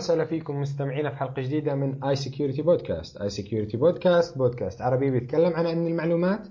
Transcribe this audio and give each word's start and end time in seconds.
وسهلا 0.00 0.24
فيكم 0.24 0.60
مستمعينا 0.60 1.10
في 1.10 1.16
حلقة 1.16 1.42
جديدة 1.42 1.74
من 1.74 2.04
iSecurity 2.04 2.62
podcast، 2.62 3.16
iSecurity 3.16 3.76
podcast 3.76 4.38
بودكاست 4.38 4.82
عربي 4.82 5.10
بيتكلم 5.10 5.52
عن 5.52 5.66
امن 5.66 5.86
المعلومات 5.86 6.48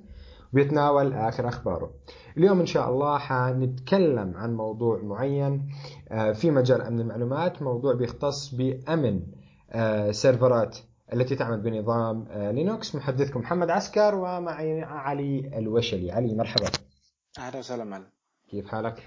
وبيتناول 0.53 1.13
آخر 1.13 1.47
أخباره. 1.47 1.93
اليوم 2.37 2.59
إن 2.59 2.65
شاء 2.65 2.89
الله 2.89 3.17
حنتكلم 3.17 4.37
عن 4.37 4.53
موضوع 4.53 5.01
معين 5.03 5.69
آه، 6.11 6.31
في 6.31 6.51
مجال 6.51 6.81
أمن 6.81 6.99
المعلومات، 6.99 7.61
موضوع 7.61 7.93
بيختص 7.93 8.55
بأمن 8.55 9.21
آه، 9.71 10.11
سيرفرات 10.11 10.77
التي 11.13 11.35
تعمل 11.35 11.61
بنظام 11.61 12.27
آه، 12.29 12.51
Linux، 12.51 12.95
محدثكم 12.95 13.39
محمد 13.39 13.69
عسكر 13.69 14.15
ومعي 14.15 14.81
علي 14.81 15.57
الوشلي، 15.57 16.11
علي 16.11 16.35
مرحبا. 16.35 16.69
أهلا 17.39 17.59
وسهلا 17.59 17.83
معلم 17.83 18.11
كيف 18.49 18.67
حالك؟ 18.67 19.03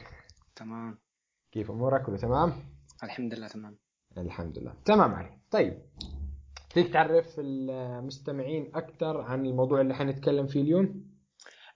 تمام 0.56 0.98
كيف 1.52 1.70
أمورك؟ 1.70 2.02
كله 2.02 2.16
تمام؟ 2.16 2.52
الحمد 3.02 3.34
لله 3.34 3.48
تمام 3.48 3.81
الحمد 4.18 4.58
لله. 4.58 4.74
تمام 4.84 5.14
علي. 5.14 5.38
طيب 5.50 5.82
فيك 6.74 6.92
تعرف 6.92 7.26
المستمعين 7.38 8.70
أكثر 8.74 9.20
عن 9.20 9.46
الموضوع 9.46 9.80
اللي 9.80 9.94
حنتكلم 9.94 10.46
فيه 10.46 10.60
اليوم؟ 10.62 11.12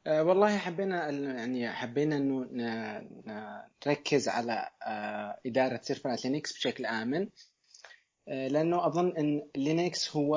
أه 0.06 0.22
والله 0.22 0.56
حبينا 0.58 1.08
ال- 1.08 1.24
يعني 1.24 1.72
حبينا 1.72 2.16
إنه 2.16 2.46
نركز 3.86 4.28
على 4.28 4.68
أه 4.86 5.40
إدارة 5.46 5.80
سيرفرات 5.82 6.24
Linux 6.24 6.52
بشكل 6.52 6.86
آمن. 6.86 7.28
أه 8.28 8.48
لأنه 8.48 8.86
أظن 8.86 9.16
إن 9.16 9.42
Linux 9.56 10.16
هو 10.16 10.36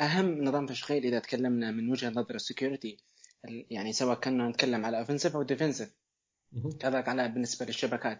أهم 0.00 0.44
نظام 0.44 0.66
تشغيل 0.66 1.04
إذا 1.04 1.18
تكلمنا 1.18 1.70
من 1.70 1.90
وجهة 1.90 2.10
نظر 2.10 2.34
ال 2.34 2.40
security. 2.40 2.96
يعني 3.70 3.92
سواء 3.92 4.20
كنا 4.20 4.48
نتكلم 4.48 4.84
على 4.84 4.98
offensive 4.98 5.36
أو 5.36 5.42
defensive. 5.42 5.94
كذلك 6.80 7.08
على 7.08 7.28
بالنسبة 7.28 7.66
للشبكات. 7.66 8.18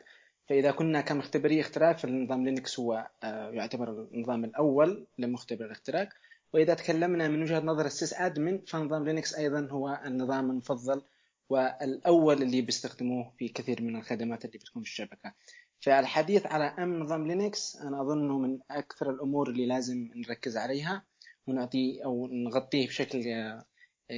فإذا 0.49 0.71
كنا 0.71 1.01
كمختبري 1.01 1.61
اختراق 1.61 1.99
فالنظام 1.99 2.45
Linux 2.45 2.81
هو 2.81 3.11
آه، 3.23 3.51
يعتبر 3.51 4.09
النظام 4.13 4.45
الأول 4.45 5.07
لمختبر 5.19 5.65
الاختراق. 5.65 6.09
وإذا 6.55 6.75
تكلمنا 6.75 7.29
من 7.29 7.43
وجهة 7.43 7.61
نظر 7.61 7.87
ال 7.87 7.94
sys 7.94 8.15
admin 8.15 8.59
فنظام 8.59 9.05
Linux 9.05 9.34
أيضا 9.35 9.69
هو 9.71 10.01
النظام 10.07 10.51
المفضل 10.51 11.03
والأول 11.49 12.43
اللي 12.43 12.63
بيستخدموه 12.63 13.33
في 13.39 13.49
كثير 13.49 13.83
من 13.83 13.97
الخدمات 13.97 14.45
اللي 14.45 14.59
بتكون 14.59 14.83
في 14.83 14.89
الشبكة. 14.89 15.35
فالحديث 15.81 16.47
على 16.47 16.65
أمن 16.65 16.99
نظام 16.99 17.27
Linux 17.27 17.77
أنا 17.77 18.03
اظنه 18.03 18.39
من 18.39 18.59
أكثر 18.71 19.11
الأمور 19.11 19.51
اللي 19.51 19.67
لازم 19.67 20.11
نركز 20.17 20.57
عليها 20.57 21.05
ونعطيه 21.47 22.05
أو 22.05 22.27
نغطيه 22.27 22.87
بشكل 22.87 23.29
آه، 23.29 23.65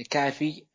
كافي 0.09 0.65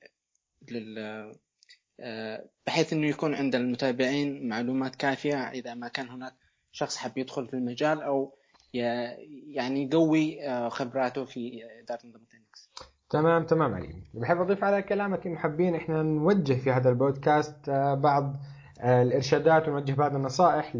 بحيث 2.66 2.92
إنه 2.92 3.06
يكون 3.06 3.34
عند 3.34 3.54
المتابعين 3.54 4.48
معلومات 4.48 4.96
كافية 4.96 5.36
إذا 5.36 5.74
ما 5.74 5.88
كان 5.88 6.08
هناك 6.08 6.32
شخص 6.72 6.96
حب 6.96 7.18
يدخل 7.18 7.48
في 7.48 7.54
المجال 7.54 8.02
أو 8.02 8.34
يعني 8.74 9.82
يقوي 9.82 10.48
آه، 10.48 10.68
خبراته 10.68 11.24
في 11.24 11.62
إدارة 11.82 12.00
نظام 12.06 12.22
Linux. 12.32 12.70
تمام 13.10 13.44
تمام 13.44 13.74
علي 13.74 13.94
بحب 14.14 14.40
أضيف 14.40 14.64
على 14.64 14.82
كلامك 14.82 15.26
انه 15.26 15.36
حابين 15.36 15.74
إحنا 15.74 16.02
نوجه 16.02 16.54
في 16.54 16.70
هذا 16.72 16.90
البودكاست 16.90 17.68
آه، 17.68 17.94
بعض 17.94 18.36
آه، 18.80 19.02
الإرشادات 19.02 19.68
ونوجه 19.68 19.92
بعض 19.92 20.14
النصائح 20.14 20.76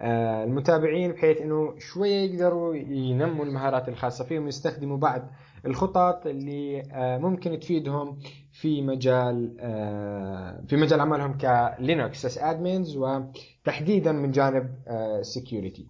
للمتابعين 0.00 1.12
بحيث 1.12 1.40
إنه 1.40 1.74
شوية 1.78 2.30
يقدروا 2.30 2.74
ينموا 2.74 3.44
المهارات 3.44 3.88
الخاصة 3.88 4.24
فيهم 4.24 4.44
ويستخدموا 4.44 4.96
بعض 4.96 5.30
الخطط 5.66 6.26
اللي 6.26 6.82
آه، 6.92 7.18
ممكن 7.18 7.60
تفيدهم 7.60 8.18
في 8.52 8.82
مجال 8.82 9.56
آه، 9.60 10.64
في 10.68 10.76
مجال 10.76 11.00
عملهم 11.00 11.38
ك 11.38 11.53
Linux 11.53 12.26
sys 12.26 12.38
admins 12.38 12.96
وتحديدا 12.96 14.12
من 14.12 14.30
جانب 14.30 14.74
security 15.22 15.86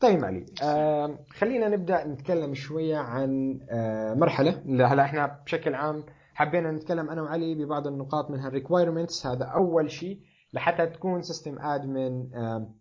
طيب 0.00 0.24
علي 0.24 0.46
آه 0.62 1.18
خلينا 1.30 1.68
نبدأ 1.68 2.04
نتكلم 2.06 2.54
شوية 2.54 2.96
عن 2.96 3.60
آه 3.70 4.14
مرحلة. 4.14 4.62
لا، 4.66 4.86
هلا 4.92 5.02
إحنا 5.02 5.40
بشكل 5.46 5.74
عام 5.74 6.04
حبينا 6.34 6.70
نتكلم 6.72 7.10
أنا 7.10 7.22
وعلي 7.22 7.54
ببعض 7.54 7.86
النقاط 7.86 8.30
منها 8.30 8.48
ال 8.48 8.54
requirements 8.54 9.26
هذا 9.26 9.44
أول 9.44 9.90
شيء 9.90 10.20
لحتى 10.52 10.86
تكون 10.86 11.22
system 11.22 11.58
admin 11.58 12.34
آه 12.34 12.74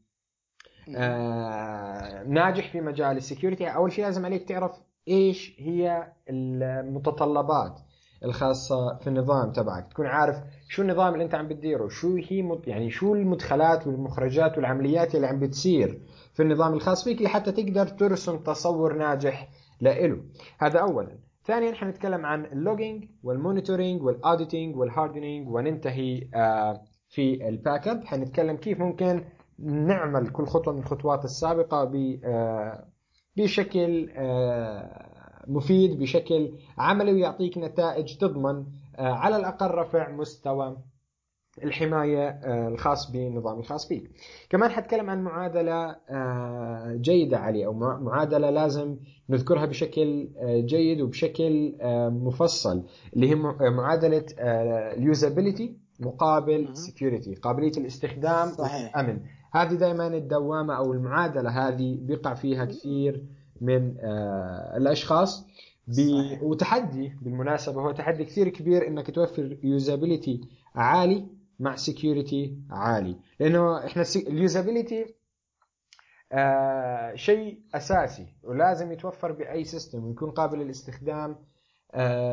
آه 0.96 2.24
ناجح 2.24 2.72
في 2.72 2.82
مجال 2.82 3.18
ال 3.18 3.23
security 3.23 3.68
أول 3.68 3.92
شيء 3.92 4.06
لازم 4.06 4.26
عليك 4.26 4.44
تعرف 4.50 4.72
إيش 5.08 5.56
هي 5.60 6.08
المتطلبات 6.30 7.80
الخاصة 8.24 8.96
في 8.98 9.08
النظام 9.08 9.52
تبعك؟ 9.52 9.88
تكون 9.92 10.06
عارف 10.06 10.38
شو 10.70 10.82
النظام 10.82 11.14
اللي 11.14 11.26
أنت 11.26 11.36
عم 11.36 11.48
بتديره 11.48 11.88
شو 11.88 12.16
هي 12.30 12.42
مد... 12.42 12.68
يعني 12.68 12.90
شو 12.90 13.16
المدخلات 13.16 13.88
والمخرجات 13.88 14.58
والعمليات 14.58 15.16
اللي 15.16 15.28
عم 15.28 15.40
بتصير 15.40 16.02
في 16.34 16.44
النظام 16.44 16.74
الخاص 16.74 17.04
فيك 17.04 17.22
لحتى 17.22 17.52
تقدر 17.52 17.88
ترسم 17.88 18.38
تصور 18.38 18.94
ناجح 18.98 19.50
لإله. 19.82 20.24
هذا 20.60 20.80
اولا. 20.80 21.20
ثانيا 21.46 21.72
حنتكلم 21.74 22.26
عن 22.26 22.46
اللوجينج 22.46 23.06
والمونيتورينج 23.24 24.02
والاوديتنج 24.04 24.76
والهاردنينج 24.78 25.50
وننتهي 25.50 26.28
آه 26.36 26.82
في 27.10 27.48
ال 27.50 27.88
backup 27.88 28.06
حنتكلم 28.06 28.58
كيف 28.58 28.80
ممكن 28.80 29.24
نعمل 29.60 30.30
كل 30.30 30.46
خطوة 30.46 30.74
من 30.74 30.80
الخطوات 30.80 31.26
السابقة 31.26 31.84
ب 31.84 32.20
آه 32.24 32.86
بشكل 33.38 34.10
آه 34.16 35.08
مفيد 35.48 36.00
بشكل 36.00 36.52
عملي 36.78 37.14
ويعطيك 37.14 37.58
نتائج 37.58 38.18
تضمن 38.18 38.66
آه 38.96 39.14
على 39.14 39.36
الأقل 39.38 39.72
رفع 39.72 40.12
مستوى 40.12 40.78
الحماية 41.64 42.28
آه، 42.30 42.68
الخاص 42.68 43.12
بالنظام 43.12 43.60
الخاص 43.60 43.88
فيك 43.88 44.12
كمان 44.50 44.70
حتكلم 44.72 45.10
عن 45.10 45.24
معادلة 45.24 45.96
جيدة 47.02 47.38
علي 47.38 47.66
أو 47.66 47.74
مع- 47.74 48.00
معادلة 48.00 48.50
لازم 48.50 48.98
نذكرها 49.30 49.66
بشكل 49.66 50.30
جيد 50.66 51.02
وبشكل 51.02 51.76
مفصل 52.12 52.84
اللي 53.16 53.30
هي 53.30 53.36
معادلة 53.70 54.26
ال 54.40 54.53
usability 54.53 55.78
مقابل. 56.00 56.70
security 56.78 57.36
قابلية 57.36 57.72
الاستخدام 57.78 58.48
صحيح. 58.48 58.96
والأمن 58.98 59.20
هذه 59.52 59.74
دائما 59.74 60.08
الدوامة 60.08 60.78
أو 60.78 60.94
المعادلة 60.94 61.50
هذه 61.50 61.98
بيقع 62.02 62.34
فيها 62.34 62.66
كثير 62.66 63.26
من 63.62 63.96
آه، 64.00 64.78
الأشخاص 64.78 65.48
ب... 65.88 65.92
صحيح. 65.94 66.44
وتحدي 66.44 67.14
بالمناسبة 67.22 67.82
هو 67.82 67.92
تحدي 67.92 68.26
كثير 68.26 68.50
كبير 68.50 68.88
إنك 68.88 69.12
توفر 69.12 69.58
usability 69.64 70.42
عالي 70.76 71.28
مع 71.60 71.76
security 71.76 72.58
عالي 72.70 73.16
لأنه 73.40 73.86
إحنا 73.86 74.04
ال 74.16 74.26
usability 74.26 75.16
آه 76.32 77.16
شيء 77.16 77.60
أساسي 77.76 78.28
ولازم 78.44 78.92
يتوفر 78.92 79.32
بأي 79.32 79.64
system 79.64 80.06
ويكون 80.06 80.32
قابل 80.32 80.60
للاستخدام 80.60 81.36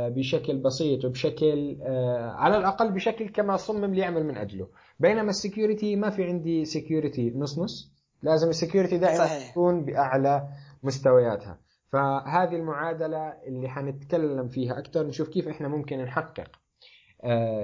بشكل 0.09 0.59
بسيط 0.59 1.04
وبشكل 1.04 1.78
آه 1.82 2.31
على 2.31 2.56
الأقل 2.56 2.92
بشكل 2.92 3.28
كما 3.28 3.56
صمم 3.56 3.94
ليعمل 3.94 4.25
من 4.26 4.37
أجله. 4.37 4.69
بينما 5.00 5.31
ال 5.30 5.38
security 5.38 5.97
ما 5.97 6.10
في 6.10 6.25
عندي 6.25 6.65
security 6.64 7.32
نص 7.37 7.59
نص 7.59 7.93
لازم 8.22 8.48
ال 8.48 8.54
security 8.54 8.98
دائما 8.98 9.26
صحيح. 9.26 9.50
تكون 9.50 9.84
بأعلى 9.84 10.48
مستوياتها. 10.82 11.59
فهذه 11.93 12.56
المعادلة 12.56 13.32
اللي 13.46 13.69
حنتكلم 13.69 14.49
فيها 14.49 14.78
أكثر 14.78 15.06
نشوف 15.06 15.28
كيف 15.28 15.49
إحنا 15.49 15.69
ممكن 15.69 15.99
نحقق 15.99 16.50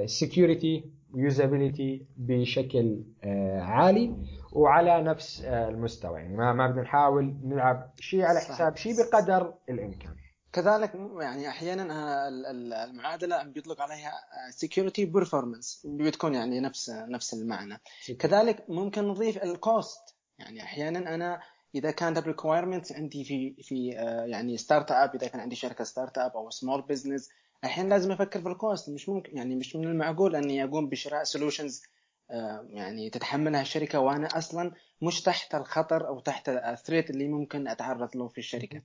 security 0.05 0.85
usability 1.14 2.06
بشكل 2.17 3.05
آه، 3.25 3.61
عالي 3.61 4.17
وعلى 4.53 5.03
نفس 5.03 5.44
آه، 5.44 5.69
المستوى. 5.69 6.20
يعني 6.20 6.37
ما 6.37 6.53
ما 6.53 6.67
بدنا 6.70 6.82
نحاول 6.82 7.37
نلعب 7.44 7.91
شيء 8.00 8.23
على. 8.23 8.38
حساب 8.38 8.76
شيء 8.76 8.93
بقدر 8.93 9.55
الإمكان. 9.70 10.12
كذلك 10.52 10.93
يعني 11.20 11.49
أحيانا 11.49 11.82
آه، 11.93 12.29
ال- 12.29 12.47
ال- 12.47 12.73
المعادلة 12.73 13.43
بيطلق 13.43 13.81
عليها 13.81 14.12
security 14.50 15.05
performance 15.05 15.82
بتكون 15.85 16.35
يعني 16.35 16.61
نفس 16.61 16.91
نفس 16.91 17.35
المعنى. 17.35 17.81
كذلك 18.19 18.64
ممكن 18.70 19.08
نضيف 19.08 19.43
ال 19.43 19.54
cost 19.54 20.00
يعني 20.38 20.62
أحيانا 20.62 21.14
أنا 21.14 21.41
إذا 21.75 21.91
كانت 21.91 22.19
ال 22.19 22.25
requirement 22.25 22.93
عندي 22.93 23.25
في 23.25 23.62
في 23.62 23.99
آه، 23.99 24.25
يعني 24.25 24.56
startup 24.56 25.14
إذا 25.14 25.26
كان 25.29 25.41
عندي 25.41 25.56
شركة 25.56 25.85
startup 25.85 26.37
أو 26.37 26.50
small 26.50 26.82
business 26.82 27.29
الحين 27.64 27.88
لازم 27.88 28.12
أفكر 28.12 28.41
في 28.41 28.49
ال 28.49 28.57
cost 28.57 28.91
مش 28.91 29.08
ممكن 29.08 29.37
يعني 29.37 29.56
مش 29.56 29.76
من 29.76 29.85
المعقول 29.85 30.37
أني 30.37 30.64
أقوم 30.64 30.88
بشراء 30.88 31.25
solutions 31.25 31.82
يعني 32.70 33.11
تتحملها 33.11 33.61
الشركة 33.62 34.00
وأنا 34.00 34.26
أصلا 34.38 34.73
مش 35.02 35.23
تحت 35.23 35.55
الخطر 35.55 36.08
أو 36.08 36.20
تحت 36.20 36.49
ال 36.49 36.57
threat 36.57 37.11
اللي 37.11 37.29
ممكن 37.29 37.69
أتعرض 37.69 38.17
له 38.17 38.29
في 38.29 38.38
الشركة. 38.38 38.82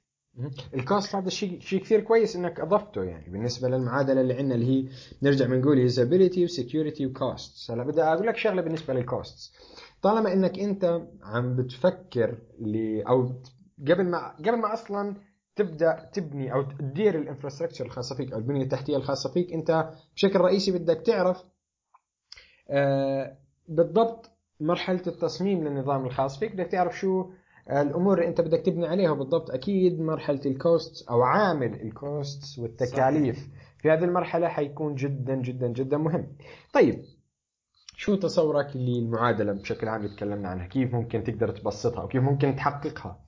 ال 0.73 0.82
cost 0.82 1.15
هذا 1.15 1.29
شيء 1.29 1.59
شيء 1.59 1.81
كثير 1.81 2.01
كويس 2.01 2.35
إنك 2.35 2.59
أضفته 2.59 3.03
يعني. 3.03 3.29
بالنسبة 3.29 3.67
للمعادلة 3.69 4.21
اللي 4.21 4.33
عندنا 4.33 4.55
اللي 4.55 4.65
هي 4.65 4.89
نرجع 5.23 5.45
بنقول 5.45 5.79
usability 5.79 6.44
و 6.44 6.50
security 6.50 7.06
و 7.06 7.19
cost 7.19 7.71
هلا 7.71 7.83
بدي 7.83 8.01
أقول 8.01 8.27
لك 8.27 8.37
شغلة 8.37 8.61
بالنسبة 8.61 8.93
لل 8.94 9.13
cost 9.13 9.53
طالما 10.01 10.33
إنك 10.33 10.59
أنت 10.59 11.01
عم 11.23 11.55
بتفكر 11.55 12.37
ل 12.59 13.01
أو 13.01 13.31
قبل 13.87 14.05
ما 14.05 14.35
قبل 14.37 14.57
ما 14.57 14.73
أصلا 14.73 15.15
تبدأ 15.55 16.09
تبني 16.13 16.53
أو 16.53 16.61
تدير 16.61 17.15
ال 17.15 17.20
infrastructure 17.20 17.85
الخاصة 17.85 18.15
فيك 18.15 18.33
أو 18.33 18.38
البنية 18.38 18.63
التحتية 18.63 18.97
الخاصة 18.97 19.33
فيك 19.33 19.53
أنت 19.53 19.89
بشكل 20.15 20.39
رئيسي 20.39 20.71
بدك 20.71 21.01
تعرف 21.01 21.43
آه، 22.69 23.38
بالضبط 23.67 24.31
مرحلة 24.59 25.01
التصميم 25.07 25.67
للنظام 25.67 26.05
الخاص 26.05 26.39
فيك. 26.39 26.53
بدك 26.53 26.67
تعرف 26.67 26.99
شو 26.99 27.29
الأمور 27.69 28.17
اللي 28.17 28.27
أنت 28.29 28.41
بدك 28.41 28.59
تبني 28.65 28.88
عليها 28.88 29.13
بالضبط 29.13 29.51
أكيد 29.51 30.00
مرحلة 30.00 30.41
ال 30.45 30.58
cost 30.58 31.07
أو 31.09 31.21
عامل 31.23 31.81
ال 31.81 31.97
cost 31.97 32.59
والتكاليف 32.59 33.35
صحيح. 33.38 33.50
في 33.81 33.91
هذه 33.91 34.03
المرحلة 34.03 34.47
حيكون 34.47 34.95
جدا 34.95 35.35
جدا 35.35 35.67
جدا 35.67 35.97
مهم 35.97 36.35
طيب 36.73 37.06
شو 37.97 38.15
تصورك 38.15 38.75
للمعادله 38.75 39.53
بشكل 39.53 39.88
عام 39.88 40.06
اللي 40.06 40.15
تكلمنا 40.15 40.50
عنها 40.50 40.67
كيف 40.67 40.94
ممكن 40.94 41.23
تقدر 41.23 41.51
تبسطها 41.51 42.03
وكيف 42.03 42.23
ممكن 42.23 42.56
تحققها 42.56 43.25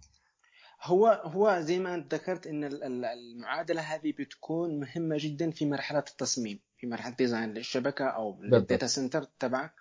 هو 0.84 1.08
هو 1.26 1.60
زي 1.60 1.80
ما 1.80 1.96
أنت 1.96 2.14
ذكرت 2.16 2.48
إن 2.48 2.64
ال- 2.64 2.84
ال- 2.84 3.06
المعادلة 3.06 3.82
هذه 3.82 4.14
بتكون 4.20 4.80
مهمة 4.80 5.16
جدا 5.20 5.52
في 5.52 5.66
مرحلة 5.66 6.00
التصميم 6.12 6.60
في 6.78 6.88
مرحلة 6.88 7.16
design 7.16 7.54
للشبكة 7.54 8.06
أو 8.06 8.32
بالضبط. 8.32 8.54
لل 8.62 8.71
data 8.71 8.88
center 8.88 9.24
تبعك 9.24 9.74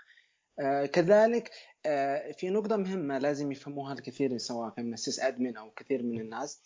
كذلك 0.92 1.50
آه 1.86 2.32
في 2.32 2.50
نقطة 2.50 2.76
مهمة 2.76 3.18
لازم 3.18 3.52
يفهموها 3.52 3.92
الكثير 3.92 4.38
سواء 4.38 4.74
من 4.78 4.92
ال 4.92 5.20
sysadmin 5.20 5.56
أو 5.56 5.70
كثير 5.70 6.02
من 6.02 6.20
الناس 6.20 6.60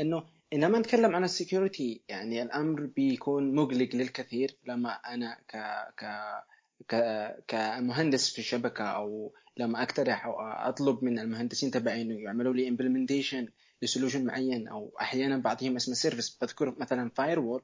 إنه 0.00 0.24
انما 0.52 0.78
نتكلم 0.78 1.16
عن 1.16 1.24
ال 1.24 1.33
security 1.33 2.02
يعني 2.08 2.42
الأمر 2.42 2.86
بيكون 2.86 3.54
مقلق 3.54 3.88
للكثير 3.94 4.56
لما 4.66 4.90
أنا 4.90 5.38
ك 5.48 5.56
ك 6.88 6.94
كمهندس 7.48 8.32
في 8.32 8.38
الشبكه 8.38 8.84
أو 8.84 9.32
لما 9.56 9.82
أقترح 9.82 10.26
أو 10.26 10.40
أطلب 10.40 11.04
من 11.04 11.18
المهندسين 11.18 11.70
تبعي 11.70 12.02
إنه 12.02 12.14
يعملوا 12.20 12.54
لي 12.54 12.68
implementation 12.68 13.48
ل 13.82 13.87
solution 13.87 14.24
معين 14.24 14.68
أو 14.68 14.92
أحيانا 15.00 15.38
بعطيهم 15.38 15.76
اسم 15.76 15.94
service 15.94 16.38
بذكر 16.42 16.74
مثلا 16.78 17.10
firewall 17.10 17.40
ال 17.40 17.62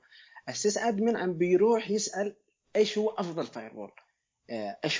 sysadmin 0.48 1.16
عم 1.16 1.32
بيروح 1.32 1.90
يسأل 1.90 2.36
إيش 2.76 2.98
هو 2.98 3.10
أفضل 3.10 3.46
firewall 3.46 3.92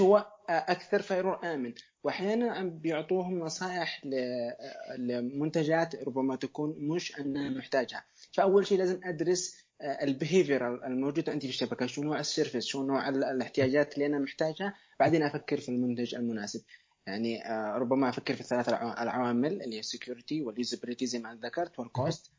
هو 0.00 0.26
أكثر 0.48 1.02
firewall 1.02 1.44
آمن. 1.44 1.74
واحيانا 2.04 2.52
عم 2.52 2.70
بيعطوهم 2.78 3.38
نصائح 3.38 4.00
ل- 4.04 4.52
لمنتجات 4.98 5.94
ربما 5.94 6.36
تكون 6.36 6.74
مش 6.78 7.18
أنا 7.20 7.50
محتاجها. 7.50 8.04
فأول 8.32 8.66
شيء 8.66 8.78
لازم 8.78 9.00
أدرس 9.04 9.56
ال 9.82 9.94
behavior 9.94 10.86
الموجود 10.86 11.30
عندي 11.30 11.46
في 11.46 11.52
الشبكة 11.52 11.86
شو 11.86 12.02
نوع 12.02 12.20
ال 12.20 12.26
service 12.26 12.64
شو 12.64 12.86
نوع 12.86 13.08
ال- 13.08 13.24
الاحتياجات 13.24 13.94
اللي 13.94 14.06
أنا 14.06 14.18
محتاجها. 14.18 14.74
بعدين 15.00 15.22
أفكر 15.22 15.56
في 15.60 15.68
المنتج 15.68 16.14
المناسب. 16.14 16.62
يعني 17.06 17.46
آه، 17.46 17.76
ربما 17.78 18.08
أفكر 18.08 18.34
في 18.34 18.40
الثلاث 18.40 18.68
العوا- 18.68 19.02
العوامل 19.02 19.62
اللي 19.62 19.74
هي 19.76 19.80
ال 19.80 19.87
security 19.87 20.42
وال 20.42 20.54
usability 20.54 21.06
زي 21.06 21.18
ما 21.18 21.38
ذكرت 21.42 21.78
وال 21.78 21.96
cost 21.96 22.30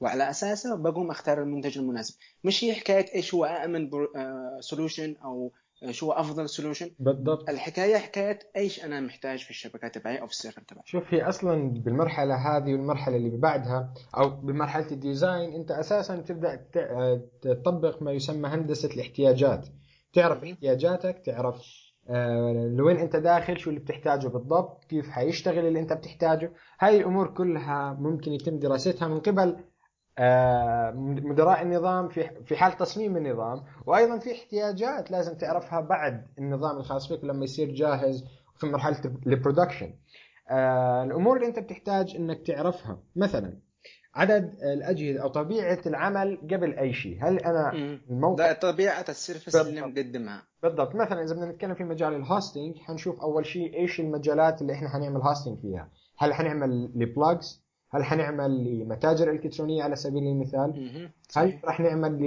وعلى 0.00 0.30
أساسه 0.30 0.76
بقوم 0.76 1.10
أختار 1.10 1.42
المنتج 1.42 1.78
المناسب. 1.78 2.14
مش 2.44 2.64
هي 2.64 2.74
حكاية 2.74 3.14
إيش 3.14 3.34
هو 3.34 3.44
امن 3.44 3.90
solution 4.60 5.16
أو 5.24 5.52
شو 5.92 6.06
هو 6.06 6.12
أفضل 6.12 6.48
solution 6.48 6.90
بالضبط. 6.98 7.48
الحكاية 7.50 7.96
حكاية 7.96 8.38
إيش 8.56 8.84
أنا 8.84 9.00
محتاج 9.00 9.44
في 9.44 9.50
الشبكة 9.50 9.88
تبعي 9.88 10.20
أو 10.20 10.26
في 10.26 10.32
ال 10.32 10.36
server 10.36 10.60
تبعي. 10.62 10.82
شوف 10.86 11.14
هي 11.14 11.22
أصلا 11.22 11.70
بالمرحلة 11.70 12.34
هذه 12.34 12.72
والمرحلة 12.72 13.16
اللي 13.16 13.36
بعدها 13.36 13.94
أو 14.16 14.30
بمرحلة 14.30 14.90
ال 14.90 14.99
design 14.99 15.52
أنت 15.52 15.70
أساسا 15.70 16.16
تبدأ 16.16 16.66
آه، 16.76 17.20
تطبق 17.42 18.02
ما 18.02 18.12
يسمى 18.12 18.48
هندسة 18.48 18.88
الاحتياجات. 18.94 19.66
تعرف. 20.12 20.44
احتياجاتك 20.44 21.22
تعرف 21.26 21.62
آه، 22.10 22.70
لوين 22.76 22.96
أنت 22.96 23.16
داخل 23.16 23.58
شو 23.58 23.70
اللي 23.70 23.80
بتحتاجه 23.80 24.28
بالضبط 24.28 24.84
كيف 24.84 25.08
حيشتغل 25.10 25.66
اللي 25.66 25.80
أنت 25.80 25.92
بتحتاجه. 25.92 26.52
هاي 26.80 26.96
الأمور 26.96 27.34
كلها 27.34 27.96
ممكن 28.00 28.32
يتم 28.32 28.58
دراستها 28.58 29.08
من 29.08 29.20
قبل 29.20 29.56
مدراء 31.24 31.62
النظام 31.62 32.08
في 32.08 32.30
في 32.44 32.56
حال 32.56 32.72
تصميم 32.72 33.16
النظام 33.16 33.62
وأيضا 33.86 34.18
في 34.18 34.32
احتياجات 34.32 35.10
لازم 35.10 35.34
تعرفها 35.36 35.80
بعد 35.80 36.26
النظام 36.38 36.76
الخاص 36.76 37.08
فيك 37.08 37.24
لما 37.24 37.44
يصير 37.44 37.70
جاهز 37.74 38.24
في 38.56 38.66
مرحلة 38.66 39.00
ال 39.26 39.32
production 39.32 39.94
آه، 40.50 41.04
الأمور 41.04 41.36
اللي 41.36 41.48
أنت 41.48 41.58
بتحتاج 41.58 42.16
إنك 42.16 42.46
تعرفها. 42.46 42.98
مثلا 43.16 43.58
عدد 44.14 44.54
الأجهزة 44.62 45.22
أو 45.22 45.28
طبيعة 45.28 45.80
العمل 45.86 46.38
قبل 46.50 46.78
أي 46.78 46.92
شيء. 46.92 47.18
هل 47.22 47.38
أنا. 47.38 47.72
الموقع 48.10 48.52
طبيعة 48.52 49.04
ال 49.08 49.14
service 49.14 49.56
اللي. 49.56 49.80
مقدمها. 49.80 50.42
بالضبط. 50.62 50.94
مثلا 50.94 51.22
إذا 51.22 51.34
بدنا 51.34 51.50
نتكلم 51.52 51.74
في 51.74 51.84
مجال 51.84 52.14
ال 52.14 52.22
hosting 52.22 52.78
حنشوف 52.78 53.20
أول 53.20 53.46
شيء 53.46 53.74
إيش 53.74 54.00
المجالات 54.00 54.62
اللي 54.62 54.72
إحنا 54.72 54.88
حنعمل 54.88 55.20
hosting 55.20 55.58
فيها. 55.60 55.90
هل 56.18 56.34
حنعمل 56.34 56.90
ل 56.94 57.06
blogs 57.06 57.65
هل 57.90 58.04
حنعمل 58.04 58.64
لمتاجر 58.64 59.30
إلكترونية 59.30 59.82
على 59.82 59.96
سبيل 59.96 60.22
المثال. 60.22 61.10
هل. 61.36 61.60
راح 61.64 61.80
نعمل 61.80 62.20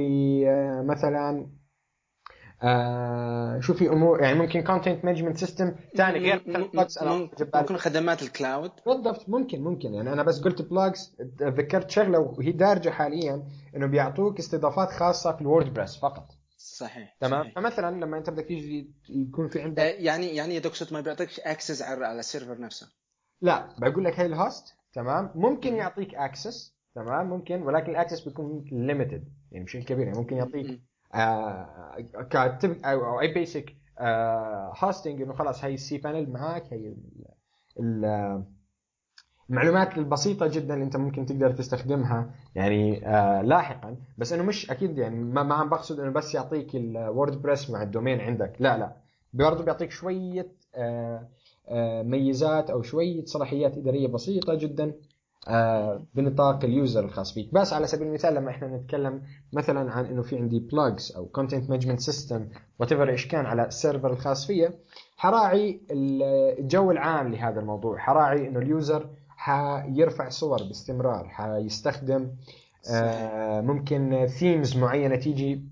آه، 0.48 0.82
مثلا 0.82 1.50
آه 2.64 3.60
شو 3.60 3.74
في 3.74 3.90
أمور 3.90 4.22
يعني 4.22 4.40
ممكن 4.40 4.64
content 4.64 5.06
management 5.06 5.38
system 5.38 5.76
ثاني 5.96 6.20
غير 6.20 6.44
ممكن. 6.48 7.30
ممكن 7.56 7.78
خدمات 7.78 8.22
ال 8.22 8.30
cloud 8.30 8.72
بالضبط 8.86 9.30
ممكن 9.30 9.62
ممكن 9.62 9.94
يعني 9.94 10.14
أنا 10.14 10.24
بس 10.24 10.42
قلت 10.42 10.62
blogs 10.62 11.16
ذكرت 11.42 11.90
شغلة 11.90 12.20
وهي 12.20 12.52
دارجة 12.52 12.90
حاليا 12.90 13.48
إنه 13.76 13.86
بيعطوك 13.86 14.40
استضافات 14.40 14.90
خاصة 14.90 15.36
في 15.36 15.42
ال 15.42 15.47
WordPress 15.47 15.98
فقط 15.98 16.32
صحيح 16.58 17.18
تمام 17.20 17.44
صحيح. 17.44 17.56
فمثلا 17.56 18.06
لما 18.06 18.18
أنت 18.18 18.30
بدك 18.30 18.46
تيجي 18.46 18.92
يكون 19.10 19.50
في 19.50 19.60
آه، 19.60 19.64
عندك 19.64 19.84
يعني 19.84 20.36
يعني 20.36 20.60
تقصد 20.60 20.94
ما 20.94 21.02
بيعطيكش 21.02 21.40
access 21.40 21.82
على 21.82 22.06
على 22.06 22.20
ال 22.20 22.26
server 22.26 22.62
نفسه 22.62 22.88
لا 23.42 23.76
بقول 23.78 24.06
لك 24.06 24.20
هي 24.20 24.26
ال 24.26 24.36
host 24.36 24.79
تمام 24.94 25.32
ممكن 25.36 25.72
مم. 25.72 25.78
يعطيك 25.78 26.16
access 26.16 26.76
تمام 26.96 27.30
ممكن 27.30 27.62
ولكن 27.62 27.92
ال 27.92 27.96
access 27.96 28.20
بيكون 28.22 28.66
limited 28.72 29.24
يعني 29.52 29.66
بشكل 29.66 29.84
كبير 29.84 30.06
يعني 30.08 30.18
ممكن 30.20 30.36
يعطيك. 30.38 30.82
آه 31.16 31.96
كتب 32.30 32.78
أو 32.86 33.20
any 33.22 33.34
basic 33.34 33.76
hosting 34.84 35.22
إنه 35.22 35.34
خلاص 35.34 35.64
هي 35.66 35.74
ال 35.74 35.98
cPanel 35.98 36.30
معاك 36.32 36.74
هي 36.74 36.88
ال- 36.88 37.26
ال- 37.80 38.44
المعلومات 39.50 39.98
البسيطة 39.98 40.48
جدا 40.48 40.74
اللي 40.74 40.86
أنت 40.86 40.98
ممكن 40.98 41.26
تقدر 41.26 41.52
تستخدمها 41.52 42.32
يعني 42.56 43.08
آه 43.08 43.42
لاحقا 43.42 43.98
بس 44.18 44.34
إنه 44.34 44.44
مش 44.44 44.72
أكيد 44.72 44.98
يعني 44.98 45.16
ما, 45.24 45.44
ما 45.44 45.56
عم 45.56 45.70
بقصد 45.70 46.00
إنه 46.00 46.12
بس 46.12 46.36
يعطيك 46.36 46.76
ال 46.76 47.42
WordPress 47.42 47.70
مع 47.70 47.82
ال 47.84 47.89
domain 47.89 48.22
عندك 48.22 48.54
لا 48.60 48.78
لا 48.78 48.96
برضه 49.34 49.64
بيعطيك 49.64 49.92
شوية 49.92 50.48
آه 50.76 51.18
آه 51.18 51.28
ميزات 52.04 52.70
أو 52.70 52.82
شوية 52.82 53.26
صلاحيات 53.26 53.78
إدارية 53.78 54.08
بسيطة 54.08 54.54
جدا 54.54 54.94
آه 55.48 56.06
بنطاق 56.16 56.66
ال 56.66 56.74
user 56.74 57.06
الخاص 57.06 57.34
فيك 57.34 57.54
بس 57.54 57.74
على 57.74 57.88
سبيل 57.88 58.08
المثال 58.08 58.34
لما 58.36 58.50
إحنا 58.50 58.78
نتكلم 58.78 59.22
مثلا 59.54 59.92
عن 59.92 60.06
إنه 60.06 60.22
في 60.22 60.38
عندي 60.38 60.60
blogs 60.60 61.14
أو 61.16 61.26
content 61.26 61.70
management 61.70 62.00
system 62.00 62.48
whatever 62.80 63.10
إيش 63.10 63.28
كان 63.28 63.46
على 63.46 63.66
ال 63.68 63.74
server 63.74 64.12
الخاص 64.14 64.48
فيا 64.48 64.74
حراعي 65.18 65.82
الجو 65.92 66.92
العام 66.92 67.32
لهذا 67.32 67.60
الموضوع. 67.60 67.98
حراعي 67.98 68.48
إنه 68.48 68.60
ال 68.60 68.70
user 68.70 69.10
حيرفع 69.30 70.30
صور 70.30 70.64
باستمرار 70.64 71.28
حيستخدم 71.30 72.32
آه 72.94 73.62
ممكن 73.62 74.28
themes 74.28 74.78
معينة 74.78 75.16
تيجي 75.16 75.64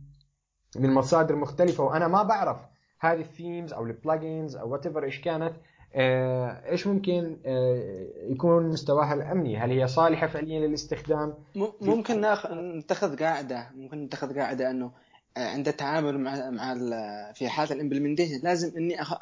من 0.75 0.94
مصادر 0.94 1.36
مختلفة 1.36 1.84
وأنا 1.84 2.08
ما 2.08 2.24
بعرف 2.24 2.58
هذه 3.00 3.20
ال 3.20 3.27
themes 3.27 3.74
أو 3.74 3.86
ال 3.86 3.94
plugins 3.94 4.56
أو 4.56 4.72
what 4.72 4.98
إيش 4.98 5.22
كانت 5.22 5.54
آه، 5.54 5.76
إيش 5.98 6.88
ممكن 6.88 7.38
آه، 7.46 8.08
يكون 8.30 8.70
مستواها 8.70 9.13
الأمني؟ 9.13 9.58
هل 9.58 9.72
هي 9.72 9.88
صالحة 9.88 10.27
فعليا 10.27 10.68
للاستخدام؟ 10.68 11.34
ممكن 11.82 12.22
ناخ... 12.22 12.48
نتخذ 12.51 13.18
قاعدة. 13.18 13.70
ممكن 13.75 14.04
نتخذ 14.04 14.39
قاعدة 14.39 14.72
إنه 14.72 14.92
آه، 15.38 15.50
عند 15.50 15.68
التعامل 15.68 16.20
مع 16.20 16.50
مع 16.50 16.74
في 17.34 17.50
حاله 17.50 17.74
ال 17.74 17.78
implementation 17.78 18.39
لازم 18.44 18.77
إني 18.77 19.01
أخ... 19.01 19.13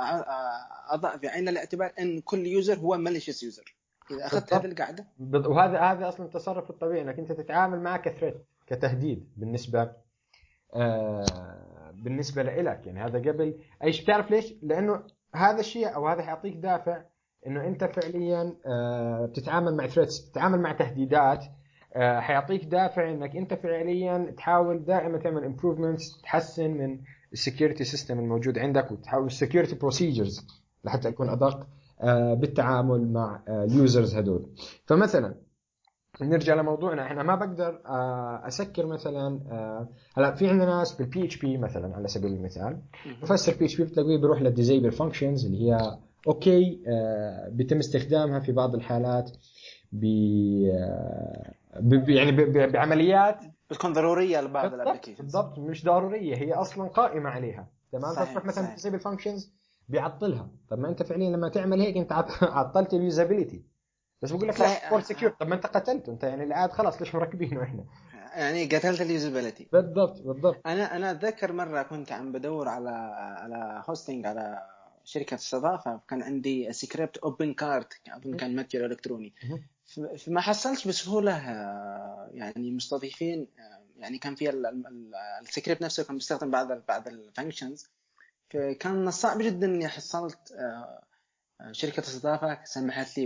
أضع 0.89 1.17
في 1.17 1.27
عين 1.27 1.49
الاعتبار 1.49 1.91
إن 1.99 2.19
كل 2.19 2.47
user 2.47 2.79
هو 2.79 2.97
malicious 2.97 3.43
user 3.43 3.75
إذا 4.11 4.25
أخذت. 4.25 4.53
هذه 4.53 4.65
القاعدة. 4.65 5.07
وهذا 5.33 5.79
هذا 5.79 6.07
أصلا 6.07 6.25
التصرف 6.25 6.69
الطبيعي 6.69 7.01
إنك 7.01 7.19
أنت 7.19 7.31
تتعامل 7.31 7.79
معه 7.79 7.97
ك 7.97 8.03
threat 8.03 8.35
كتهديد 8.67 9.29
بالنسبة 9.37 9.91
آه 10.73 11.25
بالنسبة 11.93 12.43
لك 12.43 12.87
يعني 12.87 12.99
هذا 13.03 13.19
قبل. 13.19 13.59
أي 13.83 13.93
شيء 13.93 14.03
بتعرف 14.03 14.31
ليش؟ 14.31 14.53
لأنه 14.63 15.03
هذا 15.35 15.59
الشيء 15.59 15.95
أو 15.95 16.07
هذا 16.07 16.21
حيعطيك 16.21 16.55
دافع 16.55 17.01
إنه 17.47 17.67
أنت 17.67 17.83
فعليا 17.83 18.53
آه 18.65 19.25
بتتعامل 19.25 19.75
مع 19.77 19.87
threats 19.87 20.19
بتتعامل 20.19 20.59
مع 20.59 20.71
تهديدات 20.71 21.45
آه 21.95 22.19
حيعطيك 22.19 22.65
دافع 22.65 23.09
إنك 23.11 23.35
أنت 23.35 23.53
فعليا 23.53 24.33
تحاول 24.37 24.85
دائما 24.85 25.17
تعمل 25.17 25.43
improvements 25.43 26.21
تحسن 26.21 26.71
من 26.71 26.99
ال 27.33 27.39
security 27.39 27.83
system 27.83 28.19
الموجود 28.19 28.57
عندك 28.59 28.91
وتحاول 28.91 29.25
ال 29.25 29.31
security 29.31 29.75
procedures 29.75 30.47
لحتى 30.83 31.09
اكون 31.09 31.29
أدق 31.29 31.67
آه 32.01 32.33
بالتعامل 32.33 33.13
مع 33.13 33.39
ال 33.49 33.60
users 33.60 34.15
هذول 34.15 34.49
فمثلا 34.85 35.35
نرجع 36.21 36.53
لموضوعنا. 36.55 37.03
إحنا 37.05 37.23
ما 37.23 37.35
بقدر 37.35 37.81
آه، 37.85 38.47
أسكر 38.47 38.85
مثلا 38.85 39.39
آه، 39.51 39.87
هلا 40.17 40.31
في 40.35 40.49
عندنا 40.49 40.77
ناس 40.77 40.93
بال 40.93 41.25
PHP 41.25 41.57
مثلا 41.57 41.95
على 41.95 42.07
سبيل 42.07 42.33
المثال. 42.33 42.81
مفسر 43.21 43.55
PHP 43.59 43.83
بتلاقيه 43.83 44.17
بيروح 44.17 44.41
لل 44.41 44.52
disable 44.52 44.91
functions 44.91 45.45
اللي 45.45 45.71
هي 45.71 45.97
okay 46.27 46.81
آه، 46.87 47.49
بيتم 47.49 47.77
استخدامها 47.77 48.39
في 48.39 48.51
بعض 48.51 48.75
الحالات 48.75 49.31
ب 49.91 50.03
يعني 52.09 52.31
بعمليات. 52.67 53.39
بتكون 53.69 53.93
ضرورية 53.93 54.41
لبعض 54.41 54.73
ال 54.73 54.77
applications 54.77 55.21
بالضبط 55.21 55.59
مش 55.59 55.85
ضرورية 55.85 56.35
هي 56.35 56.53
أصلا 56.53 56.87
قائمة 56.87 57.29
عليها. 57.29 57.67
تمام؟ 57.91 58.15
فتروح 58.15 58.45
مثلا. 58.45 58.73
disable 58.75 58.99
functions 58.99 59.53
بيعطلها. 59.89 60.49
طب 60.69 60.79
ما 60.79 60.89
أنت 60.89 61.03
فعليا 61.03 61.29
لما 61.29 61.49
تعمل 61.49 61.81
هيك 61.81 61.97
أنت 61.97 62.11
عط- 62.11 62.43
عطلت 62.59 62.93
ال 62.93 63.00
usability 63.00 63.63
بس 64.21 64.31
بقول 64.31 64.47
لك 64.47 64.59
لا، 64.59 64.89
for 64.89 64.99
آه، 64.99 65.03
secure 65.03 65.31
آه. 65.31 65.35
طب 65.39 65.47
ما 65.47 65.55
انت 65.55 65.65
قتلته 65.65 66.11
انت 66.11 66.23
يعني 66.23 66.43
الاد 66.43 66.71
خلاص 66.71 67.01
ليش 67.01 67.15
مركبينه 67.15 67.63
إحنا؟ 67.63 67.83
يعني 68.35 68.65
قتلت 68.65 69.01
ال 69.01 69.07
usability. 69.07 69.67
بالضبط 69.71 70.21
بالضبط. 70.21 70.61
أنا 70.67 70.95
أنا 70.95 71.11
أتذكر 71.11 71.51
مرة 71.53 71.81
كنت 71.83 72.11
عم 72.11 72.31
بدور 72.31 72.67
على 72.67 72.89
على 73.39 73.83
hosting 73.89 74.25
على 74.25 74.65
شركة 75.03 75.35
استضافة 75.35 75.99
كان 76.09 76.23
عندي 76.23 76.73
script 76.73 77.17
OpenCart 77.17 77.85
أظن 78.09 78.37
كان 78.37 78.55
متجر 78.55 78.85
إلكتروني. 78.85 79.33
فما 80.25 80.41
حصلتش 80.41 80.87
بسهوله 80.87 81.37
آه، 81.37 82.29
يعني 82.33 82.71
مستضيفين 82.71 83.47
آه، 83.59 83.81
يعني 83.97 84.17
كان 84.17 84.35
في 84.35 84.49
ال- 84.49 84.65
ال- 84.65 84.87
ال- 84.87 85.15
السكريبت 85.41 85.81
نفسه 85.81 86.03
كان 86.03 86.15
بيستخدم 86.15 86.51
بعض 86.51 86.71
ال- 86.71 86.83
بعض 86.87 87.07
ال 87.07 87.15
functions 87.15 87.89
فكان 88.49 89.07
الصعب 89.07 89.41
جدا 89.41 89.67
إني 89.67 89.87
حصلت 89.87 90.51
آه، 90.51 90.61
آه، 90.61 91.03
شركة 91.71 91.99
استضافه 91.99 92.57
سمحت 92.63 93.17
لي 93.17 93.25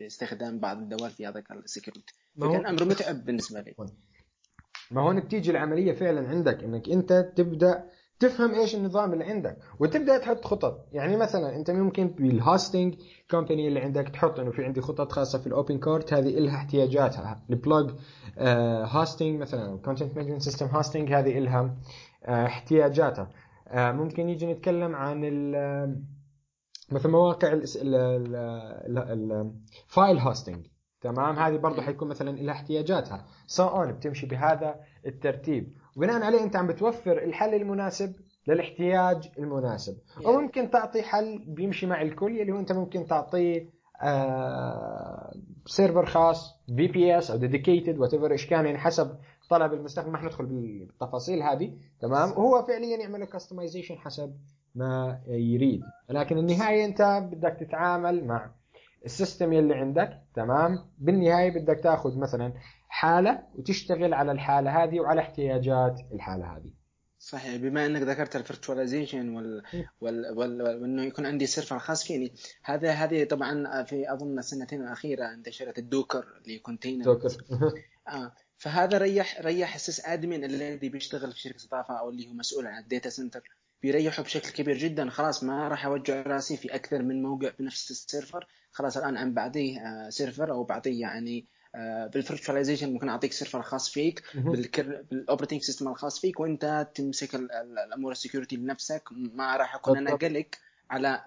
باستخدام 0.00 0.58
بعض 0.58 0.78
الدوال 0.78 1.10
في 1.10 1.26
هذاك 1.26 1.52
هو- 1.52 2.50
فكان 2.50 2.66
أمر 2.66 2.84
متعب 2.84 3.24
بالنسبة 3.24 3.60
لي. 3.60 3.74
ما 4.90 5.00
هون 5.02 5.20
بتيجي 5.20 5.50
العملية 5.50 5.92
فعلا 5.92 6.28
عندك 6.28 6.64
إنك 6.64 6.88
أنت 6.88 7.32
تبدأ 7.36 7.84
تفهم 8.18 8.54
إيش 8.54 8.74
النظام 8.74 9.12
اللي 9.12 9.24
عندك 9.24 9.56
وتبدأ 9.78 10.18
تحط 10.18 10.44
خطط. 10.44 10.88
يعني 10.92 11.16
مثلا 11.16 11.56
أنت 11.56 11.70
ممكن 11.70 12.08
بال 12.08 12.27
hosting 12.27 12.94
company 13.30 13.68
اللي 13.68 13.80
عندك 13.80 14.08
تحط 14.08 14.40
إنه 14.40 14.50
في 14.50 14.64
عندي 14.64 14.80
خطط 14.80 15.12
خاصة 15.12 15.38
في 15.38 15.46
ال 15.46 15.78
OpenCart 15.78 16.12
هذه 16.12 16.28
لها 16.38 16.56
احتياجاتها. 16.56 17.42
ال 17.50 17.58
blog 17.58 17.90
hosting 18.84 19.40
مثلا 19.40 19.78
content 19.78 20.16
management 20.16 20.42
system 20.42 20.66
hosting 20.66 21.12
هذه 21.12 21.38
لها 21.38 21.76
آه، 22.24 22.46
احتياجاتها. 22.46 23.30
آه، 23.68 23.92
ممكن 23.92 24.28
يجي 24.28 24.46
نتكلم 24.52 24.94
عن 24.96 25.24
ال- 25.24 26.02
مثل 26.92 27.08
مواقع 27.08 27.52
ال 28.88 29.14
file 29.14 30.18
hosting 30.18 30.66
تمام؟ 31.00 31.38
هذه 31.38 31.56
برضه 31.56 31.82
حيكون 31.82 32.08
مثلا 32.08 32.30
لها 32.30 32.54
احتياجاتها. 32.54 33.26
so 33.46 33.66
on 33.68 33.92
بتمشي 33.92 34.26
بهذا 34.26 34.74
الترتيب. 35.06 35.72
وبناء 35.96 36.22
عليه 36.22 36.42
أنت 36.42 36.56
عم 36.56 36.66
بتوفر 36.66 37.24
الحل 37.24 37.54
المناسب 37.54 38.14
للاحتياج 38.48 39.30
المناسب. 39.38 39.96
يعني- 40.20 40.26
وممكن 40.36 40.70
تعطي 40.70 41.02
حل 41.02 41.44
بيمشي 41.48 41.86
مع 41.86 42.02
الكل 42.02 42.40
اللي 42.40 42.52
هو 42.52 42.58
أنت 42.58 42.72
ممكن 42.72 43.06
تعطيه 43.06 43.68
آه 44.02 45.32
server 45.66 46.06
خاص 46.06 46.54
VPS 46.66 47.30
أو 47.30 47.36
dedicated 47.36 47.98
whatever 47.98 48.32
إيش 48.32 48.46
كان 48.46 48.66
يعني 48.66 48.78
حسب 48.78 49.16
طلب 49.50 49.72
المستخدم. 49.72 50.12
ما 50.12 50.18
حندخل 50.18 50.46
بالتفاصيل 50.46 51.42
هذه. 51.42 51.72
تمام؟ 52.00 52.30
وهو 52.30 52.62
فعليا 52.62 52.96
يعمل 52.96 53.24
customization 53.24 53.98
حسب 53.98 54.36
ما 54.74 55.20
يريد. 55.26 55.82
لكن 56.10 56.38
النهاية 56.38 56.84
انت 56.84 57.02
بدك 57.32 57.56
تتعامل 57.60 58.24
مع 58.24 58.50
ال 59.04 59.11
system 59.11 59.52
يلي 59.52 59.74
عندك 59.74 60.22
تمام؟ 60.34 60.78
بالنهاية 60.98 61.50
بدك 61.50 61.80
تاخذ 61.82 62.18
مثلا 62.18 62.52
حالة 62.88 63.42
وتشتغل 63.54 64.14
على 64.14 64.32
الحالة 64.32 64.84
هذه 64.84 65.00
وعلى 65.00 65.20
احتياجات 65.20 66.00
الحالة 66.12 66.56
هذه. 66.56 66.70
صحيح 67.20 67.56
بما 67.56 67.86
إنك 67.86 68.02
ذكرت 68.02 68.36
ال 68.36 68.43
virtualization 68.43 69.36
وال... 69.36 69.62
وال... 70.00 70.38
وال... 70.38 70.62
وإنه 70.62 71.02
يكون 71.02 71.26
عندي 71.26 71.46
server 71.46 71.78
خاص 71.78 72.04
فيني 72.04 72.32
هذا 72.62 72.90
هذه 72.90 73.24
طبعا 73.24 73.82
في 73.82 74.12
أظن 74.12 74.38
السنتين 74.38 74.82
الاخيره 74.82 75.34
انتشرت 75.34 75.78
ال 75.78 75.85
Docker 75.85 76.24
اللي 76.42 76.58
container 76.58 77.04
Docker 77.04 77.28
آه. 78.08 78.32
فهذا 78.56 78.98
ريح 78.98 79.40
ريح 79.40 79.74
ال 79.74 80.06
sysadmin 80.06 80.44
الذي 80.44 80.88
بيشتغل 80.88 81.32
في 81.32 81.40
شركة 81.40 81.56
استضافه 81.56 82.00
أو 82.00 82.10
اللي 82.10 82.28
هو 82.28 82.32
مسؤول 82.32 82.66
عن 82.66 82.82
ال 82.82 82.88
data 82.88 83.10
center. 83.10 83.42
بيريحه 83.82 84.22
بشكل 84.22 84.50
كبير 84.50 84.76
جدا 84.78 85.10
خلاص 85.10 85.44
ما 85.44 85.68
راح 85.68 85.86
اوجع 85.86 86.22
رأسي 86.22 86.56
في 86.56 86.74
أكثر 86.74 87.02
من 87.02 87.22
موقع 87.22 87.50
بنفس 87.58 87.90
ال 87.90 87.98
server 87.98 88.46
خلاص 88.72 88.96
الآن 88.96 89.16
عم 89.16 89.34
بعطيه 89.34 89.78
آه، 89.80 90.08
server 90.10 90.50
أو 90.52 90.64
بعطيه 90.64 91.00
يعني 91.00 91.46
بال 92.14 92.24
virtualization 92.24 92.92
ممكن 92.92 93.08
أعطيك 93.08 93.32
server 93.32 93.62
خاص 93.62 93.90
فيك. 93.90 94.22
بال 94.34 94.57
operating 94.57 95.62
system 95.62 95.88
الخاص 95.88 96.20
فيك 96.20 96.40
وأنت 96.40 96.88
تمسك 96.94 97.34
ال- 97.34 97.52
ال- 97.52 97.78
الأمور 97.78 98.12
ال 98.12 98.17
security 98.17 98.56
لنفسك 98.56 99.02
ما 99.12 99.56
راح 99.56 99.74
اكون 99.74 99.96
أنا. 99.96 100.16
قلق 100.16 100.46
على 100.90 101.20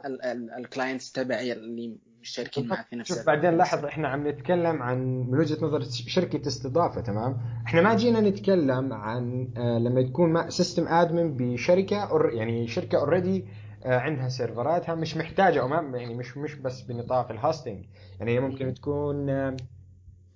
ال 0.58 0.64
clients 0.64 1.12
تبعي 1.12 1.54
اللي 1.54 1.98
مشتركين 2.22 2.68
معك 2.68 2.88
في 2.88 2.96
نفس 2.96 3.14
شوف 3.14 3.26
بعدين 3.26 3.58
لاحظ 3.58 3.86
إحنا 3.86 4.08
عم 4.08 4.28
نتكلم 4.28 4.82
عن 4.82 4.98
من 5.30 5.40
وجهة 5.40 5.66
نظر 5.66 5.82
شركة 5.92 6.48
استضافة 6.48 7.02
تمام؟ 7.02 7.38
إحنا 7.66 7.82
ما 7.82 7.96
جينا 7.96 8.22
نتكلم 8.22 8.94
عن 8.94 9.50
آه 9.58 9.78
لما 9.80 10.02
تكون 10.02 10.50
system 10.50 10.88
admin 10.88 11.38
بشركة 11.38 12.10
يعني 12.34 12.68
شركة 12.68 12.98
already 12.98 13.46
عندها 13.86 14.30
سيرفراتها 14.30 14.96
مش 14.96 15.18
محتاجة 15.18 15.62
أو 15.62 15.68
ما 15.68 15.98
يعني 15.98 16.14
مش 16.16 16.38
مش 16.38 16.56
بس 16.56 16.82
بنطاق 16.82 17.32
ال 17.32 17.38
hosting 17.38 17.86
يعني 18.20 18.32
هي 18.32 18.40
ممكن 18.40 18.74
تكون 18.74 19.30
آه، 19.30 19.58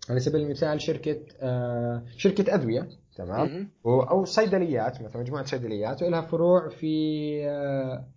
على 0.09 0.19
سبيل 0.19 0.41
المثال 0.41 0.81
شركة 0.81 1.19
آه 1.39 2.03
شركة 2.17 2.53
أدوية 2.53 2.89
تمام؟ 3.15 3.69
أو 3.85 4.25
صيدليات 4.25 5.01
مثلا 5.01 5.21
مجموعة 5.21 5.43
صيدليات 5.45 6.03
ولها 6.03 6.21
فروع 6.21 6.69
في 6.69 7.41
آه 7.49 8.07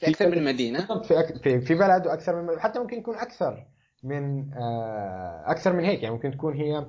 في 0.00 0.08
أكثر 0.08 0.28
من 0.28 0.44
مدينة 0.44 1.02
في 1.02 1.20
أك... 1.20 1.42
في 1.42 1.60
في 1.60 1.74
بلد 1.74 2.06
وأكثر 2.06 2.42
من 2.42 2.60
حتى 2.60 2.78
ممكن 2.78 2.98
يكون 2.98 3.14
أكثر 3.16 3.66
من 4.02 4.52
آه، 4.54 5.44
أكثر 5.46 5.72
من 5.72 5.84
هيك 5.84 6.02
يعني 6.02 6.14
ممكن 6.14 6.30
تكون 6.30 6.54
هي. 6.54 6.86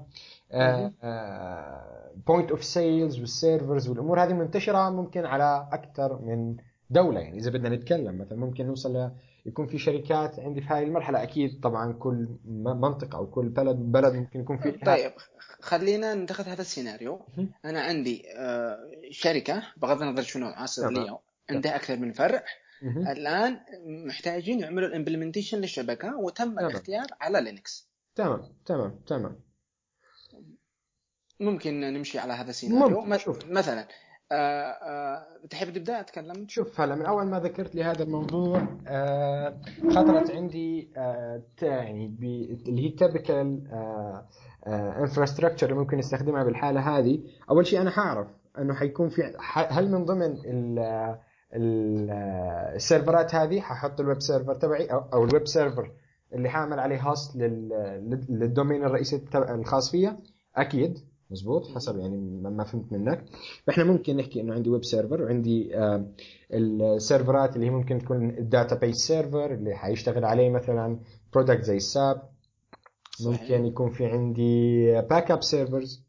point 2.28 2.51
of 2.51 2.63
sales 2.63 3.20
وال 3.20 3.35
servers 3.35 3.90
والأمور 3.89 4.24
هذه 4.24 4.34
منتشرة 4.34 4.89
ممكن 4.89 5.25
على 5.25 5.70
أكثر 5.72 6.20
من 6.22 6.56
دولة 6.89 7.20
يعني 7.20 7.38
إذا 7.38 7.51
بدنا 7.51 7.70
نتكلم 7.70 8.18
مثلا 8.18 8.38
ممكن 8.38 8.65
نوصل 8.65 8.98
ل... 8.98 9.12
يكون 9.46 9.68
في 9.68 9.77
شركات 9.77 10.39
عندي 10.39 10.62
في 10.62 10.68
هاي 10.68 10.84
المرحلة 10.84 11.24
أكيد 11.24 11.60
طبعا 11.60 11.94
كل 11.94 12.27
منطقة 12.46 13.18
أو 13.18 13.27
كل 13.27 13.50
بلد 13.50 13.75
بلد 13.75 14.13
ممكن 14.13 14.39
يكون 14.39 14.58
في 14.58 14.72
طيب 14.72 15.12
خلينا 15.62 16.13
نتخذ 16.13 16.48
هذا 16.48 16.62
السيناريو. 16.62 17.25
أنا 17.65 17.82
عندي 17.82 18.24
آه، 18.38 18.77
شركة 19.10 19.63
بغض 19.77 20.01
النظر 20.01 20.22
شنو. 20.22 20.53
لي 20.77 21.18
عندها 21.50 21.75
أكثر 21.75 21.98
من 21.98 22.12
فرع. 22.12 22.44
الآن 22.84 23.60
محتاجين 24.08 24.60
يعملوا 24.60 24.88
ال 24.88 24.92
implementation 24.92 25.58
للشبكة 25.58 26.18
وتم 26.18 26.52
تمام. 26.52 26.60
الاختيار 26.66 27.06
على 27.22 27.42
لينكس 27.42 27.92
تمام 28.16 28.42
تمام 28.66 29.00
تمام. 29.08 29.40
ممكن 31.40 31.80
نمشي 31.80 32.20
على 32.20 32.34
هذا 32.34 32.50
السيناريو. 32.50 33.02
مثلا 33.50 33.88
آه، 34.34 34.36
آه، 34.72 35.28
تحب 35.50 35.74
تبدأ؟ 35.74 36.00
أتكلم. 36.00 36.46
شوف 36.48 36.82
هلا 36.82 36.96
من 36.96 37.06
أول 37.06 37.26
ما 37.26 37.40
ذكرت 37.40 37.76
لي 37.76 37.84
هذا 37.84 38.04
الموضوع 38.04 38.68
آه 38.88 39.62
خطرت 39.90 40.32
عندي 40.32 40.94
آه 40.98 41.44
يعني 41.62 42.06
اللي 42.68 42.86
هي 42.86 42.90
typical 42.90 43.62
infrastructure 44.98 45.70
اللي 45.70 45.80
ممكن 45.80 45.98
نستخدمها 45.98 46.44
بالحالة 46.44 46.98
هذه. 46.98 47.20
أول 47.50 47.68
شيء 47.68 47.82
أنا 47.82 47.90
حاعرف 47.92 48.28
إنه 48.58 48.74
حيكون 48.74 49.10
في 49.10 49.34
هل 49.54 49.92
من 49.92 50.06
ضمن 50.06 50.38
ال- 50.46 51.20
السيرفرات 51.53 53.36
هذه 53.36 53.60
ححط 53.62 54.00
ال 54.00 54.05
web 54.05 54.22
server 54.22 54.56
تبعي 54.55 54.86
أو, 54.86 55.24
ال 55.24 55.30
web 55.30 55.48
server 55.48 55.92
اللي 56.34 56.50
حاعمل 56.50 56.79
عليه 56.79 56.96
لل- 57.36 58.25
لل 58.30 58.43
domain 58.43 58.84
الرئيسي 58.84 59.22
الخاص 59.36 59.91
فيها 59.91 60.17
أكيد. 60.55 60.98
مزبوط. 61.31 61.67
حسب 61.75 61.98
يعني 62.00 62.17
ما 62.41 62.63
فهمت 62.63 62.91
منك. 62.91 63.25
فاحنا 63.67 63.84
ممكن 63.84 64.17
نحكي 64.17 64.41
إنه 64.41 64.53
عندي 64.53 64.70
web 64.70 64.84
server 64.84 65.22
وعندي 65.22 65.72
السيرفرات 66.53 67.55
اللي 67.55 67.65
هي 67.65 67.70
ممكن 67.70 68.00
تكون 68.00 68.29
ال 68.30 68.75
database 68.75 68.96
server 68.98 69.54
اللي 69.53 69.75
حيشتغل 69.75 70.25
عليه 70.25 70.50
مثلا 70.50 71.00
product 71.34 71.63
زي 71.63 71.77
ال 71.78 71.86
SAP. 71.86 72.22
ممكن 73.25 73.65
يكون 73.65 73.91
في 73.91 74.05
عندي 74.05 74.86
backup 75.01 75.44
servers 75.44 76.06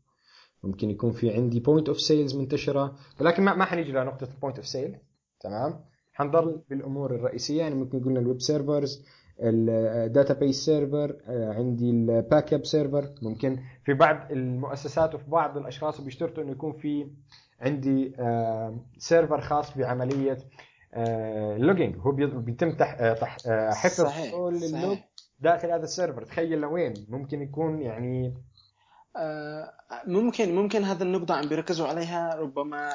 ممكن 0.64 0.90
يكون 0.90 1.10
في 1.12 1.30
عندي 1.34 1.60
point 1.60 1.88
of 1.88 2.00
sales 2.00 2.36
منتشرة. 2.36 2.94
ولكن 3.20 3.42
ما 3.42 3.54
ما 3.54 3.64
حنيجي 3.64 3.92
لنقطة 3.92 4.24
ال 4.34 4.38
point 4.38 4.56
of 4.56 4.66
sale 4.66 4.96
تمام؟ 5.42 5.80
حنضل 6.12 6.62
بالأمور 6.70 7.14
الرئيسية 7.14 7.58
يعني 7.62 7.74
ممكن 7.74 8.04
قلنا 8.04 8.20
ال 8.20 8.25
web 8.25 8.40
servers 8.40 9.04
ال 9.40 10.34
database 10.34 10.64
server 10.64 11.16
عندي 11.28 11.90
ال 11.90 12.54
backup 12.54 12.64
server 12.64 13.14
ممكن. 13.22 13.58
في 13.84 13.94
بعض 13.94 14.32
المؤسسات 14.32 15.14
وفي 15.14 15.30
بعض 15.30 15.56
الأشخاص 15.56 16.00
بيشترطوا 16.00 16.42
إنه 16.42 16.52
يكون 16.52 16.72
في 16.72 17.10
عندي 17.60 18.14
آه، 18.18 18.76
server 18.98 19.40
خاص 19.40 19.78
بعمليه 19.78 20.38
ال 20.96 21.09
logging 21.09 21.96
هو 21.98 22.10
بي- 22.12 22.26
بيتم 22.26 22.68
آه، 22.80 23.16
آه، 23.46 23.70
حفظ 23.70 24.04
كل 24.34 24.60
ال 24.64 24.72
log 24.72 24.96
داخل 25.40 25.70
هذا 25.70 25.84
ال 25.84 25.90
server 25.90 26.22
تخيل 26.22 26.58
لوين؟ 26.60 26.94
ممكن 27.08 27.42
يكون 27.42 27.80
يعني 27.82 28.26
آه، 28.26 28.32
ممكن 30.06 30.54
ممكن 30.54 30.82
هذا 30.84 31.02
النقطة 31.04 31.34
عم 31.34 31.48
بيركزوا 31.48 31.86
عليها 31.88 32.34
ربما 32.34 32.90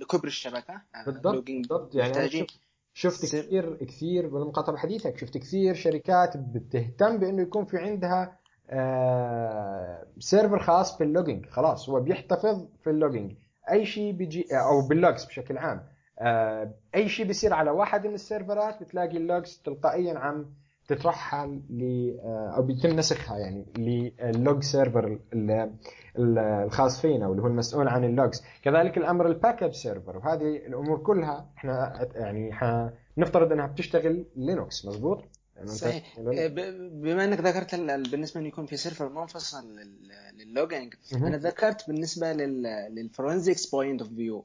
لكبر 0.00 0.26
الشبكة 0.26 0.74
آه، 0.74 1.04
بالضبط 1.06 1.44
بالضبط. 1.46 1.94
يعني 1.94 2.12
شفت 2.30 2.60
شفت 2.94 3.24
سر- 3.24 3.40
كثير 3.42 3.76
كثير 3.76 4.28
بالمقاطعه 4.28 4.74
بحديثك 4.74 5.18
شفت 5.18 5.38
كثير 5.38 5.74
شركات 5.74 6.36
بتهتم 6.36 7.18
بأنه 7.18 7.42
يكون 7.42 7.64
في 7.64 7.78
عندها 7.78 8.38
آه 8.70 10.06
server 10.18 10.58
خاص 10.58 10.98
في 10.98 11.04
ال 11.04 11.09
logging 11.09 11.46
خلاص 11.46 11.88
هو 11.88 12.00
بيحتفظ 12.00 12.66
في 12.84 12.90
ال 12.90 12.95
logging 12.95 13.32
أي 13.70 13.86
شيء 13.86 14.12
بيجي 14.12 14.46
أو 14.52 14.88
بال 14.88 15.00
logs 15.00 15.24
بشكل 15.24 15.58
عام. 15.58 15.86
آه 16.18 16.74
أي 16.94 17.08
شيء 17.08 17.26
بيصير 17.26 17.52
على 17.54 17.70
واحد 17.70 18.06
من 18.06 18.14
ال 18.14 18.22
servers 18.22 18.80
بتلاقي 18.82 19.16
ال 19.16 19.25
logs 19.25 19.60
تلقائيا 19.64 20.18
عم 20.18 20.46
تترحل 20.88 21.60
ل 21.70 22.14
أو 22.26 22.62
بيتم 22.62 22.88
نسخها 22.90 23.38
يعني 23.38 23.66
لل 23.78 24.12
log 24.12 24.62
server 24.62 25.18
الخاص 26.18 27.00
فينا 27.00 27.28
واللي 27.28 27.42
هو 27.42 27.46
المسؤول 27.46 27.88
عن 27.88 28.04
ال 28.04 28.10
logs. 28.10 28.42
كذلك 28.62 28.98
الأمر 28.98 29.26
ال 29.26 29.62
backup 29.62 29.74
server 29.74 30.16
وهذه 30.16 30.56
الأمور 30.56 30.98
كلها 30.98 31.50
إحنا 31.56 32.08
يعني 32.14 32.50
نفترض 33.18 33.52
إنها 33.52 33.66
بتشتغل 33.66 34.26
Linux 34.36 34.86
مزبوط 34.86 35.24
صحيح. 35.64 36.20
بما 36.20 37.24
إنك 37.24 37.40
ذكرت 37.40 37.74
بالنسبة 38.10 38.40
إنه 38.40 38.48
يكون 38.48 38.66
في 38.66 38.76
server 38.76 39.08
منفصل 39.08 39.64
لل 40.38 40.50
logging 40.50 40.94
أنا 41.14 41.36
ذكرت 41.36 41.88
بالنسبة 41.88 42.32
لل 42.90 43.04
forensics 43.04 43.66
point 43.66 44.02
of 44.02 44.10
view 44.14 44.44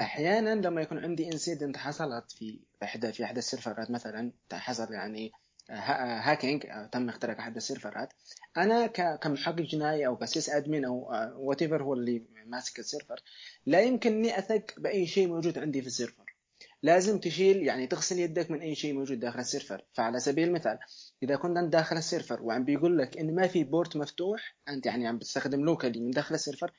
أحيانا 0.00 0.54
لما 0.54 0.80
يكون 0.80 0.98
عندي 0.98 1.26
incident 1.26 1.76
حصلت 1.76 2.32
في 2.32 2.58
إحدى 2.82 3.12
في 3.12 3.24
إحدى 3.24 3.38
ال 3.38 3.45
servers 3.45 3.90
مثلا 3.90 4.32
حصل 4.52 4.92
يعني 4.92 5.32
hacking 5.70 6.66
تم 6.92 7.08
اختراق 7.08 7.38
احد 7.38 7.56
ال 7.56 7.63
servers 7.63 8.12
أنا 8.56 8.86
كمحقق 9.16 9.60
جنائي 9.60 10.06
أو 10.06 10.16
ك 10.16 10.25
sys 10.25 10.50
admin 10.50 10.84
أو 10.84 11.10
وات 11.36 11.62
هو 11.62 11.94
اللي 11.94 12.22
ماسك 12.46 12.78
ال 12.78 12.84
server 12.84 13.22
لا 13.66 13.80
يمكنني 13.80 14.38
أثق 14.38 14.64
بأي 14.78 15.06
شيء 15.06 15.28
موجود 15.28 15.58
عندي 15.58 15.80
في 15.80 15.86
ال 15.86 15.92
server. 15.92 16.34
لازم 16.82 17.18
تشيل 17.18 17.56
يعني 17.62 17.86
تغسل 17.86 18.18
يدك 18.18 18.50
من 18.50 18.60
أي 18.60 18.74
شيء 18.74 18.94
موجود 18.94 19.20
داخل 19.20 19.40
ال 19.40 19.46
server. 19.46 19.84
فعلى 19.92 20.20
سبيل 20.20 20.48
المثال 20.48 20.78
إذا 21.22 21.36
كنت 21.36 21.56
انت 21.56 21.72
داخل 21.72 21.96
ال 21.96 22.03
server 22.03 22.42
وعم 22.42 22.64
بيقول 22.64 22.98
لك 22.98 23.18
إن 23.18 23.34
ما 23.34 23.46
في 23.46 23.64
port 23.64 23.96
مفتوح 23.96 24.56
أنت 24.68 24.86
يعني 24.86 25.06
عم 25.06 25.18
بتستخدم 25.18 25.64
locally 25.64 26.00
من 26.00 26.10
داخل 26.10 26.34
ال 26.34 26.39
server 26.39 26.72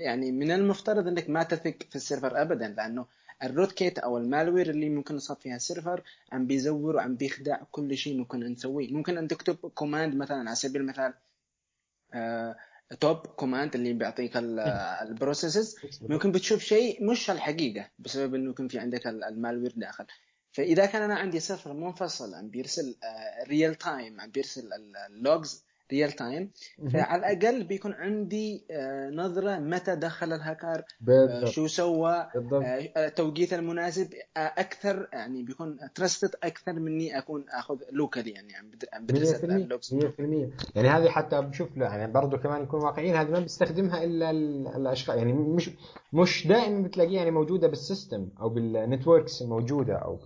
يعني 0.00 0.32
من 0.32 0.50
المفترض 0.50 1.06
إنك 1.08 1.30
ما 1.30 1.42
تثق 1.42 1.76
في 1.90 1.96
ال 1.96 2.03
server 2.03 2.42
ابدا 2.42 2.68
لأنه 2.68 3.06
ال 3.42 3.72
rootkit 3.72 3.98
أو 3.98 4.18
ال 4.18 4.25
malware 4.25 4.70
اللي 4.70 4.88
ممكن 4.88 5.14
انصاب 5.16 5.36
فيها 5.36 5.56
ال 5.56 5.63
server 5.63 6.02
عم 6.32 6.46
بيزور 6.46 6.96
وعم 6.96 7.16
بيخدع 7.16 7.62
كل 7.70 7.96
شيء 7.96 8.18
ممكن 8.18 8.40
نسويه. 8.40 8.92
ممكن 8.92 9.18
أن 9.18 9.28
تكتب 9.28 9.54
command 9.54 10.14
مثلا 10.14 10.36
على 10.36 10.54
سبيل 10.54 10.80
المثال 10.80 11.14
آه 12.14 12.56
top 13.00 13.16
command 13.16 13.74
اللي 13.74 13.92
بيعطيك 13.92 14.32
ال 14.36 14.50
processes 14.50 15.76
ممكن 16.10 16.32
بتشوف 16.32 16.62
شيء 16.62 17.04
مش 17.04 17.30
الحقيقة 17.30 17.90
بسبب 17.98 18.34
إنه 18.34 18.50
يكون 18.50 18.68
في 18.68 18.78
عندك 18.78 19.06
ال 19.06 19.14
malware 19.14 19.72
داخل. 19.76 20.06
فإذا 20.52 20.86
كان 20.86 21.02
أنا 21.02 21.14
عندي 21.14 21.40
server 21.40 21.72
منفصل 21.72 22.34
عم 22.34 22.48
بيرسل 22.48 22.96
real 23.48 23.70
آه، 23.70 23.74
time 23.74 24.20
عم 24.20 24.30
بيرسل 24.30 24.70
ال 25.10 25.21
logs 25.21 25.64
real 25.92 26.12
time 26.12 26.50
فعلى 26.92 27.18
الأقل 27.18 27.64
بيكون 27.64 27.92
عندي 27.92 28.64
آه، 28.70 29.10
نظرة 29.10 29.58
متى 29.58 29.96
دخل 29.96 30.32
الهاكر 30.32 30.78
آه، 30.78 30.84
بالضبط. 31.00 31.48
شو 31.48 31.66
سوى 31.66 32.28
التوقيت 32.96 33.52
المناسب 33.52 34.08
أكثر 34.36 35.08
يعني 35.12 35.42
بيكون 35.42 35.78
trusted 35.94 36.30
أكثر 36.42 36.72
مني 36.72 37.18
أكون 37.18 37.44
أخذ 37.48 37.76
locally 37.92 38.30
يعني 38.30 38.54
عم 38.92 39.06
بدرس 39.06 39.94
100% 39.94 40.04
يعني 40.74 40.88
هذه 40.88 41.08
حتى 41.08 41.40
بشوف 41.40 41.76
يعني 41.76 42.12
برضه 42.12 42.38
كمان 42.38 42.62
نكون 42.62 42.80
واقعيين 42.80 43.16
هذه 43.16 43.30
ما 43.30 43.40
بيستخدمها 43.40 44.04
إلا 44.04 44.30
الأشخاص. 44.76 45.16
يعني 45.16 45.32
مش 45.32 45.70
مش 46.12 46.46
دائما 46.46 46.82
بتلاقيها 46.82 47.18
يعني 47.18 47.30
موجودة 47.30 47.68
بال 47.68 47.83
system 47.83 48.28
أو 48.40 48.48
بال 48.48 48.67
networks 48.67 49.42
الموجوده 49.42 49.94
أو 49.94 50.16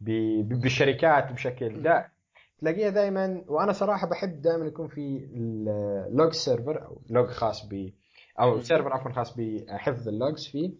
بال 0.00 0.42
بالشركات 0.42 1.32
بشكل 1.32 1.82
لا. 1.82 2.13
تلاقيها 2.60 2.90
دائما 2.90 3.44
وأنا 3.48 3.72
صراحة 3.72 4.08
بحب 4.08 4.40
دائما 4.40 4.66
يكون 4.66 4.88
في 4.88 5.28
ال 6.08 6.14
log 6.14 6.32
server 6.32 6.86
أو 6.86 7.00
log 7.10 7.28
خاص 7.28 7.66
ب 7.66 7.90
أو 8.40 8.60
server 8.60 8.92
عفوا 8.92 9.12
خاص 9.12 9.36
بحفظ 9.36 10.08
ال 10.08 10.16
logs 10.16 10.46
فيه. 10.46 10.72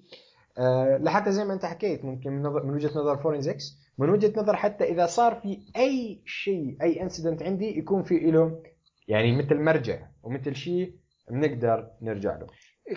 أه 0.59 0.97
لحتى 0.97 1.33
زي 1.33 1.45
ما 1.45 1.55
أنت 1.55 1.65
حكيت 1.65 2.05
ممكن 2.05 2.31
من, 2.31 2.43
نظر 2.43 2.67
من 2.67 2.75
وجهة 2.75 2.91
نظر 2.91 3.17
forensics 3.17 3.79
من 3.99 4.11
وجهة 4.11 4.41
نظر 4.41 4.57
حتى 4.57 4.85
إذا 4.85 5.07
صار 5.07 5.35
في 5.35 5.59
أي 5.77 6.23
شيء 6.27 6.77
أي 6.83 7.03
incident 7.03 7.43
عندي 7.43 7.79
يكون 7.79 8.03
في 8.03 8.15
له 8.15 8.63
يعني 9.09 9.37
مثل 9.37 9.55
مرجع 9.61 10.07
ومثل 10.23 10.55
شيء 10.55 10.95
بنقدر 11.31 11.91
نرجع 12.03 12.37
له. 12.37 12.47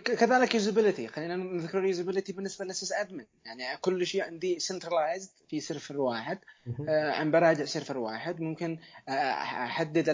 كذلك 0.03 0.55
usability 0.55 1.07
خلينا 1.07 1.35
نذكر 1.35 1.79
ال 1.79 1.85
usability 1.85 2.33
بالنسبة 2.33 2.65
لل 2.65 2.75
sys 2.75 2.91
admin 2.93 3.25
يعني 3.45 3.77
كل 3.81 4.07
شيء 4.07 4.23
عندي 4.23 4.59
centralized 4.59 5.29
في 5.49 5.59
server 5.59 6.01
واحد. 6.01 6.39
آه 6.89 7.11
عم 7.11 7.31
براجع 7.31 7.65
server 7.65 7.97
واحد. 7.97 8.41
ممكن 8.41 8.77
آه 9.09 9.11
أحدد 9.11 10.09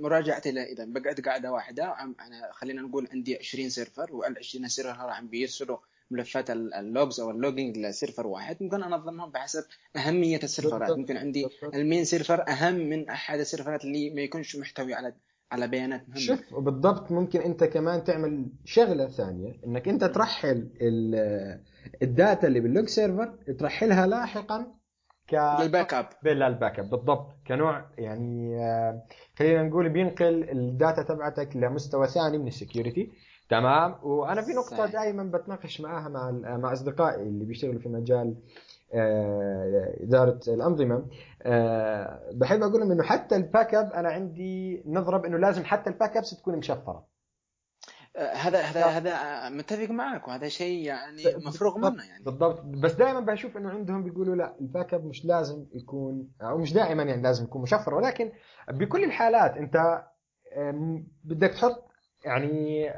مراجعتي 0.00 0.50
إذا 0.50 0.84
بقعد 0.84 1.20
قاعدة 1.20 1.52
واحدة. 1.52 1.84
أنا 2.00 2.50
خلينا 2.52 2.82
نقول 2.82 3.08
عندي 3.12 3.36
20 3.36 3.70
server 3.70 4.16
وال 4.16 4.38
20 4.38 4.68
server 4.68 5.10
عم 5.10 5.28
بيرسلوا 5.28 5.78
ملفات 6.10 6.50
ال 6.50 6.64
logs 6.64 7.20
أو 7.20 7.30
ال 7.30 7.36
logging 7.36 7.78
ل 7.78 7.85
server 7.85 8.26
واحد. 8.26 8.56
ممكن 8.60 8.82
أنظمهم 8.82 9.30
بحسب 9.30 9.64
أهمية 9.96 10.40
ال 10.42 10.48
servers 10.48 10.90
ممكن 10.90 11.16
عندي 11.16 11.46
ال 11.74 11.80
main 11.80 12.04
server 12.04 12.48
أهم 12.48 12.74
من 12.74 13.08
أحد 13.08 13.38
ال 13.38 13.44
servers 13.44 13.84
اللي 13.84 14.10
ما 14.10 14.20
يكونش 14.20 14.56
محتوي 14.56 14.94
على 14.94 15.14
على 15.52 15.68
بيانات 15.68 16.00
مهمة. 16.08 16.20
شوف 16.20 16.40
بالضبط 16.58 17.12
ممكن 17.12 17.40
أنت 17.40 17.64
كمان 17.64 18.04
تعمل 18.04 18.46
شغلة 18.64 19.06
ثانية 19.08 19.52
إنك 19.66 19.88
أنت 19.88 20.04
ترحل 20.04 20.70
ال 22.02 22.11
data 22.11 22.46
اللي 22.48 22.60
بال 22.60 22.70
log 22.70 22.86
server 22.88 23.38
ترحلها 23.58 24.06
لاحقا 24.06 24.66
ك 25.28 25.34
لل 25.60 25.94
backup. 25.94 26.06
لل 26.24 26.78
backup. 26.78 26.90
بالضبط. 26.90 27.26
كنوع 27.46 27.90
يعني 27.98 28.56
آه، 28.64 29.02
خلينا 29.38 29.62
نقول 29.62 29.88
بينقل 29.88 30.50
ال 30.50 30.60
data 30.60 31.02
تبعتك 31.02 31.56
لمستوى 31.56 32.06
ثاني 32.06 32.38
من 32.38 32.46
ال 32.46 32.53
security. 32.53 33.12
تمام؟ 33.50 33.94
وأنا 34.02 34.42
في 34.42 34.52
نقطة 34.52 34.86
دائما 34.86 35.22
بتناقش 35.24 35.80
معاها 35.80 36.08
مع 36.08 36.30
مع 36.56 36.72
أصدقائي 36.72 37.22
اللي 37.22 37.44
بيشتغلوا 37.44 37.80
في 37.80 37.88
مجال 37.88 38.34
إدارة 38.94 40.40
الأنظمة. 40.48 41.06
آه، 41.42 42.30
بحب 42.32 42.62
أقول 42.62 42.80
لهم 42.80 42.92
إنه 42.92 43.02
حتى 43.02 43.36
ال 43.36 43.74
backup 43.74 43.92
أنا 43.92 44.08
عندي 44.08 44.82
نظرة 44.86 45.16
بإنه 45.16 45.36
لازم 45.38 45.64
حتى 45.64 45.90
ال 45.90 46.16
backups 46.16 46.30
تكون 46.30 46.56
مشفرة. 46.56 47.06
آه، 48.16 48.32
هذا 48.32 48.60
هذا 48.60 48.84
هذا 48.84 49.48
متفق 49.48 49.90
معك 49.90 50.28
وهذا 50.28 50.48
شيء 50.48 50.84
يعني 50.84 51.22
مفروغ 51.36 51.78
منه 51.78 52.04
يعني. 52.04 52.24
بالضبط. 52.24 52.60
بس 52.64 52.92
دائما 52.92 53.20
بشوف 53.20 53.56
إنه 53.56 53.70
عندهم 53.70 54.04
بيقولوا 54.04 54.36
لا 54.36 54.56
ال 54.60 54.94
backup 54.94 55.04
مش 55.04 55.24
لازم 55.24 55.66
يكون 55.74 56.28
أو 56.42 56.58
مش 56.58 56.72
دائما 56.72 57.02
يعني 57.02 57.22
لازم 57.22 57.44
يكون 57.44 57.62
مشفر 57.62 57.94
ولكن 57.94 58.32
بكل 58.70 59.04
الحالات 59.04 59.56
أنت 59.56 60.04
بدك 61.24 61.50
تحط 61.50 61.87
يعني 62.24 62.92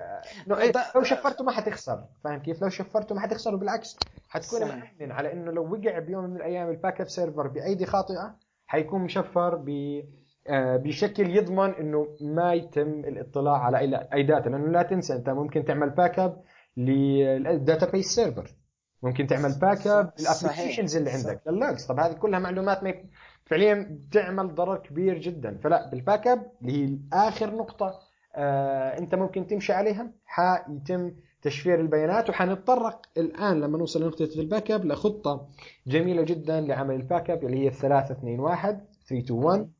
لو 0.46 1.02
شفرته 1.02 1.44
ما 1.44 1.52
حتخسر 1.52 2.04
فاهم 2.24 2.38
كيف؟ 2.38 2.62
لو 2.62 2.68
شفرته 2.68 3.14
ما 3.14 3.20
حتخسر 3.20 3.54
وبالعكس 3.54 3.96
حتكون 4.28 4.60
مأمن 4.60 5.12
على 5.12 5.32
إنه 5.32 5.52
لو 5.52 5.72
وقع 5.72 5.98
بيوم 5.98 6.24
من 6.24 6.36
الأيام 6.36 6.70
ال 6.70 7.00
backup 7.00 7.08
server 7.08 7.46
بأيدي 7.46 7.86
خاطئة 7.86 8.36
حيكون 8.66 9.00
مشفر 9.00 9.54
ب 9.54 10.00
آه، 10.46 10.76
بشكل 10.76 11.36
يضمن 11.36 11.74
إنه 11.74 12.16
ما 12.20 12.54
يتم 12.54 12.88
الاطلاع 12.90 13.58
على 13.58 14.08
أي 14.12 14.22
data 14.22 14.48
لأنه 14.48 14.66
لا 14.66 14.82
تنسى 14.82 15.14
أنت 15.14 15.30
ممكن 15.30 15.64
تعمل 15.64 15.90
backup 15.90 16.42
لل 16.76 17.90
database 17.90 18.06
server 18.06 18.56
ممكن 19.02 19.26
تعمل 19.26 19.52
backup 19.60 19.86
لل 19.86 20.12
applications 20.20 20.96
اللي 20.96 21.10
عندك 21.10 21.40
للوجز 21.46 21.86
طب 21.86 21.98
هذه 22.00 22.12
كلها 22.12 22.38
معلومات 22.38 22.82
ما 22.82 22.94
فعليا 23.46 23.88
بتعمل 23.90 24.54
ضرر 24.54 24.76
كبير 24.76 25.18
جدا. 25.18 25.58
فلا 25.64 25.90
بال 25.90 26.26
backup 26.26 26.52
اللي 26.62 26.86
هي 26.86 26.98
اخر 27.12 27.54
نقطة 27.54 28.09
انت 28.36 29.14
ممكن 29.14 29.46
تمشي 29.46 29.72
عليها. 29.72 30.10
حيتم 30.24 31.12
تشفير 31.42 31.80
البيانات 31.80 32.30
وحنتطرق 32.30 33.06
الآن 33.16 33.60
لما 33.60 33.78
نوصل 33.78 34.02
لنقطة 34.02 34.28
ال 34.40 34.70
backup 34.70 34.84
لخطة 34.84 35.48
جميلة 35.86 36.22
جدا 36.22 36.60
لعمل 36.60 36.94
ال 36.94 37.30
backup 37.30 37.44
اللي 37.44 37.66
هي 37.66 37.70
3 37.70 38.12
2 38.12 38.40
1 38.40 38.84
3 39.08 39.24
2 39.24 39.42
1 39.44 39.70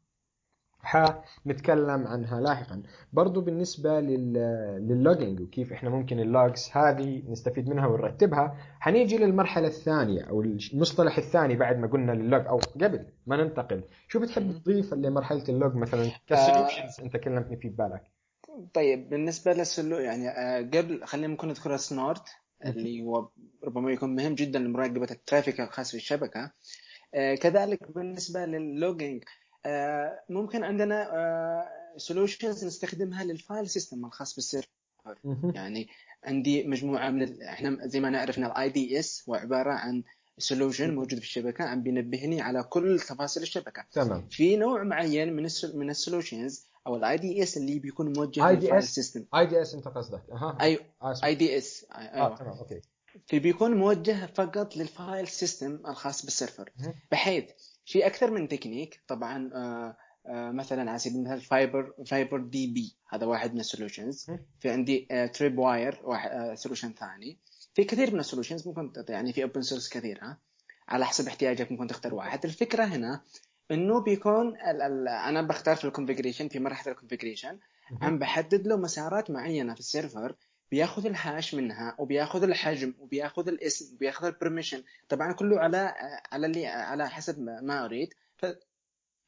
حنتكلم 0.83 2.07
عنها 2.07 2.41
لاحقا. 2.41 2.83
برضو 3.13 3.41
بالنسبة 3.41 4.01
لل 4.01 4.32
logging 4.32 5.41
وكيف 5.41 5.73
إحنا 5.73 5.91
ممكن 5.91 6.21
ال 6.21 6.31
logs 6.31 6.71
هذه 6.73 7.23
نستفيد 7.29 7.69
منها 7.69 7.87
ونرتبها 7.87 8.57
حنيجي 8.81 9.19
للمرحلة 9.19 9.67
الثانية 9.67 10.23
أو 10.23 10.43
المصطلح 10.43 11.19
الثاني 11.19 11.57
بعد 11.57 11.79
ما 11.79 11.87
قلنا 11.87 12.13
للوج 12.13 12.47
أو 12.47 12.61
قبل 12.75 13.07
ما 13.27 13.37
ننتقل. 13.37 13.83
شو 14.09 14.21
بتحب 14.21 14.53
تضيف 14.53 14.95
لمرحلة 14.95 15.45
ال 15.49 15.55
log 15.55 15.75
مثلا؟ 15.75 16.11
ك 16.27 16.34
solutions 16.34 17.01
أنت 17.01 17.17
كلمتني 17.17 17.57
في 17.57 17.69
ببالك 17.69 18.03
طيب 18.75 19.09
بالنسبة 19.09 19.53
لل 19.53 19.68
solu 19.68 19.99
يعني 19.99 20.29
آه، 20.29 20.59
قبل 20.59 21.05
خلينا 21.05 21.29
ممكن 21.29 21.49
نذكر 21.49 21.77
Snort 21.77 22.29
اللي 22.67 23.03
هو 23.03 23.29
ربما 23.65 23.93
يكون 23.93 24.15
مهم 24.15 24.35
جدا 24.35 24.59
لمراقبة 24.59 25.09
ال 25.11 25.17
traffic 25.17 25.61
الخاص 25.61 25.91
في 25.91 25.97
الشبكة. 25.97 26.53
آه، 27.15 27.35
كذلك 27.35 27.93
بالنسبة 27.93 28.45
لل 28.47 28.64
logging 28.64 29.25
آه، 29.67 30.21
ممكن 30.29 30.65
عندنا 30.65 31.11
solutions 31.97 32.65
نستخدمها 32.65 33.25
لل 33.25 33.39
file 33.39 33.69
system 33.69 34.05
الخاص 34.05 34.35
بال 34.35 34.42
server. 34.42 34.69
يعني 35.55 35.89
عندي 36.25 36.65
مجموعة 36.65 37.11
من 37.11 37.23
ال... 37.23 37.43
إحنا 37.43 37.87
زي 37.87 38.01
ما 38.01 38.11
نعرف 38.11 38.39
إن 38.39 38.45
ال 38.45 38.69
IDS 38.69 39.25
هو 39.29 39.35
عبارة 39.35 39.73
عن 39.73 40.03
solution 40.39 40.95
موجود 40.95 41.19
في 41.19 41.25
الشبكة 41.25 41.65
عم 41.65 41.83
بينبهني 41.83 42.41
على 42.41 42.63
كل 42.63 43.01
تفاصيل 43.01 43.43
الشبكة. 43.43 43.85
تمام. 43.93 44.29
في 44.31 44.57
نوع 44.57 44.83
معين 44.83 45.33
من. 45.33 45.49
من 45.75 45.91
ال 45.91 45.99
solutions 45.99 46.70
أو 46.87 46.97
ال 46.97 47.17
IDS 47.17 47.57
اللي 47.57 47.79
بيكون 47.79 48.13
موجه 48.13 48.53
لل 48.53 48.63
file 48.63 48.83
system 48.83 49.25
IDS 49.35 49.75
أنت 49.75 49.89
قصدك. 49.89 50.23
أها. 50.33 50.59
أيوه. 50.61 50.85
IDS 51.25 51.87
آه 51.93 52.37
تمام 52.37 52.53
okay. 52.59 52.81
في 53.27 53.39
بيكون 53.39 53.75
موجه 53.75 54.27
فقط 54.27 54.77
لل 54.77 54.94
file 54.94 55.29
system 55.29 55.79
الخاص 55.89 56.25
بال 56.25 56.35
server. 56.35 56.71
بحيث 57.13 57.45
في 57.87 58.07
أكثر 58.07 58.31
من 58.31 58.49
تكنيك 58.49 59.01
طبعا 59.09 59.51
آه، 59.55 59.97
آه، 60.27 60.51
مثلا 60.51 60.91
على 60.91 60.99
سبيل 60.99 61.17
المثال 61.17 61.41
فايبر 61.41 61.93
فايبر 62.07 62.39
دي 62.41 62.67
بي 62.67 62.97
هذا 63.09 63.27
واحد 63.27 63.55
من 63.55 63.61
ال 63.61 63.67
solutions. 63.67 64.27
في 64.61 64.71
عندي 64.71 65.09
Tripwire 65.35 66.01
واحد 66.05 66.55
solution 66.55 66.93
ثاني. 66.93 67.39
في 67.75 67.85
كثير 67.85 68.15
من 68.15 68.21
ال 68.21 68.25
solutions 68.25 68.69
ممكن 68.69 68.93
يعني 69.09 69.33
في 69.33 69.43
open 69.43 69.63
source 69.63 69.89
كثير 69.89 70.19
ها 70.23 70.39
على 70.89 71.07
حسب 71.07 71.27
احتياجك 71.27 71.73
ممكن 71.73 71.87
تختار 71.87 72.15
واحد. 72.15 72.45
الفكرة 72.45 72.85
هنا 72.85 73.21
إنه 73.71 74.01
بيكون 74.01 74.49
ال 74.57 74.83
ال 74.83 75.09
أنا 75.09 75.43
بختار 75.43 75.77
في 75.77 75.85
ال 75.85 75.89
configuration 75.89 76.49
في 76.49 76.59
مرحلة 76.59 76.93
ال 76.93 76.97
configuration 76.97 77.59
عم 78.03 78.19
بحدد 78.19 78.67
له 78.67 78.77
مسارات 78.77 79.31
معينة 79.31 79.75
في 79.75 79.81
ال 79.81 79.88
server 79.88 80.35
بياخذ 80.71 81.07
ال 81.07 81.16
hash 81.16 81.55
منها 81.55 81.95
وبياخذ 81.99 82.43
الحجم 82.43 82.95
وبياخذ 82.99 83.49
الاسم 83.49 83.95
وبياخذ 83.95 84.27
ال 84.27 84.32
permission 84.32 84.83
طبعا 85.09 85.33
كله 85.33 85.61
على 85.61 85.95
على 86.33 86.47
اللي 86.47 86.67
على 86.67 87.09
حسب 87.11 87.41
ما- 87.41 87.85
أريد. 87.85 88.15
ف... 88.37 88.47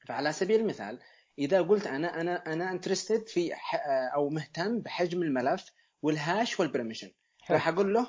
فعلى 0.08 0.32
سبيل 0.32 0.60
المثال 0.60 0.98
إذا 1.38 1.62
قلت 1.62 1.86
أنا 1.86 2.20
أنا 2.20 2.52
أنا 2.52 2.70
interested 2.70 3.28
في 3.28 3.54
ح... 3.54 3.76
أو 4.14 4.28
مهتم 4.28 4.78
بحجم 4.78 5.22
الملف 5.22 5.72
وال 6.02 6.22
hash 6.22 6.60
وال 6.60 6.68
permission. 6.68 7.10
راح 7.50 7.68
أقول 7.68 7.94
له 7.94 8.06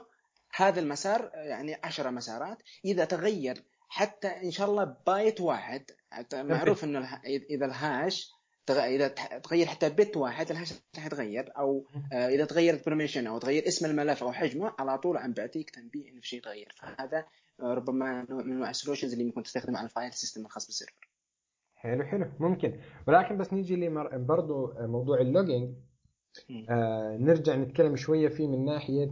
هذا 0.56 0.80
المسار 0.80 1.32
يعني 1.36 1.78
عشرة 1.84 2.10
مسارات. 2.10 2.58
إذا 2.86 3.06
تغير 3.06 3.64
حتى 3.94 4.28
إن 4.28 4.52
شاء 4.52 4.70
الله 4.70 4.96
بايت 5.08 5.42
واحد. 5.42 5.92
معروف 6.34 6.84
إنه. 6.84 7.22
إذا 7.26 7.66
ال 7.66 7.79
hash 7.79 8.32
تغ... 8.66 8.80
إذا 8.80 9.08
تغير 9.44 9.66
حتى 9.66 9.90
bit 9.90 10.18
واحد 10.18 10.52
ال 10.52 10.56
hash 10.56 10.74
راح 10.96 11.06
يتغير. 11.06 11.52
أو 11.58 11.88
آه، 12.14 12.28
إذا 12.28 12.46
تغير 12.46 12.74
ال 12.74 12.79
permission 12.79 13.28
أو 13.28 13.40
تغير 13.40 13.68
اسم 13.68 13.86
الملف 13.86 14.24
أو 14.24 14.32
حجمه 14.32 14.74
على 14.80 14.98
طول 14.98 15.18
عم 15.18 15.34
بيعطيك 15.34 15.70
تنبيه 15.70 16.10
إنه 16.10 16.22
في 16.22 16.28
شيء 16.28 16.42
تغير 16.42 16.76
فهذا 16.78 17.26
ربما 17.62 18.26
نوع 18.30 18.44
من 18.44 18.52
انواع 18.52 18.70
ال 18.70 18.74
solutions 18.74 19.12
اللي 19.14 19.24
ممكن 19.26 19.44
تستخدمها 19.44 19.80
على 19.80 19.86
ال 19.86 19.91
file 19.91 20.14
system 20.14 20.46
الخاص 20.46 20.66
بال 20.66 20.77
server 20.77 21.10
حلو 21.76 22.04
حلو. 22.04 22.26
ممكن. 22.40 22.80
ولكن 23.08 23.38
بس 23.38 23.54
نيجي 23.54 23.76
لمر... 23.76 24.18
برضو 24.18 24.74
موضوع 24.80 25.22
ال 25.22 25.28
logging. 25.28 25.76
آه 26.70 27.18
نرجع 27.18 27.56
نتكلم 27.56 27.96
شوية 27.96 28.28
فيه 28.28 28.48
من 28.48 28.66
ناحية 28.66 29.12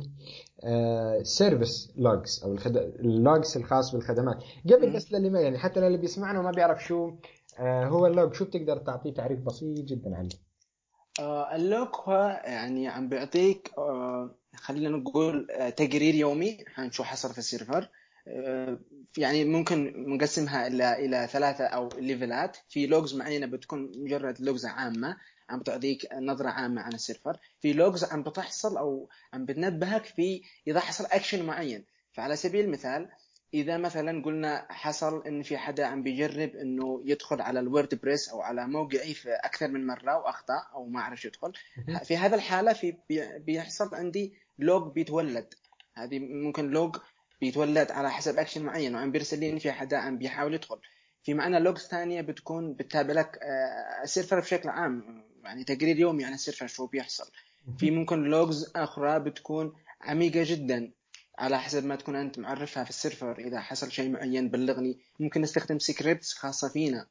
service 1.24 1.94
logs 1.96 2.42
أو 2.44 2.54
الخد... 2.54 2.78
ال 2.78 2.94
logs 2.94 3.58
الخاص 3.58 3.96
بالخدمات. 3.96 4.44
قبل. 4.66 4.94
بس 4.94 5.12
للي 5.12 5.30
ما 5.30 5.42
يعني 5.42 5.58
حتى 5.58 5.80
للي 5.80 5.98
بيسمعنا 5.98 6.40
وما 6.40 6.52
بيعرف 6.52 6.84
شو 6.86 7.12
آه 7.60 7.86
هو 7.86 8.08
ال 8.08 8.14
log 8.14 8.34
شو 8.34 8.46
بتقدر 8.46 8.78
تعطيه 8.78 9.14
تعريف 9.14 9.40
بسيط 9.40 9.80
جدا 9.80 10.16
عنه؟ 10.16 10.30
آه، 11.20 11.56
ال 11.56 11.64
log 11.64 11.88
هو 11.96 12.42
يعني 12.46 12.88
عم 12.88 13.10
بيعطيك 13.10 13.72
آه، 13.78 14.36
خلينا 14.56 14.90
نقول 14.90 15.48
آه، 15.52 15.70
تقرير 15.70 16.16
يومي 16.16 16.58
عن 16.78 16.92
شو 16.92 17.04
حصل 17.04 17.32
في 17.32 17.38
ال 17.38 17.44
server. 17.44 17.90
آه، 18.28 18.80
يعني 19.18 19.46
ممكن 19.46 19.94
نقسمها 20.08 20.68
إلى 20.68 21.06
إلى 21.06 21.28
ثلاثة 21.28 21.64
أو 21.66 21.90
level 22.00 22.48
ات 22.48 22.58
في 22.70 22.88
logs 22.88 23.16
معينة 23.16 23.46
بتكون 23.46 23.92
مجرد 23.98 24.42
logs 24.42 24.66
عامة. 24.66 25.18
عم 25.52 25.60
بتعطيك 25.60 26.08
نظرة 26.14 26.50
عامة 26.50 26.82
عن 26.82 26.94
ال 26.94 26.99
server. 26.99 27.38
في 27.62 27.74
logs 27.74 28.04
عم 28.04 28.24
بتحصل 28.24 28.78
أو 28.78 29.10
عم 29.34 29.46
بتنبهك 29.46 30.06
في 30.06 30.42
إذا 30.68 30.80
حصل 30.80 31.06
اكشن 31.06 31.46
معين. 31.46 31.86
فعلى 32.14 32.36
سبيل 32.36 32.66
المثال 32.66 33.10
إذا 33.54 33.78
مثلا 33.78 34.24
قلنا 34.24 34.68
حصل 34.70 35.24
إن 35.28 35.44
في 35.44 35.58
حدا 35.58 35.86
عم 35.86 36.04
بيجرب 36.04 36.56
إنه 36.56 37.02
يدخل 37.06 37.42
على 37.42 37.60
ال 37.60 38.00
WordPress 38.02 38.30
أو 38.30 38.42
على 38.42 38.68
موقعي 38.68 39.14
في 39.14 39.30
أكثر 39.34 39.68
من 39.68 39.88
مرة 39.88 40.18
وأخطأ 40.18 40.68
أو 40.74 40.86
ما 40.86 41.02
عرف 41.02 41.26
يدخل 41.26 41.54
في 42.04 42.18
هذا 42.18 42.36
الحالة 42.36 42.74
في 42.74 42.96
بي- 43.10 43.40
بيحصل 43.40 43.96
عندي 43.96 44.34
log 44.60 44.94
بيتولد. 44.94 45.54
هذه 45.94 46.20
ممكن 46.20 46.70
log 46.70 46.96
بيتولد 47.42 47.92
على 47.92 48.12
حسب 48.12 48.40
اكشن 48.40 48.64
معين 48.64 48.96
وعم 48.96 49.12
بيرسل 49.12 49.40
لي 49.40 49.50
إن 49.50 49.60
في 49.60 49.72
حدا 49.72 49.98
عم 49.98 50.18
بيحاول 50.18 50.54
يدخل. 50.54 50.80
في 51.24 51.34
معنا 51.34 51.58
logs 51.58 51.82
ثانية 51.88 52.22
بتكون 52.22 52.74
بتتابع 52.74 53.14
لك 53.14 53.40
آه، 53.42 54.04
ال 54.04 54.09
server 54.09 54.40
بشكل 54.40 54.70
عام. 54.70 55.24
يعني 55.44 55.64
تقرير 55.64 56.00
يومي 56.00 56.26
عن 56.26 56.34
ال 56.34 56.38
server 56.38 56.68
شو 56.68 56.88
بيحصل. 56.88 57.32
في 57.78 57.92
ممكن 57.92 58.24
logs 58.24 58.72
أخرى 58.76 59.20
بتكون 59.20 59.74
عميقة 60.02 60.44
جدا 60.44 60.92
على 61.38 61.60
حسب 61.60 61.86
ما 61.86 61.96
تكون 61.96 62.16
أنت 62.16 62.40
معرفها 62.40 62.84
في 62.84 62.90
ال 62.90 62.96
server. 62.96 63.40
إذا 63.40 63.60
حصل 63.60 63.92
شيء 63.92 64.10
معين 64.10 64.50
بلغني 64.50 65.00
ممكن 65.20 65.42
نستخدم 65.42 65.80
scripts 65.80 66.34
خاصة 66.34 66.70
فينا. 66.70 67.08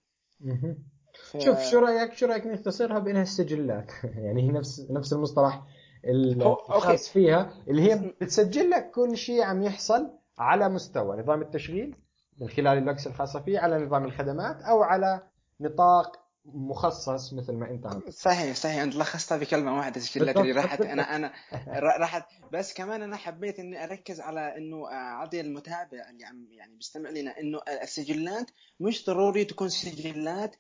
ف... 1.31 1.39
شوف 1.39 1.61
شو 1.61 1.79
رأيك 1.79 2.15
شو 2.15 2.27
رأيك 2.27 2.47
نختصرها 2.47 2.99
بانها 2.99 3.23
السجلات 3.23 3.91
يعني 4.25 4.43
هي 4.43 4.49
نفس 4.53 4.87
نفس 4.91 5.13
المصطلح. 5.13 5.63
الخاص 6.05 7.09
فيها 7.09 7.65
اللي 7.69 7.83
هي 7.83 8.15
بتسجل 8.21 8.71
لك 8.71 8.91
كل 8.91 9.17
شيء 9.17 9.43
عم 9.43 9.63
يحصل 9.63 10.11
على 10.39 10.69
مستوى. 10.69 11.17
نظام 11.17 11.43
التشغيل 11.43 11.97
من 12.39 12.49
خلال 12.49 12.79
ال 12.79 12.84
logs 12.84 13.07
الخاصة 13.07 13.41
فيه 13.41 13.59
على 13.59 13.79
نظام 13.79 14.05
الخدمات 14.05 14.63
أو 14.63 14.83
على 14.83 15.23
نطاق 15.61 16.20
مخصص 16.45 17.33
مثل 17.33 17.53
ما 17.53 17.71
انت 17.71 17.87
عم 17.87 18.03
صحيح 18.11 18.57
صحيح. 18.57 18.83
أنت 18.83 18.97
لخصتها 18.97 19.39
بكلمه 19.39 19.77
واحدة 19.77 19.97
التشكيلات 19.97 20.37
اللي. 20.37 20.53
راحت. 20.53 20.81
أنا 20.81 21.17
أنا 21.17 21.33
را- 21.81 21.99
راحت. 21.99 22.25
بس 22.53 22.75
كمان 22.75 23.03
أنا 23.03 23.17
حبيت 23.17 23.59
إني 23.59 23.85
أركز 23.85 24.21
على 24.21 24.57
إنه 24.57 24.87
اعطي 24.93 25.41
المتابع 25.41 26.09
اللي 26.11 26.25
عم 26.25 26.47
يعني 26.51 26.75
بيستمع 26.77 27.11
لنا 27.11 27.41
إنه 27.41 27.61
السجلات 27.83 28.51
مش 28.81 29.07
ضروري 29.07 29.45
تكون 29.45 29.69
سجلات 29.69 30.57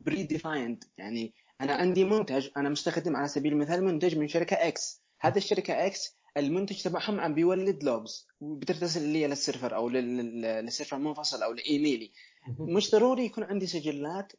predefined 0.00 0.84
يعني 0.98 1.34
أنا 1.60 1.74
عندي 1.74 2.04
منتج 2.04 2.48
أنا 2.56 2.68
مستخدم 2.68 3.16
على 3.16 3.28
سبيل 3.28 3.52
المثال 3.52 3.84
منتج 3.84 4.16
من 4.18 4.28
شركة 4.28 4.54
X 4.54 5.02
هذا 5.20 5.38
الشركة 5.38 5.86
X 5.86 6.16
المنتج 6.36 6.82
تبعهم 6.82 7.20
عم 7.20 7.34
بيولد 7.34 7.82
logs 7.84 8.26
وبترتسل 8.40 9.02
لي 9.02 9.26
لل 9.26 9.38
server 9.38 9.74
أو 9.76 9.88
لل- 9.88 10.16
لل- 10.16 10.64
لل 10.64 10.72
server 10.72 10.98
منفصل 10.98 11.42
أو 11.42 11.52
لإيميلي. 11.52 12.12
مش 12.58 12.90
ضروري 12.90 13.24
يكون 13.24 13.44
عندي 13.44 13.66
سجلات 13.66 14.32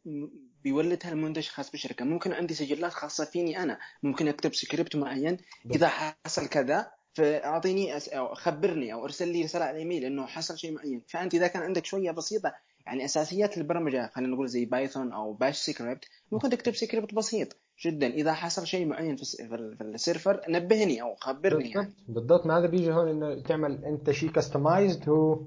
بيولدها 0.63 1.11
المنتج 1.11 1.47
خاص 1.47 1.71
بالشركة. 1.71 2.05
ممكن 2.05 2.33
عندي 2.33 2.53
سجلات 2.53 2.91
خاصة 2.91 3.25
فيني 3.25 3.63
أنا. 3.63 3.77
ممكن 4.03 4.27
أكتب 4.27 4.53
سكريبت 4.53 4.95
معين. 4.95 5.37
إذا 5.71 5.87
حصل 5.87 6.47
كذا 6.47 6.91
فأعطيني 7.13 7.97
أس... 7.97 8.09
أو 8.09 8.33
خبرني 8.35 8.93
أو 8.93 9.05
أرسل 9.05 9.27
لي 9.27 9.43
رسالة 9.43 9.65
على 9.65 9.71
الايميل 9.75 10.05
إنه 10.05 10.25
حصل 10.25 10.57
شيء 10.57 10.71
معين. 10.71 11.01
فأنت 11.07 11.33
إذا 11.33 11.47
كان 11.47 11.63
عندك 11.63 11.85
شوية 11.85 12.11
بسيطة 12.11 12.53
يعني 12.85 13.05
أساسيات 13.05 13.57
البرمجة 13.57 14.11
خلينا 14.13 14.33
نقول 14.33 14.47
زي 14.47 14.65
Python 14.65 15.13
أو 15.13 15.33
Bash 15.33 15.57
script 15.57 16.05
ممكن 16.31 16.49
تكتب 16.49 16.75
سكريبت 16.75 17.13
بسيط 17.13 17.57
جدا. 17.85 18.07
إذا 18.07 18.33
حصل 18.33 18.67
شيء 18.67 18.85
معين 18.85 19.15
في, 19.15 19.25
في 19.25 19.55
ال- 19.55 19.77
في 19.77 19.83
ال 19.83 19.91
server 19.91 20.41
نبهني 20.49 21.01
أو 21.01 21.15
خبرني 21.15 21.69
يعني. 21.69 21.85
بالضبط. 21.85 22.03
بالضبط 22.07 22.45
ما 22.45 22.57
هذا 22.57 22.67
بيجي 22.67 22.91
هون 22.93 23.07
إنه 23.09 23.41
تعمل 23.41 23.85
أنت 23.85 24.11
شيء 24.11 24.31
customized 24.31 25.09
هو 25.09 25.39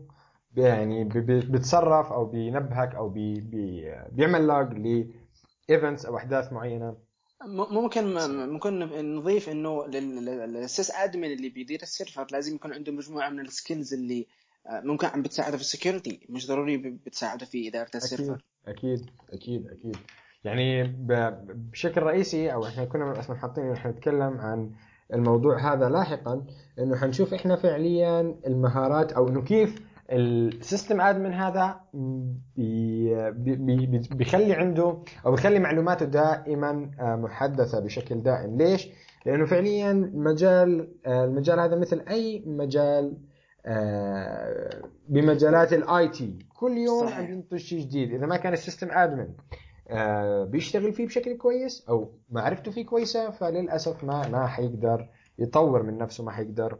يعني 0.57 1.05
بيتصرف 1.05 2.13
أو 2.13 2.25
بينبهك 2.25 2.95
أو 2.95 3.09
بي 3.09 3.41
بي 3.41 3.95
بيعمل 4.13 4.47
log 4.47 4.73
ل 5.69 5.74
events 5.74 6.07
أو 6.07 6.17
أحداث 6.17 6.53
معينة. 6.53 6.97
ممكن 7.47 8.15
ممكن 8.49 8.79
نضيف 9.17 9.49
إنه 9.49 9.87
لل 9.87 10.91
sysadmin 10.91 11.33
اللي 11.33 11.49
بيدير 11.49 11.83
ال 11.83 11.89
server 11.89 12.27
لازم 12.33 12.55
يكون 12.55 12.73
عنده 12.73 12.93
مجموعة 12.93 13.29
من 13.29 13.41
ال 13.41 13.49
skills 13.49 13.95
اللي 13.95 14.27
آه، 14.67 14.81
ممكن 14.81 15.07
عم 15.07 15.23
بتساعده 15.23 15.57
في 15.57 15.63
ال 15.63 15.70
security 15.70 16.27
مش 16.29 16.47
ضروري 16.49 16.77
بتساعده 16.77 17.47
في 17.47 17.69
إدارة 17.69 17.91
ال 17.95 18.01
server. 18.01 18.45
أكيد 18.67 19.11
أكيد 19.33 19.67
أكيد. 19.67 19.97
يعني 20.45 20.83
بشكل 21.49 22.03
رئيسي 22.03 22.53
أو 22.53 22.67
إحنا 22.67 22.85
كنا 22.85 23.19
أصلا 23.19 23.37
حاطين 23.37 23.73
إحنا 23.73 23.91
نتكلم 23.91 24.39
عن 24.41 24.71
الموضوع 25.15 25.73
هذا 25.73 25.89
لاحقا 25.89 26.47
إنه 26.79 26.97
حنشوف 26.97 27.35
إحنا 27.35 27.57
فعليا 27.57 28.21
المهارات 28.47 29.13
أو 29.13 29.29
إنه 29.29 29.43
كيف 29.43 29.83
ال 30.11 30.24
system 30.24 31.01
admin 31.01 31.33
هذا 31.33 31.81
بي 32.57 33.31
بي 33.31 33.57
بي 33.57 34.01
بيخلي 34.11 34.55
عنده 34.55 34.99
أو 35.27 35.31
بيخلي 35.31 35.59
معلوماته 35.59 36.07
دائما 36.07 36.91
آه، 37.01 37.17
محدثة 37.17 37.81
بشكل 37.81 38.23
دائم 38.23 38.57
ليش؟ 38.59 38.89
لأنه 39.27 39.45
فعليا 39.45 39.93
مجال 40.15 40.95
آه، 41.07 41.25
المجال 41.25 41.61
هذا 41.61 41.77
مثل 41.79 42.05
أي 42.11 42.45
مجال 42.47 43.17
آه، 43.67 44.83
بمجالات 45.09 45.73
ال 45.73 46.09
IT 46.09 46.39
كل 46.55 46.79
يوم. 46.79 47.09
عم 47.09 47.33
ينتج 47.33 47.57
شيء 47.57 47.81
جديد 47.81 48.15
إذا 48.15 48.27
ما 48.27 48.37
كان 48.37 48.53
ال 48.53 48.58
system 48.58 48.89
admin 48.91 49.29
بيشتغل 50.51 50.93
فيه 50.93 51.07
بشكل 51.07 51.37
كويس 51.37 51.85
أو 51.89 52.13
معرفته 52.31 52.71
فيه 52.71 52.87
كويسة 52.87 53.31
فللأسف 53.31 54.05
ما 54.05 54.29
ما 54.29 54.47
حيقدر 54.47 55.09
يطور 55.39 55.83
من 55.83 55.99
نفسه 55.99 56.25
ما 56.25 56.31
حيقدر 56.31 56.79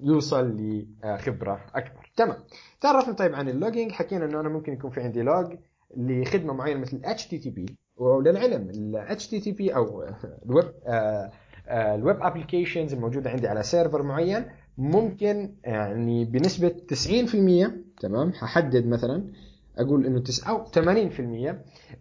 يوصل 0.00 0.56
لخبرة 1.04 1.60
أكبر. 1.74 2.12
تمام. 2.16 2.36
تعرفنا 2.80 3.14
طيب 3.14 3.34
عن 3.34 3.48
ال 3.48 3.53
logging. 3.53 3.92
حكينا 3.92 4.24
إنه 4.24 4.40
أنا 4.40 4.48
ممكن 4.48 4.72
يكون 4.72 4.90
في 4.90 5.00
عندي 5.00 5.22
log 5.22 5.56
لخدمة 5.96 6.52
معينة 6.52 6.80
مثل 6.80 7.02
HTTP 7.04 7.72
وللعلم 7.96 8.70
ال 8.70 9.06
HTTP 9.20 9.76
أو 9.76 10.04
الويب 10.46 10.72
آه، 10.86 11.30
آه، 11.68 11.94
ال 11.94 12.01
web 12.01 12.22
applications 12.22 12.92
الموجودة 12.92 13.30
عندي 13.30 13.48
على 13.48 13.62
server 13.62 14.02
معين 14.02 14.44
ممكن 14.78 15.54
يعني 15.64 16.24
بنسبة 16.24 16.68
90% 16.68 17.70
تمام 18.00 18.32
ححدد 18.32 18.86
مثلا 18.86 19.32
أقول 19.78 20.06
إنه 20.06 20.20
9 20.20 20.50
أو 20.50 20.64
80% 20.64 21.54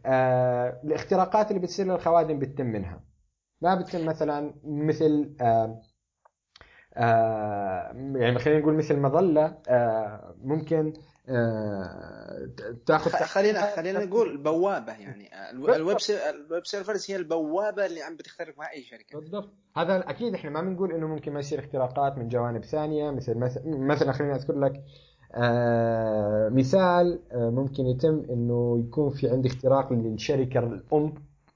آه، 0.06 0.82
الاختراقات 0.84 1.52
اللي 1.52 1.62
بتصير 1.62 1.86
للخوادم 1.86 2.40
بتتم 2.40 2.66
منها. 2.66 3.04
ما 3.62 3.76
بتتم 3.76 4.06
مثلا 4.06 4.54
مثل 4.64 5.36
آه، 5.42 5.44
آه 5.44 5.82
يعني 8.16 8.40
خلينا 8.40 8.60
نقول 8.60 8.74
مثل 8.74 8.98
مظلة 9.00 9.58
آه 9.70 10.36
ممكن 10.44 10.94
آه 11.30 12.50
تاخذ 12.86 13.12
خلينا 13.12 13.76
خلينا 13.76 14.06
نقول 14.06 14.38
بوابة 14.38 14.92
يعني. 14.94 15.30
الو- 15.52 15.74
ال 15.76 15.81
web 15.81 15.98
ال 16.36 16.43
web 16.43 16.66
servers 16.66 17.12
هي 17.12 17.16
البوابة 17.16 17.86
اللي 17.86 18.02
عم 18.02 18.16
بتخترق 18.16 18.58
مع 18.58 18.72
أي 18.72 18.84
شركة. 18.84 19.20
بالضبط. 19.20 19.50
هذا 19.78 20.10
أكيد 20.10 20.34
إحنا 20.34 20.50
ما 20.50 20.62
بنقول 20.62 20.92
إنه 20.92 21.08
ممكن 21.08 21.34
ما 21.34 21.40
يصير 21.40 21.60
اختراقات 21.60 22.18
من 22.18 22.28
جوانب 22.30 22.64
ثانية 22.66 23.12
مثل 23.12 23.34
مث- 23.38 23.62
مثلا 23.66 24.12
خليني 24.12 24.36
أذكر 24.36 24.60
لك 24.60 24.84
آه 25.36 26.50
مثال 26.50 27.20
آه 27.32 27.50
ممكن 27.50 27.86
يتم 27.86 28.26
إنه 28.30 28.84
يكون 28.88 29.10
في 29.10 29.30
عندي 29.30 29.48
اختراق 29.48 29.94
للشركة 29.94 30.60
الأم 30.60 31.14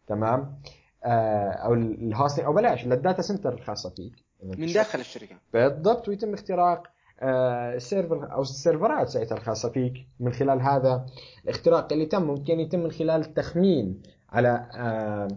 تمام؟ 0.08 0.62
آه 1.06 1.49
أو 1.51 1.73
ال 1.73 1.82
hosting 1.82 2.45
أو 2.45 2.54
بلاش 2.54 2.86
لل 2.86 2.97
data 2.97 3.21
center 3.21 3.53
الخاصة 3.54 3.89
فيك 3.89 4.20
من 4.43 4.73
داخل 4.73 4.99
الشركة. 4.99 5.36
بالضبط 5.54 6.08
ويتم 6.08 6.34
اختراق 6.34 6.88
آه، 7.23 7.73
ال 7.75 7.84
server 7.84 8.31
أو 8.34 8.41
ال 8.41 8.50
server 8.50 9.01
ات 9.01 9.10
ساعتها 9.10 9.36
الخاصة 9.38 9.69
فيك 9.69 9.93
من 10.19 10.32
خلال 10.34 10.62
هذا 10.62 11.06
الاختراق 11.43 11.93
اللي 11.93 12.06
تم. 12.06 12.23
ممكن 12.23 12.60
يتم 12.60 12.80
من 12.80 12.91
خلال 12.91 13.21
التخمين 13.21 14.01
على 14.30 14.67
آه، 14.75 15.27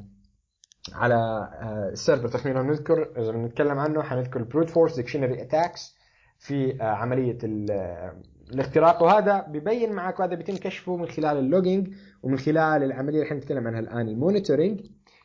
على 0.93 1.15
آه، 1.15 1.89
ال 1.93 1.98
server 1.98 2.29
تخمين. 2.29 2.57
نذكر 2.67 3.13
إذا 3.19 3.31
بنتكلم 3.33 3.79
عنه 3.79 4.03
حنذكر 4.03 4.41
ال 4.41 4.46
brute 4.46 4.71
force 4.71 4.97
dictionary 4.97 5.43
attacks 5.43 5.97
في 6.39 6.83
آه، 6.83 6.85
عملية 6.85 7.39
ال- 7.45 7.71
آه، 7.71 8.17
الاختراق. 8.53 9.03
وهذا 9.03 9.41
ببين 9.49 9.93
معك 9.93 10.21
وهذا 10.21 10.35
بيتم 10.35 10.57
كشفه 10.57 10.97
من 10.97 11.07
خلال 11.09 11.37
ال 11.39 11.45
logging 11.45 11.89
ومن 12.23 12.39
خلال 12.39 12.83
العملية 12.83 13.19
اللي 13.19 13.31
حنتكلم 13.31 13.67
عنها 13.67 13.81
الآن 13.81 14.09
ال 14.09 14.15
monitoring 14.15 14.81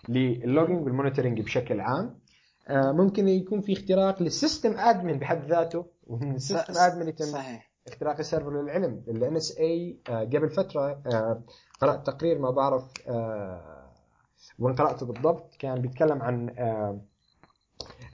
لل 0.09 0.26
logging 0.26 0.83
وال 0.85 0.95
monitoring 0.95 1.41
بشكل 1.41 1.79
عام. 1.79 2.05
آه، 2.05 2.28
ممكن 2.69 3.27
يكون 3.27 3.61
في 3.61 3.73
اختراق 3.73 4.21
لل 4.23 4.37
system 4.37 4.77
admin 4.77 5.19
بحد 5.19 5.45
ذاته 5.45 5.85
ومن 6.07 6.35
ال 6.35 6.41
system 6.41 6.73
admin 6.77 7.07
يتم 7.07 7.25
صحيح 7.25 7.69
اختراق 7.87 8.17
ال 8.19 8.25
server 8.25 8.61
للعلم 8.61 9.03
ال 9.07 9.41
NSA 9.41 9.61
آه، 10.11 10.23
قبل 10.23 10.49
فترة 10.49 11.01
آه، 11.13 11.43
قرأت 11.81 12.07
تقرير 12.07 12.39
ما 12.39 12.51
بعرف 12.51 12.83
آه، 13.07 13.91
وين 14.59 14.75
قرأته 14.75 15.05
بالضبط 15.05 15.55
كان 15.59 15.81
بيتكلم 15.81 16.21
عن 16.21 16.49
آه، 16.59 17.01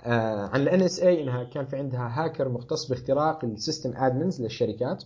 آه، 0.05 0.49
عن 0.53 0.67
ال 0.67 0.89
NSA 0.89 1.03
إنها 1.03 1.43
كان 1.43 1.65
في 1.65 1.77
عندها 1.77 2.23
هاكر 2.25 2.49
مختص 2.49 2.89
باختراق 2.89 3.45
ال 3.45 3.52
system 3.52 3.93
admins 3.97 4.41
للشركات. 4.41 5.03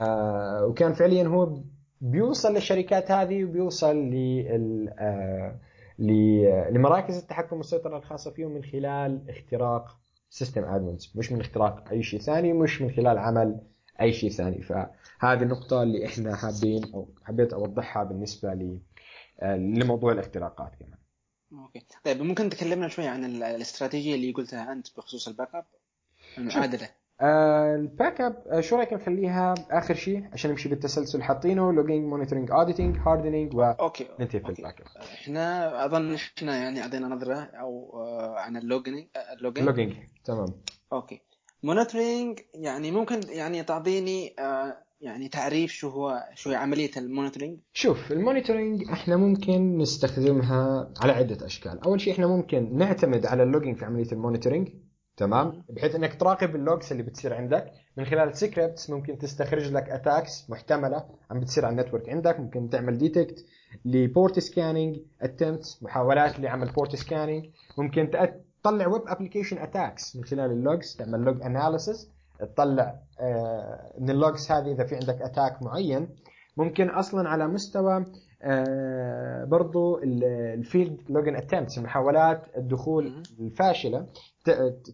آه، 0.00 0.66
وكان 0.66 0.92
فعليا 0.92 1.28
هو 1.28 1.60
بيوصل 2.00 2.54
للشركات 2.54 3.10
هذه 3.10 3.44
وبيوصل 3.44 3.96
لل 3.96 4.94
آه، 4.98 5.60
لمراكز 5.98 7.16
التحكم 7.16 7.56
والسيطرة 7.56 7.96
الخاصة 7.98 8.30
فيهم 8.30 8.50
من 8.50 8.64
خلال 8.64 9.30
اختراق 9.30 9.98
system 10.30 10.64
admins 10.64 11.12
مش 11.16 11.32
من 11.32 11.40
اختراق 11.40 11.88
أي 11.90 12.02
شيء 12.02 12.20
ثاني 12.20 12.52
مش 12.52 12.82
من 12.82 12.90
خلال 12.90 13.18
عمل 13.18 13.60
أي 14.00 14.12
شيء 14.12 14.30
ثاني. 14.30 14.62
فهذه 14.62 15.42
النقطة 15.42 15.82
اللي 15.82 16.06
إحنا 16.06 16.36
حابين 16.36 16.84
أو 16.94 17.08
حبيت 17.22 17.52
أوضحها 17.52 18.04
بالنسبة 18.04 18.54
ل 18.54 18.78
آه، 19.40 19.56
لموضوع 19.56 20.12
الاختراقات 20.12 20.72
كمان. 20.74 20.98
Okay. 21.52 21.86
طيب 22.04 22.22
ممكن 22.22 22.50
تكلمنا 22.50 22.88
شوي 22.88 23.06
عن 23.06 23.24
ال- 23.24 23.42
الإستراتيجية 23.42 24.14
اللي 24.14 24.32
قلتها 24.32 24.72
أنت 24.72 24.96
بخصوص 24.96 25.28
ال 25.28 25.54
backup؟ 25.54 25.64
المعادلة. 26.38 26.88
آه، 27.20 27.74
الباك 27.76 28.20
أب 28.20 28.42
آه، 28.46 28.60
شو 28.60 28.76
رأيك 28.76 28.92
نخليها 28.92 29.54
آخر 29.70 29.94
شيء 29.94 30.24
عشان 30.32 30.50
نمشي 30.50 30.68
بالتسلسل؟ 30.68 31.22
حاطينه 31.22 31.72
logging 31.72 32.04
monitoring 32.04 32.50
auditing 32.50 32.96
hardening 32.98 33.52
okay 33.54 34.06
وننتهي 34.18 34.40
في. 34.40 34.48
الباك 34.48 34.80
أب. 34.80 34.86
إحنا 34.96 35.84
أظن 35.84 36.14
إحنا 36.14 36.56
يعني 36.56 36.82
أعطينا 36.82 37.08
نظرة 37.08 37.34
أو 37.34 37.90
آه، 37.94 38.38
عن 38.38 38.56
ال 38.56 38.62
logging 38.62 39.06
ال 39.38 39.41
logging 39.41 39.66
logging 39.68 39.92
تمام. 40.24 40.48
Okay. 40.92 41.20
monitoring 41.62 42.40
يعني 42.54 42.90
ممكن 42.90 43.20
يعني 43.28 43.62
تعطيني 43.62 44.34
آه، 44.38 44.76
يعني 45.00 45.28
تعريف 45.28 45.72
شو 45.72 45.88
هو 45.88 46.24
شو 46.34 46.50
هي 46.50 46.56
عملية 46.56 46.90
ال 46.96 47.01
monitoring؟ 47.01 47.58
شوف 47.72 48.12
ال 48.12 48.18
monitoring 48.18 48.82
إحنا 48.90 49.16
ممكن 49.16 49.78
نستخدمها 49.78 50.92
على 51.00 51.12
عدة 51.12 51.46
أشكال. 51.46 51.80
أول 51.84 52.00
شيء 52.00 52.12
إحنا 52.12 52.26
ممكن 52.26 52.78
نعتمد 52.78 53.26
على 53.26 53.42
ال 53.42 53.46
logging 53.46 53.76
في 53.76 53.84
عملية 53.84 54.12
ال 54.12 54.17
monitoring 54.17 54.68
تمام؟ 55.16 55.62
بحيث 55.68 55.94
إنك 55.94 56.14
تراقب 56.20 56.56
ال 56.56 56.63
logs 56.63 56.90
اللي 56.92 57.02
بتصير 57.02 57.34
عندك. 57.34 57.72
من 57.96 58.04
خلال 58.04 58.36
scripts 58.36 58.90
ممكن 58.90 59.18
تستخرج 59.18 59.72
لك 59.72 59.90
attacks 59.90 60.50
محتملة 60.50 61.04
عم 61.30 61.40
بتصير 61.40 61.64
على 61.66 61.72
ال 61.72 61.77
network 61.77 62.08
عندك. 62.08 62.40
ممكن 62.40 62.70
تعمل 62.70 62.98
detect 62.98 63.44
ل 63.84 63.95
port 63.95 64.38
scanning 64.38 64.96
attempt 65.22 65.78
محاولات 65.82 66.40
لعمل 66.40 66.72
port 66.72 66.96
scanning 66.96 67.44
ممكن 67.78 68.10
تطلع 68.62 68.86
web 68.86 69.02
application 69.06 69.58
attacks 69.58 70.16
من 70.16 70.24
خلال 70.24 70.50
ال 70.50 70.58
logs. 70.58 70.96
تعمل 70.96 71.20
log 71.20 71.42
analysis 71.42 72.10
تطلع 72.38 73.00
آه، 73.20 73.92
من 73.98 74.10
ال 74.10 74.18
logs 74.18 74.50
هذه 74.52 74.72
إذا 74.72 74.84
في 74.84 74.94
عندك 74.94 75.22
attack 75.22 75.62
معين. 75.62 76.08
ممكن 76.56 76.88
أصلا 76.88 77.28
على 77.28 77.48
مستوى 77.48 78.04
برضو 79.46 79.98
ال 80.02 80.16
failed 80.16 81.00
login 81.08 81.36
attempts 81.36 81.78
محاولات 81.78 82.42
الدخول. 82.56 83.22
الفاشلة 83.40 84.06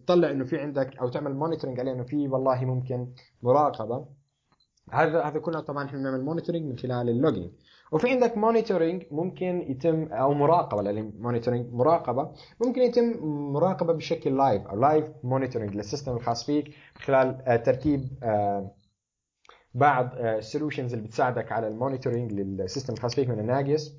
تطلع 0.05 0.31
إنه 0.31 0.45
في 0.45 0.57
عندك 0.57 0.97
أو 0.97 1.09
تعمل 1.09 1.35
monitoring 1.35 1.79
عليه 1.79 1.91
إنه 1.91 2.03
في 2.03 2.27
والله 2.27 2.65
ممكن 2.65 3.07
مراقبة 3.43 4.05
هذا 4.91 5.23
هذا 5.23 5.39
كله 5.39 5.59
طبعا 5.59 5.85
إحنا 5.85 5.99
بنعمل 5.99 6.25
monitoring 6.25 6.65
من 6.65 6.77
خلال 6.77 7.09
ال 7.09 7.14
logging 7.14 7.51
وفي 7.91 8.09
عندك 8.09 8.37
monitoring 8.37 9.03
ممكن 9.11 9.65
يتم 9.69 10.03
أو 10.03 10.33
مراقبة 10.33 10.81
لل 10.81 10.96
monitoring 10.96 11.73
مراقبة 11.73 12.31
ممكن 12.65 12.81
يتم 12.81 13.17
مراقبة 13.53 13.93
بشكل 13.93 14.37
live 14.37 14.67
أو 14.67 14.79
live 14.79 15.05
monitoring 15.23 15.75
لل 15.75 15.84
system 15.84 16.11
الخاص 16.11 16.45
فيك 16.45 16.67
من 16.67 17.01
خلال 17.01 17.41
آه، 17.47 17.55
ترتيب 17.55 18.07
آه، 18.23 18.71
بعض 19.75 20.09
ال 20.17 20.25
solutions 20.25 20.93
اللي 20.93 21.07
بتساعدك 21.07 21.51
على 21.51 21.67
ال 21.67 21.73
monitoring 21.73 22.31
لل 22.33 22.48
system 22.48 22.93
الخاص 22.93 23.15
فيك 23.15 23.29
من 23.29 23.39
ال 23.39 23.46
Nagios. 23.46 23.93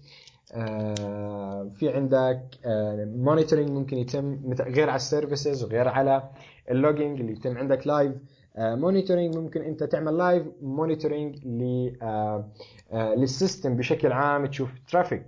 آه، 0.54 1.70
في 1.74 1.88
عندك 1.88 2.40
monitoring 3.16 3.70
ممكن 3.70 3.98
يتم 3.98 4.40
غير 4.60 4.88
على 4.88 4.96
ال 4.96 5.04
services 5.04 5.64
وغير 5.64 5.88
على 5.88 6.30
ال 6.70 6.76
logging 6.77 7.20
اللي 7.20 7.32
يتم 7.32 7.58
عندك 7.58 7.86
live 7.86 8.12
monitoring 8.58 9.36
ممكن 9.36 9.62
انت 9.62 9.84
تعمل 9.84 10.16
live 10.18 10.46
monitoring 10.62 11.36
لل 13.16 13.31
system 13.31 13.76
بشكل 13.76 14.12
عام 14.12 14.46
تشوف 14.46 14.70
traffic 14.90 15.26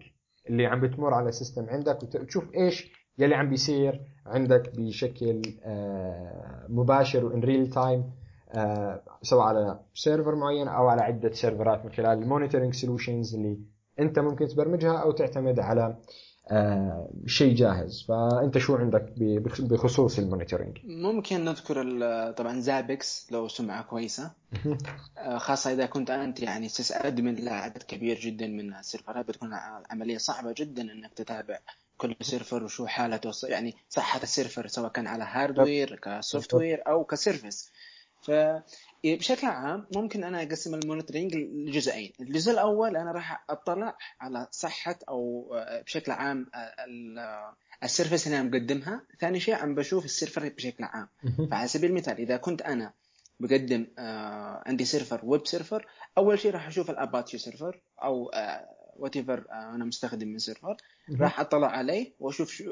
اللي 0.48 0.66
عم 0.66 0.80
بتمر 0.80 1.14
على 1.14 1.28
ال 1.28 1.34
system 1.34 1.66
عندك 1.68 2.02
وت- 2.02 2.16
وتشوف 2.16 2.54
إيش 2.54 2.92
يلي 3.18 3.34
عم 3.34 3.48
بيصير 3.48 4.00
عندك 4.26 4.76
بشكل 4.76 5.42
آه، 5.64 6.66
مباشر 6.68 7.24
و 7.24 7.30
in 7.30 7.40
real 7.40 7.70
time 7.70 8.04
سواء 9.22 9.46
على 9.46 9.80
server 9.94 10.34
معين 10.34 10.68
أو 10.68 10.88
على 10.88 11.02
عدة 11.02 11.32
سيرفرات 11.32 11.84
من 11.84 11.92
خلال 11.92 12.18
ال 12.22 12.27
monitoring 12.27 12.74
solutions 12.74 13.34
اللي 13.34 13.58
أنت 14.00 14.18
ممكن 14.18 14.48
تبرمجها 14.48 14.96
أو 14.96 15.12
تعتمد 15.12 15.60
على 15.60 15.96
آه، 16.50 17.08
شيء 17.26 17.54
جاهز. 17.54 18.04
فأنت 18.08 18.58
شو 18.58 18.76
عندك 18.76 19.12
بخصوص 19.58 20.18
المونيتورنج 20.18 20.78
ممكن 20.84 21.44
نذكر 21.44 21.82
طبعا 22.32 22.60
Zabbix 22.60 23.32
لو 23.32 23.48
سمعة 23.48 23.82
كويسة. 23.82 24.30
آه، 25.18 25.38
خاصة 25.38 25.72
إذا 25.72 25.86
كنت 25.86 26.10
أنت 26.10 26.40
يعني 26.40 26.68
sysadmin 26.68 27.34
لعدد 27.34 27.82
كبير 27.82 28.18
جدا 28.18 28.46
من 28.46 28.74
السيرفرات 28.74 29.28
بتكون 29.28 29.48
العملية 29.54 30.18
صعبة 30.18 30.54
جدا 30.56 30.82
إنك 30.82 31.12
تتابع 31.14 31.58
كل 31.98 32.16
server 32.20 32.64
وشو 32.64 32.86
حالته 32.86 33.48
يعني 33.48 33.74
صحة 33.88 34.22
ال 34.22 34.29
server 34.29 34.66
سواء 34.66 34.90
كان 34.90 35.06
على 35.06 35.24
hardware 35.24 35.96
ك 35.96 36.54
software 36.54 36.82
أو 36.88 37.04
ك 37.04 37.12
service. 37.12 37.72
فبشكل 38.24 39.46
عام 39.46 39.86
ممكن 39.96 40.24
أنا 40.24 40.42
أقسم 40.42 40.74
ال 40.74 40.80
monitoring 40.80 41.34
لجزئين. 41.34 42.12
الجزء 42.20 42.52
الأول 42.52 42.96
أنا 42.96 43.12
راح 43.12 43.44
أطلع 43.50 43.96
على 44.20 44.48
صحة 44.50 44.98
أو 45.08 45.50
آه، 45.54 45.82
بشكل 45.82 46.12
عام 46.12 46.46
آه، 46.54 46.58
آه، 46.58 47.56
ال 47.82 47.88
service 47.88 48.26
اللي 48.26 48.40
أنا 48.40 48.48
مقدمها. 48.48 49.02
ثاني 49.20 49.40
شيء 49.40 49.54
عم 49.54 49.74
بشوف 49.74 50.04
ال 50.04 50.11
server 50.11 50.48
بشكل 50.48 50.84
عام. 50.84 51.08
فعلى 51.50 51.68
سبيل 51.68 51.90
المثال 51.90 52.18
إذا 52.18 52.36
كنت 52.36 52.62
أنا 52.62 52.92
بقدم 53.40 53.86
آه 53.98 54.62
عندي 54.66 54.84
server 54.84 55.20
web 55.24 55.46
server 55.46 55.86
أول 56.18 56.38
شيء 56.38 56.52
راح 56.52 56.66
أشوف 56.66 56.90
ال 56.90 56.97
Apache 56.97 57.38
server 57.38 57.82
أو 58.02 58.30
whatever 58.96 59.44
أنا 59.50 59.84
مستخدم 59.84 60.28
من 60.28 60.38
server. 60.38 60.76
راح 61.20 61.40
أطلع 61.40 61.68
عليه 61.68 62.12
وأشوف 62.20 62.50
شو 62.50 62.64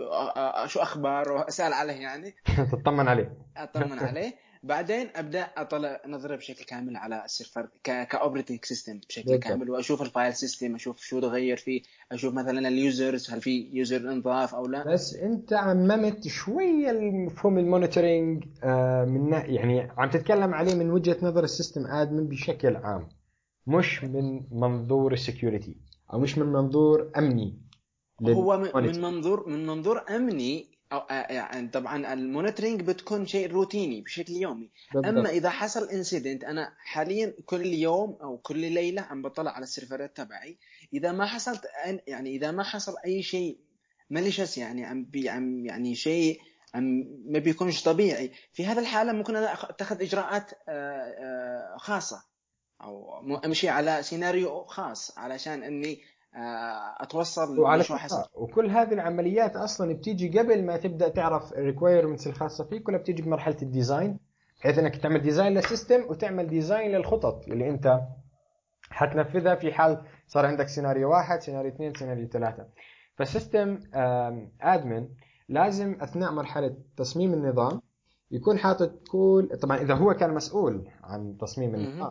شو 0.67 0.81
أخباره 0.81 1.33
واسال 1.33 1.73
عليه 1.73 1.95
يعني. 1.95 2.35
تطمن 2.73 3.09
عليه. 3.09 3.37
أطمن 3.57 3.99
عليه. 3.99 4.35
بعدين 4.63 5.09
أبدأ 5.17 5.43
أطلع 5.43 6.01
نظرة 6.07 6.37
بشكل 6.37 6.65
كامل 6.65 6.97
على 6.97 7.25
ال 7.25 7.31
server 7.31 7.69
ك 7.85 7.93
operating 7.93 8.65
system 8.65 8.99
بشكل 9.09 9.25
بالضبط. 9.25 9.43
كامل 9.43 9.71
وأشوف 9.71 10.03
ال 10.03 10.09
file 10.09 10.35
system 10.35 10.75
أشوف 10.75 11.01
شو 11.01 11.21
تغير 11.21 11.57
فيه 11.57 11.83
أشوف 12.13 12.35
مثلا 12.35 12.69
ال 12.69 12.79
users 12.79 13.31
هل 13.31 13.41
في 13.41 13.71
user 13.73 13.97
انضاف 14.13 14.55
أو 14.55 14.67
لا 14.67 14.93
بس 14.93 15.15
أنت 15.15 15.53
عممت 15.53 16.29
شوية 16.29 16.91
المفهوم 16.91 17.59
ال 17.59 17.66
monitoring 17.66 18.45
آه، 18.65 19.05
من 19.05 19.33
يعني 19.33 19.81
عم 19.99 20.11
تتكلم 20.11 20.55
عليه 20.55 20.75
من 20.75 20.91
وجهة 20.91 21.17
نظر 21.23 21.45
ال 21.45 21.51
system 21.51 21.87
admin 21.87 22.29
بشكل 22.29 22.77
عام 22.77 23.09
مش 23.67 24.05
من 24.05 24.41
منظور 24.51 25.13
ال 25.13 25.20
security 25.20 25.77
أو 26.13 26.19
مش 26.19 26.39
من 26.39 26.47
منظور 26.47 27.11
أمني 27.19 27.59
هو. 28.23 28.59
من 28.75 29.01
منظور 29.01 29.49
من 29.49 29.67
منظور 29.67 30.03
أمني 30.17 30.72
أو 30.93 30.99
آه، 30.99 31.33
يعني 31.33 31.69
طبعا 31.69 32.13
ال 32.13 32.19
monitoring 32.19 32.83
بتكون 32.83 33.27
شيء 33.27 33.51
روتيني 33.51 34.01
بشكل 34.01 34.33
يومي. 34.33 34.71
بالضبط. 34.95 35.09
أما 35.09 35.31
إذا 35.31 35.51
حصل 35.51 35.89
incident 35.89 36.45
أنا 36.45 36.75
حاليا 36.79 37.35
كل 37.47 37.67
يوم 37.67 38.19
أو 38.23 38.39
كل 38.39 38.59
ليلة 38.59 39.03
عم 39.03 39.23
بطلع 39.23 39.51
على 39.51 39.63
السيرفرات 39.63 40.17
تبعي. 40.17 40.59
إذا 40.93 41.13
ما 41.13 41.27
حصلت 41.27 41.65
يعني 42.07 42.31
إذا 42.31 42.51
ما 42.51 42.63
حصل 42.63 42.95
أي 43.05 43.23
شيء 43.23 43.59
malicious 44.11 44.59
يعني 44.59 44.85
عم 44.85 45.05
بي 45.05 45.29
عم 45.29 45.67
يعني 45.67 45.95
شيء 45.95 46.41
عم 46.75 47.05
ما 47.27 47.39
بيكونش 47.39 47.83
طبيعي. 47.83 48.33
في 48.53 48.67
هذا 48.67 48.81
الحالة 48.81 49.13
ممكن 49.13 49.37
أنا 49.37 49.53
أتخذ 49.53 50.03
إجراءات 50.03 50.51
آه، 50.69 50.73
آه، 50.73 51.77
خاصة 51.77 52.23
أو 52.83 53.19
أمشي 53.45 53.69
على 53.69 54.03
سيناريو 54.03 54.65
خاص 54.65 55.19
علشان 55.19 55.63
إني 55.63 56.01
أتوصل 57.01 57.61
وعلى 57.61 57.85
وكل 58.35 58.71
هذه 58.71 58.93
العمليات 58.93 59.57
أصلا 59.57 59.95
بتيجي 59.95 60.39
قبل 60.39 60.65
ما 60.65 60.77
تبدأ 60.77 61.09
تعرف 61.09 61.53
ال 61.53 61.58
requirements 61.58 62.27
الخاصة 62.27 62.65
فيك 62.65 62.89
ولا 62.89 62.99
بتيجي 62.99 63.23
بمرحلة 63.23 63.57
ال 63.63 63.71
design 63.71 64.19
بحيث 64.61 64.79
إنك 64.79 64.97
تعمل 64.97 65.23
design 65.23 65.55
لل 65.55 65.67
system 65.67 66.05
وتعمل 66.09 66.49
design 66.49 66.91
للخطط 66.93 67.49
اللي 67.49 67.69
أنت 67.69 68.01
حتنفذها 68.91 69.55
في 69.55 69.73
حال 69.73 70.03
صار 70.27 70.47
عندك 70.47 70.69
سيناريو 70.69 71.11
واحد 71.11 71.41
سيناريو 71.41 71.73
اثنين 71.73 71.95
سيناريو 71.95 72.29
ثلاثة. 72.29 72.67
فال 73.17 73.32
system 73.32 73.79
admin 74.61 75.09
لازم 75.49 75.97
أثناء 76.01 76.33
مرحلة 76.33 76.77
تصميم 76.97 77.35
النظام 77.35 77.81
يكون 78.33 78.59
حاطط 78.59 79.09
كل 79.11 79.49
طبعا 79.63 79.77
إذا 79.79 79.95
هو 79.95 80.15
كان 80.15 80.35
مسؤول 80.35 80.89
عن 81.03 81.37
تصميم 81.41 81.75
النظام. 81.75 82.11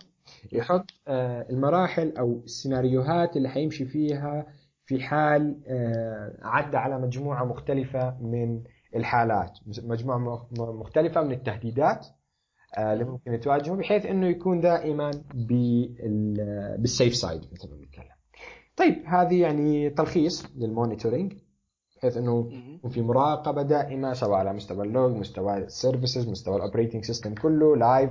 يحط 0.51 0.85
آه، 1.07 1.47
المراحل 1.49 2.17
أو 2.17 2.41
السيناريوهات 2.45 3.37
اللي 3.37 3.49
حيمشي 3.49 3.85
فيها 3.85 4.45
في 4.85 4.99
حال 5.03 5.61
آه، 5.67 6.37
عدى 6.41 6.77
على 6.77 6.99
مجموعة 6.99 7.43
مختلفة 7.45 8.17
من 8.21 8.63
الحالات 8.95 9.51
مجموعة 9.83 10.47
مختلفة 10.57 11.21
من 11.21 11.31
التهديدات 11.31 12.07
آه، 12.77 12.93
اللي 12.93 13.03
ممكن 13.05 13.39
تواجهه 13.39 13.75
بحيث 13.75 14.05
إنه 14.05 14.27
يكون 14.27 14.59
دائما 14.61 15.11
بال- 15.33 16.77
بال 16.79 16.91
safe 16.91 17.15
side 17.15 17.41
مثل 17.51 17.69
ما 17.69 17.75
بنتكلم. 17.75 18.05
طيب 18.77 19.03
هذه 19.05 19.41
يعني 19.41 19.89
تلخيص 19.89 20.45
لل 20.57 20.70
monitoring 20.70 21.33
بحيث 22.01 22.17
إنه. 22.17 22.49
يكون 22.75 22.91
في 22.91 23.01
مراقبة 23.01 23.61
دائمة 23.61 24.13
سواء 24.13 24.31
على 24.39 24.53
مستوى 24.53 24.85
ال 24.87 24.93
log 24.93 25.11
مستوى 25.15 25.57
ال 25.57 25.65
services 25.65 26.29
مستوى 26.29 26.55
ال 26.55 26.60
operating 26.60 27.03
system 27.05 27.35
كله 27.35 27.75
live 27.77 28.09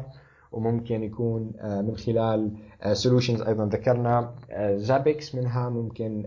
وممكن 0.53 1.03
يكون 1.03 1.53
آه، 1.61 1.81
من 1.81 1.96
خلال 1.96 2.53
solutions 2.93 3.43
أيضا 3.42 3.66
ذكرنا 3.66 4.35
Zabbix 4.77 5.35
منها 5.35 5.68
ممكن 5.68 6.26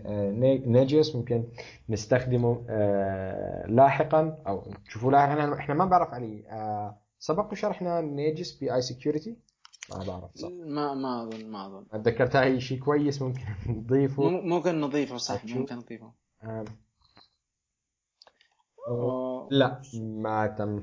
Nagios 0.66 1.16
ممكن 1.16 1.44
نستخدمه 1.88 2.64
آه، 2.68 3.66
لاحقا. 3.66 4.38
أو 4.46 4.62
تشوفوا 4.86 5.12
لاحقا 5.12 5.54
إحنا 5.54 5.74
ما 5.74 5.84
بعرف 5.84 6.08
عليه 6.14 6.48
آه، 6.48 6.98
سبق 7.18 7.52
وشرحنا 7.52 8.00
Nagios 8.00 8.52
ب 8.58 8.74
iSecurity 8.74 9.36
ما 9.90 10.04
بعرف 10.08 10.30
صح. 10.34 10.48
ما 10.66 10.94
ما 10.94 11.22
أظن 11.22 11.46
ما 11.50 11.66
أظن. 11.66 12.02
تذكرت 12.02 12.36
هاي 12.36 12.60
شيء 12.60 12.78
كويس 12.78 13.22
ممكن 13.22 13.40
نضيفه؟ 13.68 14.22
مم- 14.22 14.48
ممكن 14.48 14.80
نضيفه 14.80 15.16
صح. 15.16 15.44
ممكن 15.44 15.76
نضيفه. 15.76 16.12
آه، 16.42 16.64
أوه. 18.88 19.48
لا 19.50 19.80
ما 20.02 20.46
تم. 20.46 20.82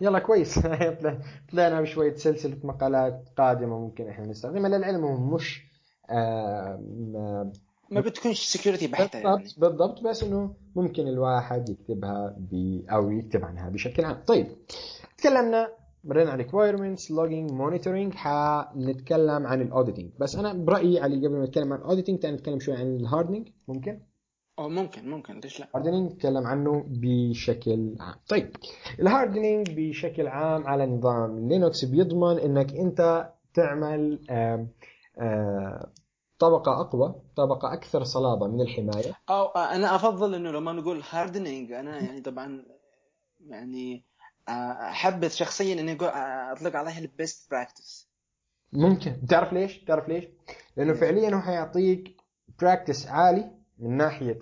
يلا 0.00 0.18
كويس. 0.18 0.58
طلع- 1.00 1.18
طلعنا 1.52 1.80
بشوية 1.80 2.14
سلسلة 2.14 2.56
مقالات 2.64 3.28
قادمة 3.38 3.78
ممكن 3.78 4.08
إحنا 4.08 4.26
نستخدمها 4.26 4.68
للعلم 4.68 5.32
مش 5.34 5.70
آه، 6.10 6.80
ما- 7.12 7.52
ما 7.90 8.00
بتكونش 8.00 8.40
security 8.56 8.86
بحتة 8.86 9.18
يعني. 9.18 9.36
بالضبط 9.36 9.60
بالضبط 9.60 10.02
بس 10.02 10.22
إنه 10.22 10.54
ممكن 10.76 11.08
الواحد 11.08 11.68
يكتبها 11.68 12.34
ب 12.38 12.80
أو 12.90 13.10
يكتب 13.10 13.44
عنها 13.44 13.68
بشكل 13.68 14.04
عام. 14.04 14.16
طيب 14.26 14.46
تكلمنا 15.18 15.68
مرينا 16.04 16.30
عن 16.30 16.42
requirements 16.42 17.00
logging 17.00 17.52
monitoring. 17.52 18.16
حنتكلم 18.16 19.46
عن 19.46 19.62
ال 19.62 19.67
auditing 19.67 20.10
بس 20.18 20.36
أنا 20.36 20.52
برأيي 20.52 21.00
علي 21.00 21.16
قبل 21.26 21.36
ما 21.38 21.44
نتكلم 21.44 21.72
عن 21.72 21.78
ال 21.78 21.82
auditing 21.82 22.18
تعال 22.18 22.34
نتكلم 22.34 22.60
شوي 22.60 22.74
عن 22.76 22.96
ال 22.96 23.01
hardening 23.01 23.48
ممكن؟ 23.68 24.00
أو 24.60 24.68
ممكن 24.68 25.10
ممكن 25.10 25.40
ليش 25.40 25.60
لا 25.60 25.66
ال 25.68 25.72
hardening 25.72 26.12
نتكلم 26.12 26.46
عنه 26.46 26.84
بشكل 26.88 27.96
عام 28.00 28.14
طيب 28.28 28.56
ال 29.00 29.07
hardening 29.07 29.70
بشكل 29.70 30.26
عام 30.26 30.66
على 30.66 30.86
نظام 30.86 31.48
لينوكس 31.48 31.84
بيضمن 31.84 32.38
إنك 32.38 32.72
أنت 32.74 33.30
تعمل 33.54 34.30
آم 34.30 34.68
آم 35.20 35.80
طبقة 36.38 36.80
أقوى 36.80 37.14
طبقة 37.36 37.72
أكثر 37.72 38.04
صلابة 38.04 38.46
من 38.46 38.60
الحماية 38.60 39.12
أو 39.30 39.44
آه، 39.46 39.74
أنا 39.74 39.94
أفضل 39.94 40.34
إنه 40.34 40.50
لما 40.50 40.72
نقول 40.72 41.02
hardening 41.10 41.72
أنا 41.72 41.98
يعني 42.00 42.20
طبعا 42.20 42.64
يعني 43.46 44.04
آه، 44.48 44.52
أحبذ 44.90 45.28
شخصيا 45.28 45.96
أقول- 45.96 46.02
آه، 46.02 46.52
أطلق 46.52 46.76
عليها 46.76 46.98
ال 46.98 47.08
best 47.08 47.50
practice 47.50 48.10
ممكن 48.72 49.26
تعرف 49.28 49.52
ليش؟ 49.52 49.78
تعرف 49.84 50.08
ليش؟ 50.08 50.24
لأنه 50.76 50.92
ليش؟ 50.92 51.00
فعليا 51.00 51.34
هو 51.34 51.40
حيعطيك 51.40 52.16
practice 52.60 53.06
عالي 53.06 53.59
من 53.80 53.96
ناحية 53.96 54.38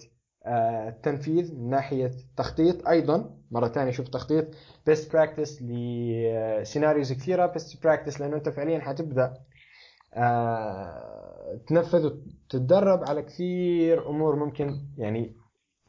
آه، 0.47 0.89
التنفيذ 0.89 1.55
من 1.55 1.71
ناحية 1.71 2.11
تخطيط 2.37 2.89
أيضا 2.89 3.39
مرة 3.51 3.69
ثانية 3.69 3.91
شوف 3.91 4.09
تخطيط. 4.09 4.47
best 4.87 5.13
practice 5.13 5.63
ل 5.63 5.78
scenarios 5.78 7.13
كثيرة. 7.13 7.47
best 7.47 7.83
practice 7.83 8.21
لأنه 8.21 8.37
أنت 8.37 8.49
فعليا 8.49 8.81
حتبدأ 8.81 9.35
آه، 10.15 11.61
تنفذ 11.67 12.07
وتتدرب 12.07 13.09
على 13.09 13.23
كثير 13.23 14.11
أمور 14.11 14.37
ممكن 14.37 14.81
يعني 14.99 15.37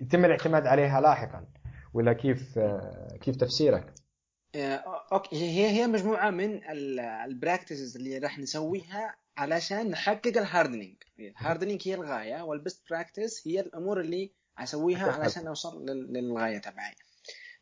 يتم 0.02 0.26
الاعتماد 0.26 0.68
عليها 0.68 1.02
لاحقا. 1.02 1.46
ولا 1.94 2.14
كيف 2.14 2.58
آه، 2.58 3.18
كيف 3.22 3.36
تفسيرك؟ 3.36 3.94
أوكي. 5.14 5.36
هي 5.36 5.70
هي 5.70 5.88
مجموعة 5.88 6.30
من 6.30 6.60
ال 7.26 7.33
practices 7.33 7.96
اللي 7.98 8.18
راح 8.18 8.40
نسويها 8.40 9.16
علشان 9.38 9.90
نحقق 9.90 10.38
ال 10.38 10.44
hardening 10.44 10.96
ال 11.28 11.33
hardening 11.33 11.82
هي 11.88 11.96
الغاية 11.96 12.42
وال 12.42 12.56
best 12.56 12.84
practice 12.90 13.48
هي 13.48 13.60
الأمور 13.60 14.00
اللي 14.02 14.32
أسويها 14.58 15.12
علشان 15.12 15.48
أوصل 15.48 15.86
لل- 15.86 16.14
للغاية 16.14 16.58
تبعي. 16.58 16.94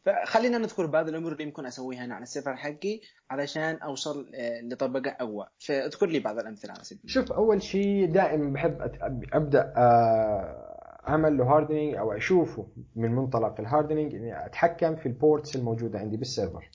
فخلينا 0.05 0.57
نذكر 0.57 0.85
بعض 0.85 1.07
الأمور 1.07 1.31
اللي 1.31 1.45
ممكن 1.45 1.65
أسويها 1.65 2.05
أنا 2.05 2.15
على 2.15 2.23
ال 2.23 2.28
server 2.28 2.55
حقي 2.55 3.01
علشان 3.29 3.75
أوصل 3.75 4.31
آه، 4.35 4.61
لطبقة 4.61 5.11
اقوى 5.11 5.47
فاذكر 5.59 6.05
لي 6.07 6.19
بعض 6.19 6.39
الأمثلة 6.39 6.71
على 6.73 6.83
سبيل 6.83 7.09
شوف 7.11 7.31
أول 7.31 7.61
شيء 7.63 8.11
دائما 8.11 8.53
بحب 8.53 8.81
أبدأ 9.33 9.73
اعمل 11.07 11.37
له 11.37 11.43
hardening 11.45 11.95
أو 11.95 12.11
أشوفه 12.11 12.67
من 12.95 13.11
منطلق 13.15 13.59
ال 13.59 13.65
hardening 13.65 14.15
إني 14.15 14.45
أتحكم 14.45 14.95
في 14.95 15.05
ال 15.05 15.13
ports 15.13 15.55
الموجودة 15.55 15.99
عندي 15.99 16.17
بال 16.17 16.29
server. 16.29 16.69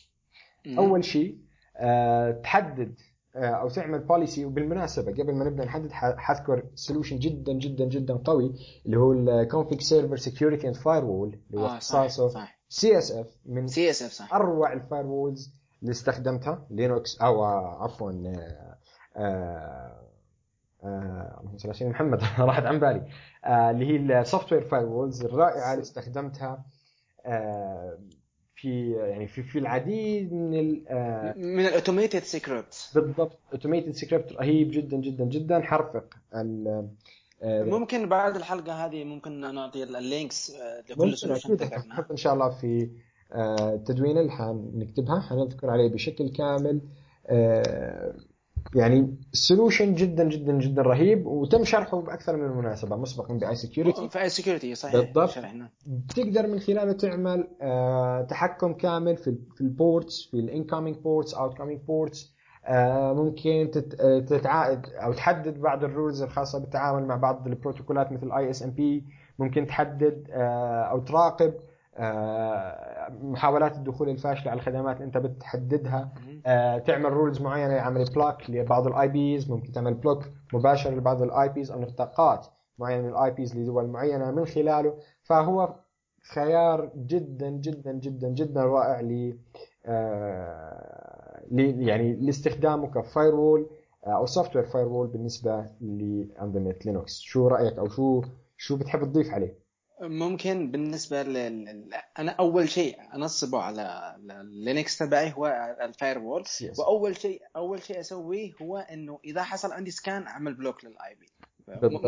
أول 0.79 1.05
شيء 1.05 1.38
آه، 1.77 2.31
تحدد 2.31 2.95
أو 3.37 3.68
تعمل 3.68 3.99
policy 3.99 4.45
وبالمناسبة 4.45 5.12
قبل 5.12 5.35
ما 5.35 5.45
نبدأ 5.45 5.64
نحدد 5.64 5.92
حذكر 5.92 6.62
solution 6.75 7.19
جدا 7.18 7.53
جدا 7.53 7.85
جدا 7.85 8.14
قوي 8.16 8.55
اللي 8.87 8.97
هو 8.99 9.12
ال 9.12 9.81
ConfigServer 9.81 10.17
Security 10.17 10.69
and 10.69 10.77
Firewall 10.77 11.38
اللي 11.51 11.61
هو 11.61 11.66
صح 11.66 11.73
اختصاصه 11.97 12.49
سي 12.68 12.99
اس 12.99 13.12
اف 13.12 13.27
من 13.47 13.66
سي 13.66 13.90
اس 13.90 14.03
اف 14.03 14.11
صح 14.11 14.35
أروع 14.35 14.73
ال 14.73 15.07
firewalls 15.07 15.53
اللي 15.83 15.90
استخدمتها 15.90 16.66
لينوكس 16.71 17.21
أو 17.21 17.45
آه، 17.45 17.83
عفوا 17.85 18.12
آه، 18.27 18.77
آه، 19.16 19.99
آه، 20.85 21.40
اللهم 21.40 21.59
صل 21.59 21.68
على 21.68 21.79
سيدنا 21.79 21.92
محمد 21.92 22.23
راحت 22.38 22.63
عن 22.63 22.79
بالي. 22.79 23.09
آه، 23.44 23.71
اللي 23.71 23.87
هي 23.87 24.21
ال 24.21 24.24
software 24.24 24.53
firewalls 24.53 25.25
الرائعة 25.25 25.73
اللي 25.73 25.83
استخدمتها 25.83 26.65
آه، 27.27 27.98
في 28.63 28.92
يعني 28.92 29.27
في 29.27 29.42
في 29.42 29.58
العديد 29.58 30.33
من 30.33 30.54
ال- 30.60 30.83
آه، 30.88 31.35
من 31.37 31.67
ال 31.67 31.72
automated 31.72 32.23
script 32.23 32.90
بالضبط 32.94 33.38
automated 33.53 33.92
script 33.94 34.33
رهيب 34.33 34.71
جدا 34.71 34.96
جدا 34.96 35.25
جدا. 35.25 35.60
حرفق 35.60 36.04
ال- 36.35 36.88
آه، 37.42 37.63
ممكن 37.63 38.08
بعد 38.08 38.37
الحلقة 38.37 38.73
هذه 38.87 39.04
ممكن 39.04 39.54
نعطي 39.54 39.83
ال 39.83 39.94
links 39.94 40.50
آه، 40.50 40.81
لكل 40.90 41.17
solution 41.19 41.57
إن 42.10 42.17
شاء 42.17 42.35
الله 42.35 42.48
في 42.50 42.90
التدوين 43.35 44.19
اللي 44.19 44.31
حنكتبها. 44.31 45.21
حنذكر 45.21 45.71
عليه 45.71 45.88
بشكل 45.88 46.29
كامل. 46.29 46.81
يعني 48.75 49.16
solution 49.33 49.94
جدا 49.94 50.29
جدا 50.29 50.52
جدا 50.58 50.83
رهيب 50.83 51.27
وتم 51.27 51.64
شرحه 51.64 52.00
بأكثر 52.00 52.37
من 52.37 52.56
مناسبة 52.56 52.96
مسبقا 52.96 53.35
ب 53.35 53.55
iSecurity 53.55 54.09
في 54.08 54.29
security 54.29 54.75
صحيح 54.75 55.00
بالضبط. 55.00 55.29
شرحنا 55.29 55.70
بتقدر 55.87 56.46
من 56.46 56.58
خلاله 56.60 56.92
تعمل 56.92 57.48
آه، 57.62 58.23
تحكم 58.23 58.73
كامل 58.73 59.16
في 59.16 59.37
في 59.54 59.60
ال 59.61 59.72
ports 59.72 60.29
في 60.31 60.37
ال 60.46 60.53
incoming 60.53 61.03
ports 61.03 61.35
outcoming 61.35 61.87
ports 61.87 62.33
ممكن 63.14 63.70
آه، 64.00 64.18
تتعاقد 64.18 64.87
أو 64.87 65.12
تحدد 65.12 65.60
بعض 65.60 65.85
ال 65.85 65.91
rules 65.91 66.23
الخاصة 66.23 66.58
بالتعامل 66.58 67.06
مع 67.06 67.16
بعض 67.16 67.46
البروتوكولات 67.46 68.12
مثل 68.12 68.33
ICMP 68.33 69.05
ممكن 69.38 69.66
تحدد 69.66 70.29
آه، 70.31 70.83
أو 70.83 70.98
تراقب 70.98 71.54
محاولات 73.23 73.77
الدخول 73.77 74.09
الفاشلة 74.09 74.51
على 74.51 74.59
الخدمات 74.61 74.97
اللي 74.97 75.07
انت 75.07 75.17
بتحددها. 75.19 76.13
آه، 76.47 76.79
تعمل 76.79 77.13
rules 77.13 77.40
معينة 77.43 77.75
لعمل 77.75 78.05
block 78.05 78.50
لبعض 78.51 78.87
ال 78.87 79.09
IPs 79.09 79.50
ممكن 79.51 79.73
تعمل 79.73 79.95
block 79.94 80.23
مباشر 80.55 80.90
لبعض 80.90 81.23
ال 81.23 81.48
IPs 81.48 81.71
أو 81.71 81.81
نطاقات 81.81 82.47
معينة 82.79 83.03
من 83.03 83.09
ال 83.09 83.31
IPs 83.31 83.57
لدول 83.59 83.87
معينة 83.87 84.31
من 84.31 84.45
خلاله. 84.47 84.95
فهو 85.23 85.75
خيار 86.35 86.90
جدا 86.97 87.51
جدا 87.51 87.93
جدا 87.93 88.29
جدا 88.29 88.63
رائع 88.65 89.01
ل 89.01 89.37
آه، 89.87 91.43
ل- 91.51 91.88
يعني 91.88 92.13
لاستخدامه 92.15 92.87
ك 92.90 93.35
firewall 93.35 93.67
أو 94.07 94.27
software 94.27 94.65
firewall 94.65 95.07
بالنسبة 95.07 95.67
لانظمه 95.81 96.75
لينوكس 96.87 97.21
شو 97.21 97.49
رأيك 97.49 97.79
أو 97.79 97.88
شو 97.88 98.23
شو 98.57 98.77
بتحب 98.77 99.05
تضيف 99.05 99.31
عليه؟ 99.35 99.62
ممكن 100.03 100.71
بالنسبة 100.71 101.23
لل... 101.23 101.88
أنا 102.19 102.33
أول 102.33 102.69
شيء 102.69 102.96
أنصبه 103.15 103.59
على 103.59 104.17
اللينكس 104.31 104.98
تبعي 104.98 105.33
هو 105.37 105.75
ال 105.81 106.19
firewall 106.19 106.44
CSF. 106.46 106.79
وأول 106.79 107.17
شيء 107.17 107.42
أول 107.57 107.83
شيء 107.83 108.00
أسويه 108.00 108.53
هو 108.63 108.79
إنه 108.79 109.19
إذا 109.25 109.42
حصل 109.42 109.73
عندي 109.73 109.90
scan 109.90 110.27
أعمل 110.27 110.55
block 110.55 110.85
لل 110.85 111.17
IP. 111.21 111.27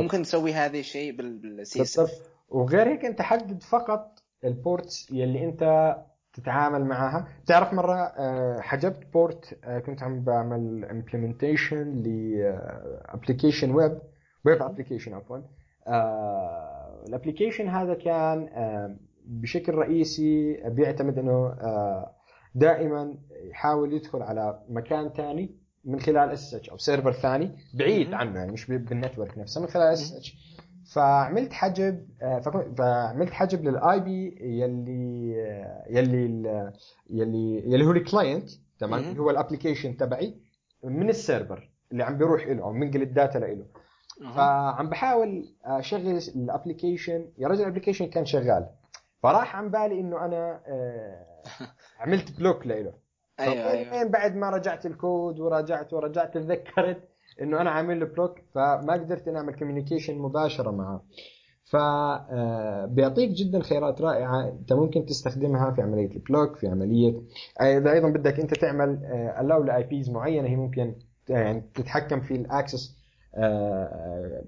ممكن 0.00 0.22
تسوي 0.22 0.52
هذا 0.52 0.78
الشيء 0.78 1.16
بالسي 1.16 1.82
اس 1.82 2.00
وغير 2.48 2.88
هيك 2.88 3.04
أنت 3.04 3.22
حدد 3.22 3.62
فقط 3.62 4.22
ال 4.44 4.55
ports 4.55 5.10
يلي 5.10 5.44
أنت 5.44 5.94
تتعامل 6.32 6.84
معها. 6.84 7.28
بتعرف 7.44 7.72
مرة 7.72 7.94
آه، 7.94 8.60
حجبت 8.60 9.06
port 9.12 9.58
آه، 9.64 9.78
كنت 9.78 10.02
عم 10.02 10.24
بعمل 10.24 10.84
implementation 10.84 12.02
ل 12.02 12.16
application 12.16 13.70
web 13.70 13.98
web 14.44 14.62
application 14.62 15.14
عفوا. 15.14 15.38
ال 17.06 17.12
application 17.12 17.68
هذا 17.68 17.94
كان 17.94 18.48
آه، 18.48 18.96
بشكل 19.26 19.74
رئيسي 19.74 20.60
بيعتمد 20.64 21.18
إنه 21.18 21.46
آه، 21.46 22.14
دائما 22.54 23.18
يحاول 23.50 23.92
يدخل 23.92 24.22
على 24.22 24.62
مكان 24.68 25.08
ثاني 25.08 25.56
من 25.84 26.00
خلال 26.00 26.30
SSH 26.30 26.70
أو 26.70 26.78
server 26.78 27.12
ثاني 27.12 27.56
بعيد. 27.74 28.14
عنه 28.14 28.38
يعني 28.38 28.52
مش 28.52 28.66
بال 28.70 28.86
network 28.86 29.38
نفسه 29.38 29.60
من 29.60 29.66
خلال 29.66 29.92
SSH 29.92 30.36
فعملت 30.94 31.52
حجب 31.52 32.06
آه، 32.22 32.40
فعملت 32.78 33.30
حجب 33.30 33.64
لل 33.64 34.00
IP 34.00 34.38
يلي 34.40 35.34
يلي 35.90 36.24
يلي 37.10 37.72
يلي 37.72 37.84
هو 37.84 37.90
ال 37.90 37.99
client 37.99 38.50
تمام. 38.78 39.04
اللي 39.04 39.20
هو 39.20 39.30
ال 39.30 39.36
application 39.36 39.96
تبعي 39.96 40.34
من 40.84 41.08
ال 41.08 41.17
server 41.17 41.70
اللي 41.92 42.04
عم 42.04 42.18
بيروح 42.18 42.46
له 42.46 42.62
أو 42.62 42.72
منقل 42.72 43.02
ال 43.02 43.10
data 43.10 43.38
له. 43.38 43.66
فعم 44.20 44.88
بحاول 44.88 45.44
أشغل 45.64 46.20
ال 46.36 46.44
application 46.44 47.28
يا 47.38 47.48
رجل 47.48 47.62
ال 47.62 47.66
application 47.66 48.06
كان 48.06 48.24
شغال. 48.24 48.66
فراح 49.22 49.56
عن 49.56 49.70
بالي 49.70 50.00
إنه 50.00 50.24
أنا 50.24 50.60
آه، 50.66 51.26
عملت 52.00 52.38
block 52.38 52.66
له 52.66 52.92
أيوه 53.40 53.70
أيوه. 53.70 54.08
بعد 54.08 54.36
ما 54.36 54.50
رجعت 54.50 54.86
الكود 54.86 55.40
وراجعت 55.40 55.92
ورجعت 55.92 56.34
تذكرت 56.34 57.08
إنه 57.42 57.60
أنا 57.60 57.70
عامل 57.70 58.00
له 58.00 58.06
block 58.06 58.38
فما 58.54 58.92
قدرت 58.92 59.28
اني 59.28 59.38
أعمل 59.38 59.54
communication 59.54 60.18
مباشرة 60.18 60.70
معه. 60.70 61.04
فبيعطيك 61.64 63.30
جدا 63.30 63.62
خيارات 63.62 64.00
رائعة. 64.00 64.48
أنت 64.48 64.72
ممكن 64.72 65.06
تستخدمها 65.06 65.70
في 65.70 65.82
عملية 65.82 66.10
ال 66.16 66.23
block 66.23 66.56
في 66.56 66.68
عملية 66.68 67.22
إذا 67.60 67.92
أيضا 67.92 68.08
بدك 68.08 68.40
أنت 68.40 68.54
تعمل 68.54 69.04
allow 69.40 69.62
ل 69.62 69.82
IPs 69.82 70.10
معينة 70.10 70.48
هي 70.48 70.56
ممكن 70.56 70.94
يعني 71.28 71.70
تتحكم 71.74 72.20
في 72.20 72.34
ال 72.34 72.44
access 72.44 73.03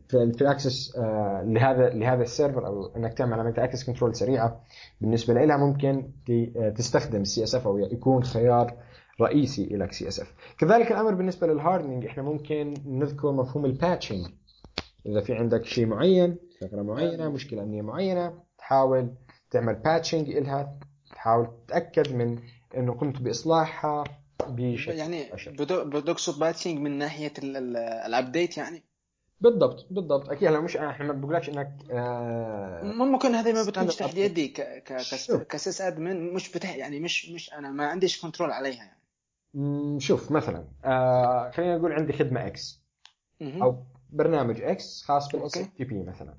في 0.08 0.32
في 0.32 0.40
ال 0.42 0.50
access 0.50 0.96
لهذا 1.44 1.88
لهذا 1.88 2.22
ال 2.22 2.29
server 2.29 2.66
أو 2.66 2.96
إنك 2.96 3.14
تعمل 3.14 3.40
عملية 3.40 3.64
access 3.64 3.84
control 3.86 4.14
سريعة 4.14 4.60
بالنسبة 5.00 5.34
لها 5.34 5.56
ممكن 5.56 6.10
تستخدم 6.76 7.20
ال 7.20 7.42
CSF 7.44 7.66
أو 7.66 7.78
يكون 7.78 8.24
خيار 8.24 8.74
رئيسي 9.20 9.66
لك 9.66 9.92
CSF 9.92 10.34
كذلك 10.58 10.92
الأمر 10.92 11.14
بالنسبة 11.14 11.46
لل 11.46 11.57
hardening 11.57 12.06
إحنا 12.06 12.22
ممكن 12.22 12.74
نذكر 12.86 13.32
مفهوم 13.32 13.64
ال 13.64 13.71
patching 13.71 14.26
إذا 15.06 15.20
في 15.20 15.34
عندك 15.34 15.64
شيء 15.64 15.86
معين 15.86 16.36
ثغره 16.60 16.82
معينة 16.82 17.28
مشكلة 17.28 17.62
أمنية 17.62 17.82
معينة 17.82 18.32
تحاول 18.58 19.14
تعمل 19.50 19.74
patching 19.74 20.28
إلها 20.30 20.78
تحاول 21.14 21.48
تتأكد 21.66 22.12
من 22.14 22.38
إنه 22.76 22.92
قمت 22.94 23.22
بإصلاحها. 23.22 24.04
بشكل 24.48 24.92
يعني 24.94 25.24
بتقصد 25.84 26.38
patching 26.40 26.78
من 26.78 26.98
ناحية 26.98 27.32
ال- 27.38 27.56
ال- 27.56 27.76
ال 27.76 27.88
update 27.88 28.56
يعني 28.56 28.82
بالضبط 29.40 29.86
بالضبط 29.90 30.28
أكيد 30.30 30.48
هلا 30.48 30.60
مش 30.60 30.76
إحنا 30.76 31.06
ما 31.06 31.12
بقولكش 31.12 31.48
إنك 31.48 31.72
آه 31.90 32.82
ممكن 32.84 33.34
هذه 33.34 33.52
ما 33.52 33.62
بتكونش 33.62 33.96
تحت. 33.96 34.16
يدي. 34.16 34.48
ك 35.48 35.56
sys 35.56 35.80
admin 35.80 36.34
مش 36.34 36.52
بتاع 36.52 36.76
يعني 36.76 37.00
مش 37.00 37.30
مش 37.30 37.52
أنا 37.52 37.70
ما 37.70 37.86
عنديش 37.86 38.22
control 38.22 38.50
عليها 38.50 38.74
يعني 39.54 40.00
شوف 40.00 40.30
مثلا 40.32 40.68
آه 40.84 41.50
خلينا 41.50 41.76
نقول 41.78 41.92
عندي 41.92 42.12
خدمة 42.12 42.46
X. 42.46 42.82
أو 43.42 43.84
برنامج 44.10 44.60
X 44.62 45.02
خاص 45.02 45.28
بال 45.32 45.52
STP 45.52 46.02
مثلا. 46.02 46.34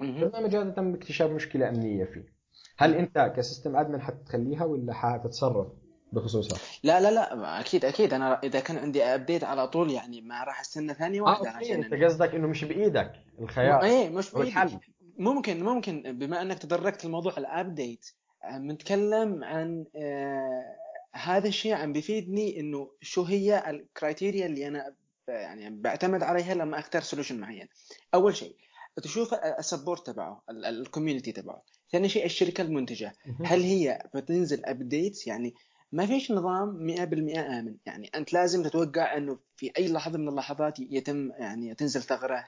البرنامج 0.00 0.56
هذا 0.56 0.70
تم 0.70 0.94
اكتشاف 0.94 1.30
مشكلة 1.30 1.68
أمنية 1.68 2.04
فيه 2.04 2.32
هل 2.76 2.94
أنت 2.94 3.32
ك 3.36 3.42
system 3.42 3.76
admin 3.76 4.00
حتخليها 4.02 4.64
ولا 4.64 4.92
حتتصرف 4.94 5.66
بخصوصها؟ 6.12 6.58
لا 6.82 7.00
لا 7.00 7.10
لا 7.10 7.60
أكيد 7.60 7.84
أكيد. 7.84 8.14
أنا 8.14 8.40
إذا 8.44 8.60
كان 8.60 8.78
عندي 8.78 9.04
update 9.04 9.44
على 9.44 9.68
طول 9.68 9.90
يعني 9.90 10.20
ما 10.20 10.44
راح 10.44 10.60
أستنى 10.60 10.94
ثانية 10.94 11.20
واحدة 11.20 11.50
آه 11.50 11.52
أوكي. 11.52 11.64
عشان 11.72 11.84
أنت 11.84 12.04
قصدك 12.04 12.34
إنه 12.34 12.48
مش 12.48 12.64
بإيدك 12.64 13.12
الخيار. 13.40 13.82
إيه 13.82 14.08
مش. 14.08 14.34
الحل. 14.34 14.78
ممكن 15.18 15.64
ممكن 15.64 16.18
بما 16.18 16.42
أنك 16.42 16.58
تطرقت 16.58 17.04
لموضوع 17.04 17.34
ال 17.38 17.48
update 17.48 18.10
بنتكلم 18.54 19.44
عن 19.44 19.84
آه 19.96 20.76
هذا 21.12 21.48
الشيء 21.48 21.72
عم 21.74 21.92
بيفيدني 21.92 22.60
إنه 22.60 22.90
شو 23.00 23.22
هي 23.22 23.70
ال 23.70 23.78
criteria 23.78 24.46
اللي 24.46 24.68
أنا 24.68 24.94
يعني 25.28 25.70
بعتمد 25.70 26.22
عليها 26.22 26.54
لما 26.54 26.78
أختار 26.78 27.02
solution 27.02 27.40
معين. 27.40 27.68
أول 28.14 28.36
شيء 28.36 28.54
تشوف 29.02 29.34
ال 29.34 29.43
support 29.43 30.06
تبعه 30.06 30.42
ال 30.50 30.58
community 30.58 31.32
تبعه. 31.32 31.62
ثاني 31.92 32.08
شيء 32.08 32.24
الشركة 32.24 32.62
المنتجة. 32.62 33.12
هل 33.44 33.60
هي 33.62 34.02
بتنزل 34.14 34.64
update 34.64 35.26
يعني 35.26 35.54
ما 35.92 36.06
فيش 36.06 36.30
نظام 36.32 36.86
100% 36.96 37.38
آمن. 37.38 37.76
يعني 37.86 38.10
أنت 38.14 38.32
لازم 38.32 38.62
تتوقع 38.62 39.16
إنه 39.16 39.38
في 39.56 39.72
أي 39.78 39.92
لحظة 39.92 40.18
من 40.18 40.28
اللحظات 40.28 40.78
يتم 40.80 41.30
يعني 41.38 41.74
تنزل 41.74 42.02
ثغرة 42.02 42.46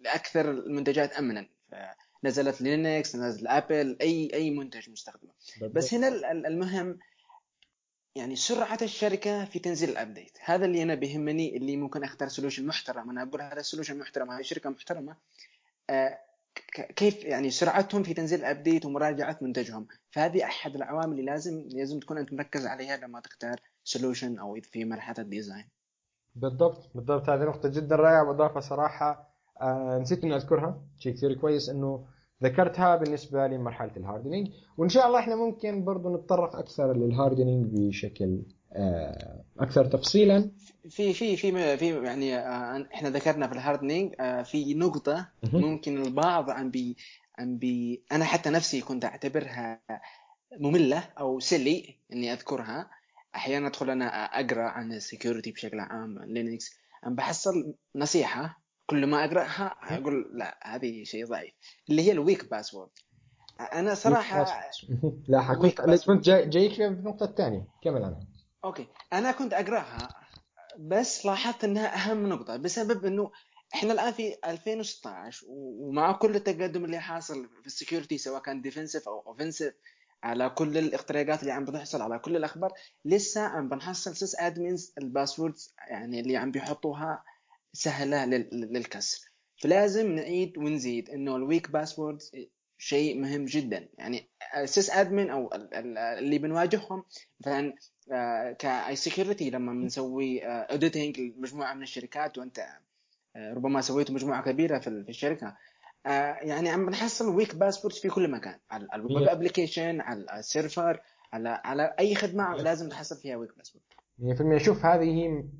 لأكثر 0.00 0.50
المنتجات 0.50 1.12
امنا. 1.12 1.48
نزلت 2.24 2.60
لينكس 2.60 3.16
نزل 3.16 3.46
ابل 3.48 3.96
أي 4.00 4.30
أي 4.34 4.50
منتج 4.50 4.90
مستخدمة. 4.90 5.30
بس 5.72 5.94
هنا 5.94 6.08
ال- 6.08 6.24
ال- 6.24 6.46
المهم 6.46 6.98
يعني 8.14 8.36
سرعة 8.36 8.78
الشركة 8.82 9.44
في 9.44 9.58
تنزيل 9.58 9.90
ال 9.90 9.97
update 9.97 10.38
هذا 10.44 10.64
اللي 10.64 10.82
أنا 10.82 10.94
بيهمني 10.94 11.56
اللي 11.56 11.76
ممكن 11.76 12.04
أختار 12.04 12.28
solution 12.28 12.66
محترم. 12.66 13.10
أنا 13.10 13.22
أقول 13.22 13.42
هذا 13.42 13.60
ال 13.60 13.64
solution 13.64 13.98
محترم 13.98 14.30
هذه 14.30 14.42
شركة 14.42 14.70
محترمة 14.70 15.16
آه، 15.90 16.18
كيف 16.96 17.24
يعني 17.24 17.50
سرعتهم 17.50 18.02
في 18.02 18.14
تنزيل 18.14 18.38
ال 18.38 18.45
update 18.45 18.86
ومراجعة 18.86 19.38
منتجهم. 19.42 19.86
فهذه 20.10 20.44
أحد 20.44 20.74
العوامل 20.74 21.12
اللي 21.12 21.22
لازم 21.22 21.68
لازم 21.72 22.00
تكون 22.00 22.18
أنت 22.18 22.32
مركز 22.32 22.66
عليها 22.66 22.96
لما 22.96 23.20
تختار 23.20 23.60
solution 23.84 24.38
أو 24.38 24.58
في 24.62 24.84
مرحلة 24.84 25.16
ال 25.18 25.25
design 25.25 25.64
بالضبط 26.34 26.90
بالضبط. 26.94 27.28
هذه 27.28 27.42
نقطة 27.44 27.68
جدا 27.68 27.96
رائعة 27.96 28.28
وإضافة 28.28 28.60
صراحة. 28.60 29.28
آه 29.60 29.98
نسيت 29.98 30.24
إني 30.24 30.36
أذكرها. 30.36 30.82
شيء 30.98 31.12
كثير 31.14 31.34
كويس 31.34 31.68
إنه 31.68 32.04
ذكرتها 32.42 32.96
بالنسبة 32.96 33.46
لمرحلة 33.46 33.92
ال 33.96 34.01
hardening 34.01 34.48
وإن 34.76 34.88
شاء 34.88 35.06
الله 35.06 35.18
إحنا 35.18 35.36
ممكن 35.36 35.84
برضو 35.84 36.16
نتطرق 36.16 36.56
أكثر 36.56 36.92
لل 36.92 37.05
hardening 37.05 37.66
بشكل 37.72 38.42
آه 38.72 39.44
أكثر 39.58 39.84
تفصيلا. 39.84 40.50
في 40.90 41.12
في 41.12 41.36
في 41.36 41.76
في 41.76 42.04
يعني 42.04 42.36
آه، 42.36 42.86
إحنا 42.94 43.10
ذكرنا 43.10 43.46
في 43.46 43.52
ال 43.52 43.58
hardening 43.58 44.14
آه، 44.20 44.42
في 44.42 44.74
نقطة 44.74 45.28
مهم. 45.42 45.60
ممكن 45.62 46.02
البعض 46.02 46.50
عم 46.50 46.70
بي 46.70 46.96
عم 47.38 47.58
بي 47.58 48.02
أنا 48.12 48.24
حتى 48.24 48.50
نفسي 48.50 48.80
كنت 48.80 49.04
أعتبرها 49.04 49.80
مملة 50.60 50.98
أو 51.20 51.40
silly 51.40 51.96
إني 52.12 52.32
أذكرها. 52.32 52.90
أحيانا 53.34 53.66
أدخل 53.68 53.90
أنا 53.90 54.24
أقرأ 54.24 54.62
عن 54.62 54.92
ال 54.92 54.99
security 54.99 55.52
بشكل 55.52 55.80
عام 55.80 56.18
لينكس 56.18 56.76
عم 57.02 57.14
بحصل 57.14 57.74
نصيحة 57.96 58.60
كل 58.86 59.06
ما 59.06 59.24
أقرأها 59.24 59.74
أقول 59.82 60.30
لا 60.34 60.58
هذه 60.62 61.04
شيء 61.04 61.26
ضعيف. 61.26 61.54
اللي 61.90 62.02
هي 62.02 62.12
ال 62.12 62.20
weak 62.20 62.50
password 62.50 62.88
أنا 63.72 63.94
صراحة 63.94 64.46
لا 65.28 65.54
كنت 66.06 66.24
جاي 66.24 66.48
جايك 66.48 66.72
في 66.72 66.86
النقطة 66.86 67.24
الثانية 67.24 67.66
كمل 67.82 68.04
عنها 68.04 68.20
أوكي. 68.64 68.86
أنا 69.12 69.32
كنت 69.32 69.52
أقرأها 69.54 70.08
بس 70.78 71.26
لاحظت 71.26 71.64
إنها 71.64 71.94
أهم 71.96 72.26
نقطة 72.28 72.56
بسبب 72.56 73.04
إنه 73.04 73.30
إحنا 73.74 73.92
الآن 73.92 74.12
في 74.12 74.34
2016 74.44 75.46
و- 75.48 75.88
ومع 75.88 76.12
كل 76.12 76.36
التقدم 76.36 76.84
اللي 76.84 77.00
حاصل 77.00 77.48
في 77.60 77.66
ال 77.66 77.72
security 77.72 78.18
سواء 78.18 78.42
كان 78.42 78.60
defensive 78.62 79.08
أو 79.08 79.20
offensive 79.26 79.74
على 80.22 80.50
كل 80.50 80.78
الاختراقات 80.78 81.40
اللي 81.40 81.52
عم 81.52 81.64
بتحصل 81.64 82.02
على 82.02 82.18
كل 82.18 82.36
الأخبار 82.36 82.72
لسه 83.04 83.40
عم 83.40 83.68
بنحصل 83.68 84.16
sys 84.16 84.36
admins 84.40 84.92
ال 84.98 85.06
passwords 85.06 85.74
يعني 85.90 86.20
اللي 86.20 86.36
عم 86.36 86.50
بيحطوها 86.50 87.24
سهلة 87.72 88.24
لل- 88.24 88.48
للكسر. 88.72 89.28
فلازم 89.62 90.12
نعيد 90.12 90.58
ونزيد 90.58 91.10
إنه 91.10 91.36
ال 91.36 91.43
weak 91.43 91.70
password 91.70 92.18
شيء 92.78 93.20
مهم 93.20 93.44
جدا. 93.44 93.88
يعني 93.98 94.28
ال 94.56 94.64
sys 94.64 94.90
admin 94.90 95.30
أو 95.30 95.52
ال- 95.54 95.74
ال- 95.74 95.98
اللي 95.98 96.38
بنواجههم 96.38 97.04
مثلا 97.40 97.74
ك 98.52 98.96
IT 98.96 99.07
security 99.07 99.50
لما 99.50 99.72
بنسوي 99.72 100.40
auditing 100.44 101.20
لمجموعة 101.20 101.74
من 101.74 101.82
الشركات 101.82 102.38
وأنت 102.38 102.58
آه، 103.36 103.52
ربما 103.54 103.80
سويت 103.80 104.10
مجموعة 104.10 104.42
كبيرة 104.42 104.78
في 104.78 104.86
ال- 104.88 105.04
في 105.04 105.10
الشركة. 105.10 105.56
آه 106.06 106.36
يعني 106.42 106.68
عم 106.68 106.90
نحصل 106.90 107.34
weak 107.36 107.54
password 107.54 107.94
في 107.94 108.08
كل 108.08 108.30
مكان. 108.30 108.58
على 108.70 108.88
ال 108.94 108.99
web 108.99 109.16
application 109.28 110.00
على 110.00 110.26
ال 110.38 110.47
server 110.47 111.00
على 111.32 111.60
على 111.64 111.94
أي 111.98 112.14
خدمة 112.14 112.54
لازم 112.56 112.88
تحصل 112.88 113.16
فيها 113.16 113.36
weak 113.36 113.50
password 113.56 113.84
100% 114.58 114.64
شوف 114.64 114.84
هذه 114.86 115.04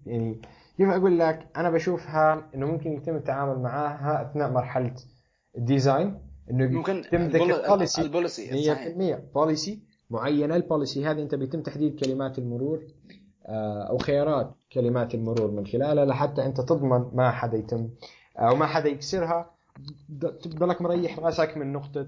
يعني 0.07 0.41
كيف 0.79 0.89
أقول 0.89 1.19
لك 1.19 1.49
أنا 1.57 1.71
بشوفها 1.71 2.51
إنه 2.55 2.67
ممكن 2.67 2.93
يتم 2.93 3.17
التعامل 3.17 3.59
معها 3.63 4.31
أثناء 4.31 4.51
مرحلة 4.51 4.95
ال 5.59 5.69
design 5.69 6.28
إنه 6.51 6.67
ممكن 6.67 7.05
ال 7.15 7.27
policy 7.27 8.03
ال 8.03 8.13
policy 8.13 8.75
100% 8.75 9.35
policy 9.35 9.79
معينة. 10.11 10.57
ال 10.57 10.64
policy 10.64 11.07
هذه 11.07 11.23
أنت 11.23 11.35
بيتم 11.35 11.63
تحديد 11.63 12.05
كلمات 12.05 12.39
المرور 12.39 12.83
آه، 13.47 13.83
أو 13.83 13.99
خيارات 13.99 14.55
كلمات 14.73 15.15
المرور 15.15 15.51
من 15.51 15.67
خلالها 15.67 16.05
لحتى 16.05 16.45
أنت 16.47 16.61
تضمن 16.61 17.11
ما 17.15 17.31
حدا 17.31 17.59
يتم 17.59 17.89
أو 18.37 18.57
ما 18.57 18.67
حدا 18.67 18.89
يكسرها. 18.89 19.51
تضلك 20.21 20.83
مريح 20.83 21.19
رأسك 21.19 21.57
من 21.57 21.73
نقطة 21.73 22.07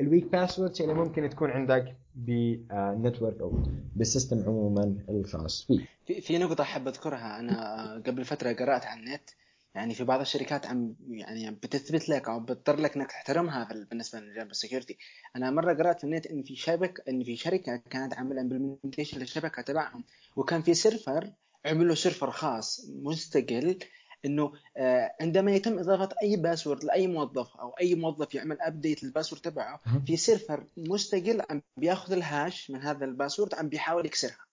ال 0.00 0.06
weak 0.06 0.32
password 0.32 0.72
اللي 0.80 0.94
ممكن 0.94 1.28
تكون 1.30 1.50
عندك 1.50 1.96
بال 2.14 2.42
network 2.42 3.40
أو 3.40 3.52
بال 3.96 4.07
system 4.07 4.42
عموما 4.46 4.96
الخاص 5.08 5.64
فيه. 5.64 5.80
في 6.06 6.20
في 6.20 6.38
نقطة 6.38 6.62
أحب 6.62 6.88
أذكرها. 6.88 7.38
أنا 7.40 8.02
قبل 8.06 8.24
فترة 8.24 8.52
قرأت 8.52 8.84
عن 8.86 8.98
النت. 8.98 9.30
يعني 9.74 9.94
في 9.94 10.04
بعض 10.04 10.20
الشركات 10.20 10.66
عم 10.66 10.94
يعني 11.10 11.50
بتثبت 11.50 12.08
لك 12.08 12.28
أو 12.28 12.40
بتضطر 12.40 12.80
لك 12.80 12.96
إنك 12.96 13.10
تحترمها 13.10 13.68
بالنسبة 13.90 14.20
لجانب 14.20 14.50
ال 14.50 14.55
security. 14.55 14.98
أنا 15.36 15.50
مرة 15.50 15.74
قرأت 15.74 15.98
في 15.98 16.04
النت 16.04 16.26
إن 16.26 16.42
في 16.42 16.56
شبكه 16.56 17.02
إن 17.08 17.24
في 17.24 17.36
شركة 17.36 17.76
كانت 17.90 18.14
عاملة 18.14 18.40
implementation 18.40 19.18
للشبكة 19.18 19.62
تبعهم 19.62 20.04
وكان 20.36 20.62
في 20.62 20.74
server 20.74 21.32
عملوا 21.64 21.94
server 21.94 22.30
خاص 22.30 22.86
مستقل 23.02 23.78
إنه 24.24 24.52
آه، 24.76 25.14
عندما 25.20 25.52
يتم 25.52 25.78
إضافة 25.78 26.08
أي 26.22 26.36
password 26.36 26.84
لأي 26.84 27.06
موظف 27.06 27.56
أو 27.56 27.70
أي 27.70 27.94
موظف 27.94 28.34
يعمل 28.34 28.60
update 28.60 29.04
لل 29.04 29.12
password 29.12 29.42
تبعه 29.42 29.80
في 30.06 30.16
server 30.16 30.66
مستقل 30.76 31.42
عم 31.50 31.62
بياخذ 31.76 32.12
ال 32.12 32.24
hash 32.24 32.70
من 32.70 32.82
هذا 32.82 33.04
ال 33.04 33.10
password 33.10 33.54
عم 33.54 33.68
بيحاول 33.68 34.06
يكسرها. 34.06 34.43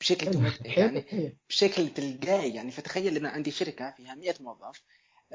بشكل 0.00 0.52
يعني 0.64 1.36
بشكل 1.48 1.88
تلقائي. 1.88 2.54
يعني 2.54 2.70
فتخيل 2.70 3.16
إن 3.16 3.26
عندي 3.26 3.50
شركة 3.50 3.90
فيها 3.90 4.14
100 4.14 4.34
موظف 4.40 4.82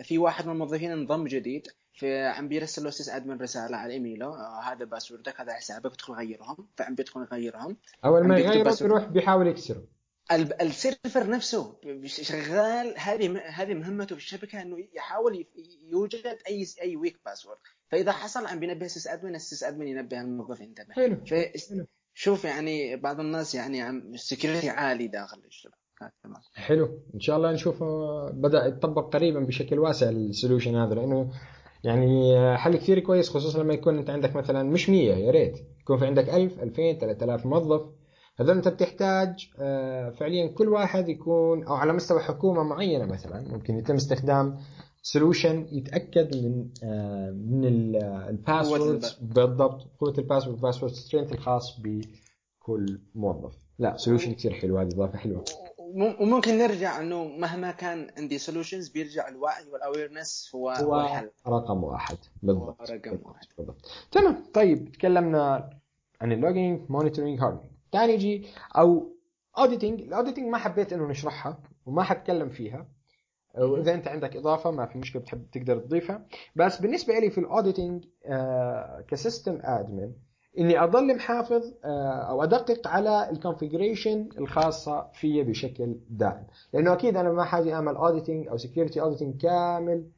في 0.04 0.18
واحد 0.18 0.46
من 0.46 0.52
الموظفين 0.52 0.92
انضم 0.92 1.28
جديد 1.28 1.68
في 1.94 2.26
عم 2.26 2.48
بيرسل 2.48 2.84
له 2.84 2.90
sys 2.90 3.10
admin 3.10 3.42
رسالة 3.42 3.78
على 3.78 3.94
إيميله 3.94 4.26
آه 4.26 4.62
هذا 4.62 4.86
password 4.86 5.36
ك 5.36 5.42
هذا 5.42 5.54
حسابك 5.54 5.94
ادخل 5.94 6.14
غيرهم 6.14 6.68
فعم 6.78 6.96
بيدخل 6.96 7.22
يغيرهم 7.22 7.78
أول 8.06 8.28
ما 8.28 8.40
يغيره 8.40 8.78
بيروح 8.82 9.04
بيحاول 9.04 9.48
يكسره. 9.48 9.84
ال 10.62 10.71
server 10.71 11.30
نفسه 11.30 11.76
شغال. 12.06 12.94
هذه 12.98 13.38
هذه 13.40 13.74
مهمته 13.74 14.16
في 14.16 14.22
الشبكة 14.22 14.62
إنه 14.62 14.88
يحاول 14.94 15.46
يوجد 15.82 16.38
أي 16.48 16.68
أي 16.82 16.96
weak 16.96 17.20
password 17.26 17.58
فإذا 17.90 18.12
حصل 18.12 18.46
عم 18.46 18.60
بينبه 18.60 18.86
ال 18.86 18.91
sys 18.91 19.08
admin 19.08 19.36
ال 19.36 19.43
sys 19.43 19.64
admin 19.64 19.88
ينبه 19.88 20.22
الموظف 20.22 20.62
انتبه 20.62 20.94
حلو. 20.94 21.18
شوف 22.14 22.46
يعني 22.46 22.96
بعض 22.96 23.20
الناس 23.20 23.56
يعني 23.56 23.90
ال 23.90 23.99
security 23.99 24.70
عالي 24.70 25.08
داخل 25.08 25.42
الشبكه 25.48 25.74
حلو. 26.56 27.00
إن 27.16 27.20
شاء 27.20 27.38
الله 27.38 27.52
نشوف 27.52 27.84
بدأ 28.34 28.66
يتطبق 28.66 29.14
قريبا 29.14 29.40
بشكل 29.40 29.80
واسع 29.80 30.10
ال 30.10 30.17
solution 30.17 30.76
هذا 30.76 30.94
لأنه 30.96 31.32
يعني 31.84 32.36
حل 32.58 32.76
كثير 32.78 33.00
كويس 33.00 33.30
خصوصا 33.30 33.64
لما 33.64 33.74
يكون 33.74 33.98
أنت 33.98 34.10
عندك 34.10 34.36
مثلا 34.36 34.64
مش 34.64 34.90
100 34.90 35.14
يا 35.14 35.32
ريت. 35.32 35.58
يكون 35.82 35.98
في 35.98 36.06
عندك 36.06 36.30
1000 36.30 36.60
2000 36.60 36.94
3000 37.00 37.46
موظف. 37.46 37.82
هذول 38.40 38.56
أنت 38.56 38.68
بتحتاج 38.68 39.50
آه، 39.60 40.10
فعليا 40.10 40.48
كل 40.48 40.70
واحد 40.70 41.10
يكون 41.10 41.64
أو 41.64 41.74
على 41.74 41.94
مستوى 41.94 42.20
حكومة 42.20 42.64
معينة 42.64 43.06
مثلا 43.06 43.42
ممكن 43.48 43.78
يتم 43.78 43.96
استخدام 43.96 44.58
solution 45.06 45.68
يتأكد 45.72 46.36
من 46.36 46.70
آه، 46.84 47.32
من 47.32 47.66
ال 47.66 47.81
password 47.81 49.06
بالضبط. 49.22 49.88
قوة 50.00 50.14
الباسورد 50.18 50.62
password 50.62 50.92
strength 50.92 51.32
الخاص 51.32 51.80
بكل 51.80 53.00
موظف. 53.16 53.54
لا 53.80 53.98
solution 53.98 54.34
كثير 54.34 54.54
حلو 54.54 54.78
هذه 54.78 54.88
إضافة 54.88 55.18
حلوة. 55.18 55.46
وممكن 56.20 56.58
نرجع 56.58 57.02
إنه 57.02 57.24
مهما 57.24 57.72
كان 57.72 58.08
عندي 58.18 58.38
solutions 58.38 58.90
بيرجع 58.90 59.28
الوعي 59.28 59.68
وال 59.70 59.85
awareness 59.85 60.52
هو 60.56 60.70
هو 60.70 61.02
الحل. 61.02 61.30
رقم 61.48 61.84
واحد. 61.84 62.18
بالضبط. 62.44 62.92
رقم 62.92 63.20
واحد. 63.24 63.48
بالضبط 63.58 63.86
تمام. 64.12 64.44
طيب 64.54 64.92
تكلمنا 64.92 65.70
عن 66.22 66.32
ال 66.32 66.38
logging 66.38 66.82
monitoring 66.90 67.40
hardening 67.40 67.72
تعال 67.92 68.10
نجي 68.10 68.48
أو 68.78 69.16
auditing 69.58 70.02
ال 70.02 70.07
auditing 70.07 70.48
ما 70.48 70.58
حبيت 70.58 70.94
إنه 70.94 71.08
نشرحها 71.08 71.60
وما 71.86 72.04
حتكلم 72.04 72.50
فيها. 72.50 72.88
واذا 73.58 73.94
أنت 73.94 74.08
عندك 74.08 74.36
إضافة 74.36 74.72
ما 74.72 74.86
في 74.86 74.98
مشكلة 74.98 75.22
بتحب 75.22 75.46
تقدر 75.52 75.80
تضيفها. 75.80 76.26
بس 76.56 76.82
بالنسبة 76.82 77.20
لي 77.20 77.30
في 77.30 77.38
ال 77.38 77.45
auditing 77.45 78.06
آه 78.26 79.06
ك 79.08 79.15
system 79.15 79.60
admin 79.64 80.12
إني 80.60 80.84
اضل 80.84 81.16
محافظ 81.16 81.74
آه 81.86 82.30
أو 82.30 82.44
أدقق 82.44 82.88
على 82.88 83.30
ال 83.30 83.37
configuration 83.37 84.30
الخاصة 84.38 85.10
في 85.14 85.44
بشكل 85.44 85.96
دائم. 86.10 86.48
لأنه 86.74 86.94
أكيد 86.94 87.18
أنا 87.18 87.32
ما 87.32 87.44
حاجي 87.44 87.74
أعمل 87.74 87.96
auditing 87.96 88.48
أو 88.48 88.58
security 88.58 89.02
auditing 89.02 89.42
كامل 89.42 90.10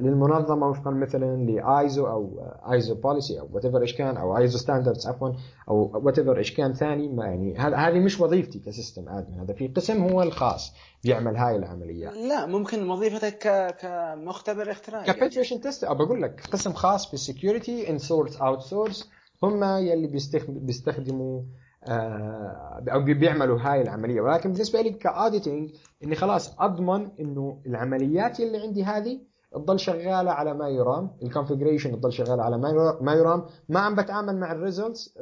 للمنظمة 0.00 0.66
وفقا 0.68 0.90
مثلا 0.90 1.36
لايزو 1.36 2.06
أو 2.06 2.46
ISO 2.72 2.94
policy 2.94 3.40
أو 3.40 3.48
whatever 3.52 3.82
إيش 3.82 3.94
كان 3.94 4.16
أو 4.16 4.38
ISO 4.38 4.58
standards 4.58 5.06
عفوا 5.06 5.32
أو 5.68 5.90
whatever 5.94 6.38
إيش 6.38 6.56
كان 6.56 6.72
ثاني 6.72 7.08
ما 7.08 7.26
يعني 7.26 7.56
هذه 7.58 7.98
مش 7.98 8.20
وظيفتي 8.20 8.58
ك 8.58 8.65
system 8.65 9.08
admin 9.08 9.40
هذا 9.40 9.54
في 9.54 9.68
قسم 9.68 10.02
هو 10.02 10.22
الخاص 10.22 10.72
بيعمل 11.04 11.36
هاي 11.36 11.56
العمليات. 11.56 12.16
لا 12.16 12.46
ممكن 12.46 12.90
وظيفتك 12.90 13.74
كمختبر 13.80 14.70
اختراع 14.70 15.04
ك 15.04 15.09
penetration 15.09 15.60
test 15.60 15.84
أو 15.84 15.94
بقول 15.94 16.22
لك 16.22 16.40
قسم 16.52 16.72
خاص 16.72 17.10
بال 17.10 17.26
security 17.26 17.90
in 17.90 17.98
source 17.98 18.36
out 18.36 18.60
source 18.60 19.10
هم 19.42 19.64
يلي 19.64 20.06
بيستخدموا 20.46 21.40
آه، 21.40 21.63
أو 21.88 23.00
بيعملوا 23.04 23.60
هاي 23.60 23.82
العملية. 23.82 24.20
ولكن 24.20 24.52
بالنسبة 24.52 24.80
لي 24.80 24.90
ك 24.90 24.99
auditing 24.99 25.70
إني 26.04 26.14
خلاص 26.14 26.60
أضمن 26.60 27.10
إنه 27.20 27.62
العمليات 27.66 28.40
اللي 28.40 28.58
عندي 28.58 28.84
هذه 28.84 29.20
تضل 29.52 29.80
شغالة 29.80 30.30
على 30.30 30.54
ما 30.54 30.68
يرام 30.68 31.10
ال 31.22 31.27
configuration 31.27 31.92
تضل 32.00 32.12
شغالة 32.12 32.42
على 32.42 32.58
ما 33.00 33.12
يرام 33.12 33.46
ما 33.68 33.80
عم 33.80 33.94
بتعامل 33.94 34.36
مع 34.40 34.52
ال 34.52 34.60
results 34.60 35.18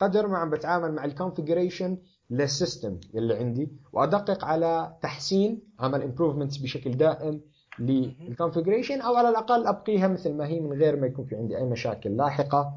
قدر 0.00 0.26
ما 0.28 0.38
عم 0.38 0.50
بتعامل 0.50 0.92
مع 0.94 1.04
ال 1.04 1.11
configuration 1.11 1.98
لل 2.30 2.48
system 2.48 3.00
اللي 3.14 3.34
عندي. 3.34 3.72
وأدقق 3.92 4.44
على 4.44 4.96
تحسين 5.02 5.62
عمل 5.80 6.02
improvements 6.02 6.56
بشكل 6.56 6.90
دائم 6.96 7.40
لل 7.78 7.94
configuration 7.94 9.00
أو 9.00 9.14
على 9.14 9.28
الأقل 9.28 9.66
أبقيها 9.66 10.08
مثل 10.08 10.34
ما 10.34 10.46
هي 10.46 10.60
من 10.60 10.72
غير 10.78 11.00
ما 11.00 11.06
يكون 11.06 11.24
في 11.24 11.36
عندي 11.36 11.56
أي 11.56 11.64
مشاكل 11.64 12.16
لاحقة 12.16 12.72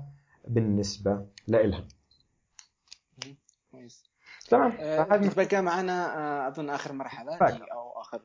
بالنسبة 0.47 1.25
لها 1.47 1.83
تمام. 4.49 4.71
آه 4.79 5.03
بقى 5.35 5.61
معنا 5.61 6.17
آه 6.17 6.47
أظن 6.47 6.69
آخر 6.69 6.93
مرحلة 6.93 7.37
أو 7.71 8.01
آخر. 8.01 8.21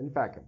ال 0.00 0.06
backup 0.06 0.42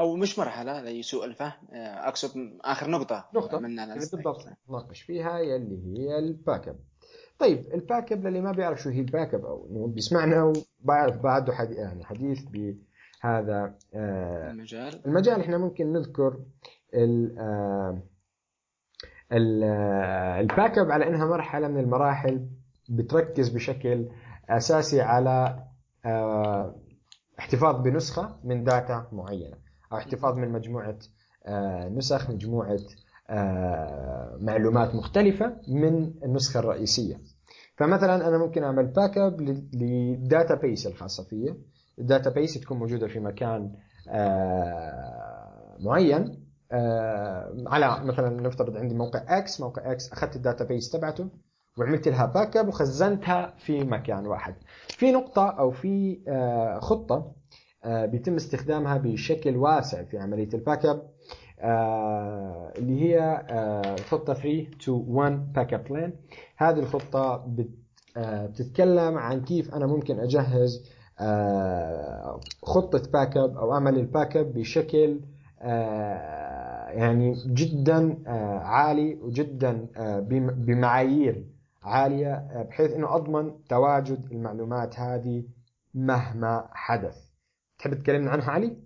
أو 0.00 0.16
مش 0.16 0.38
مرحلة 0.38 0.82
لسوء 0.82 1.24
الفهم. 1.24 1.52
آه 1.72 2.08
أقصد 2.08 2.58
آخر 2.64 2.90
نقطة 2.90 3.28
نقطة. 3.34 3.58
اللي 3.58 3.94
بالضبط 3.94 4.46
نناقش 4.68 5.02
فيها 5.02 5.38
يلي 5.38 5.98
هي 5.98 6.18
ال 6.18 6.68
backup 6.68 6.78
طيب 7.38 7.74
ال 7.74 8.12
backup 8.12 8.26
للي 8.26 8.40
ما 8.40 8.52
بيعرف 8.52 8.82
شو 8.82 8.90
هي 8.90 9.00
ال 9.00 9.34
backup 9.34 9.44
أو 9.44 9.86
بيسمعنا 9.86 10.52
وبعده 10.82 11.52
حديث 11.52 11.78
يعني 11.78 12.04
حديث 12.04 12.40
بهذا 12.42 13.74
آه 13.94 14.50
المجال. 14.50 15.06
المجال. 15.06 15.40
إحنا 15.40 15.58
ممكن 15.58 15.92
نذكر 15.92 16.38
ال 16.94 17.38
آه 17.38 18.02
ال 20.40 20.78
backup 20.78 20.90
على 20.90 21.06
إنها 21.08 21.26
مرحلة 21.26 21.68
من 21.68 21.80
المراحل 21.80 22.46
بتركز 22.88 23.48
بشكل 23.48 24.08
أساسي 24.50 25.00
على 25.00 25.64
آه، 26.04 26.74
احتفاظ 27.38 27.82
بنسخة 27.82 28.36
من 28.44 28.64
data 28.64 29.06
معينة 29.12 29.56
أو 29.92 29.96
احتفاظ 29.96 30.34
من 30.34 30.52
مجموعة 30.52 30.98
آه، 31.46 31.88
نسخ 31.88 32.30
مجموعة 32.30 32.78
آه، 33.30 34.38
معلومات 34.40 34.94
مختلفة 34.94 35.56
من 35.68 36.14
النسخة 36.24 36.60
الرئيسية. 36.60 37.20
فمثلا 37.76 38.28
أنا 38.28 38.38
ممكن 38.38 38.64
أعمل 38.64 38.86
backup 38.86 39.40
لل 39.74 40.54
database 40.54 40.86
الخاصة 40.86 41.24
فيا. 41.24 41.56
ال 41.98 42.30
database 42.30 42.60
تكون 42.60 42.78
موجودة 42.78 43.08
في 43.08 43.20
مكان 43.20 43.72
معين. 45.80 46.44
على 47.66 48.04
مثلا 48.04 48.40
نفترض 48.40 48.76
عندي 48.76 48.94
موقع 48.94 49.38
X 49.38 49.60
موقع 49.60 49.92
X 49.92 50.12
أخذت 50.12 50.36
ال 50.36 50.64
database 50.64 50.90
تبعته. 50.90 51.28
وعملت 51.78 52.08
لها 52.08 52.26
backup 52.26 52.68
وخزنتها 52.68 53.54
في 53.58 53.84
مكان 53.84 54.26
واحد. 54.26 54.54
في 54.88 55.12
نقطة 55.12 55.48
أو 55.50 55.70
في 55.70 56.20
آه، 56.28 56.78
خطة 56.78 57.32
آه، 57.84 58.06
بيتم 58.06 58.34
استخدامها 58.34 58.96
بشكل 58.96 59.56
واسع 59.56 60.02
في 60.02 60.18
عملية 60.18 60.48
ال 60.54 60.86
backup 60.86 61.02
آه، 61.60 62.72
اللي 62.78 63.00
هي 63.14 63.42
خطة 64.08 64.34
3 64.34 64.66
2 64.84 64.88
1 64.88 65.52
backup 65.52 65.84
plan 65.84 66.12
هذه 66.56 66.78
الخطة 66.78 67.44
بتتكلم 68.16 69.18
عن 69.18 69.40
كيف 69.44 69.74
أنا 69.74 69.86
ممكن 69.86 70.18
أجهز 70.20 70.90
خطة 72.62 73.10
backup 73.12 73.56
أو 73.56 73.72
أعمل 73.74 73.98
ال 73.98 74.36
backup 74.36 74.52
بشكل 74.54 75.20
يعني 76.94 77.34
جدا 77.46 78.16
عالي 78.64 79.14
وجدا 79.22 79.86
بم- 80.20 80.50
بمعايير. 80.50 81.44
عالية 81.84 82.32
آه، 82.34 82.62
بحيث 82.62 82.90
إنه 82.92 83.16
أضمن 83.16 83.64
تواجد 83.64 84.32
المعلومات 84.32 84.98
هذه 84.98 85.44
مهما 85.94 86.68
حدث. 86.72 87.16
تحب 87.78 87.94
تكلمنا 87.94 88.30
عنها 88.30 88.50
علي؟ 88.50 88.76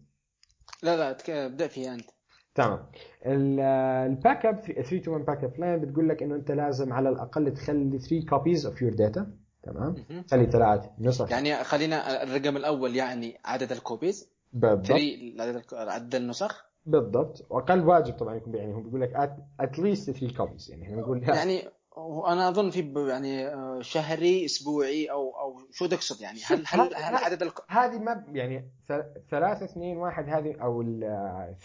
لا 0.82 0.96
لا 0.96 1.16
ابدأ 1.46 1.66
فيها 1.66 1.94
أنت. 1.94 2.10
تمام. 2.54 2.86
ال 3.26 4.46
backup 4.46 4.60
3 4.60 5.02
2 5.02 5.08
1 5.08 5.24
backup 5.24 5.52
plan 5.52 5.80
بتقول 5.80 6.08
لك 6.08 6.22
إنه 6.22 6.34
أنت 6.34 6.50
لازم 6.50 6.92
على 6.92 7.08
الأقل 7.08 7.54
تخلي 7.54 7.98
3 7.98 8.20
copies 8.20 8.62
of 8.62 8.74
your 8.76 8.96
data. 8.96 9.22
تمام. 9.62 9.94
خلي 10.30 10.46
ثلاث 10.46 10.86
نسخ. 10.98 11.30
يعني 11.30 11.64
خلينا 11.64 12.22
الرقم 12.22 12.56
الأول 12.56 12.96
يعني 12.96 13.38
عدد 13.44 13.72
الكوبيز 13.72 14.30
بالضبط. 14.52 14.86
3 14.86 15.90
عدد 15.90 16.14
النسخ. 16.14 16.64
بالضبط. 16.86 17.46
وأقل 17.50 17.80
واجب 17.84 18.14
طبعا 18.14 18.34
يكون 18.34 18.54
يعني 18.54 18.72
هم 18.74 18.82
بيقول 18.82 19.00
لك 19.00 19.12
at 19.62 19.76
least 19.76 20.10
3 20.10 20.28
copies. 20.28 20.70
يعني 20.70 20.82
إحنا 20.84 20.96
بنقول 20.96 21.22
يعني 21.22 21.62
أنا 22.26 22.48
أظن 22.48 22.70
في 22.70 22.92
يعني 23.08 23.46
آه، 23.46 23.80
شهري 23.82 24.44
أسبوعي 24.44 25.10
أو 25.10 25.30
أو 25.40 25.60
شو 25.72 25.86
تقصد 25.86 26.20
يعني؟ 26.20 26.38
هل 26.46 26.64
هل, 26.66 26.80
هل 26.80 27.14
عدد 27.14 27.42
الك... 27.42 27.58
هذه 27.68 27.98
ما 27.98 28.24
يعني 28.32 28.70
ث- 28.88 29.30
ثلاثة 29.30 29.64
اثنين 29.64 29.96
واحد 29.96 30.28
هذه 30.28 30.56
أو 30.62 30.82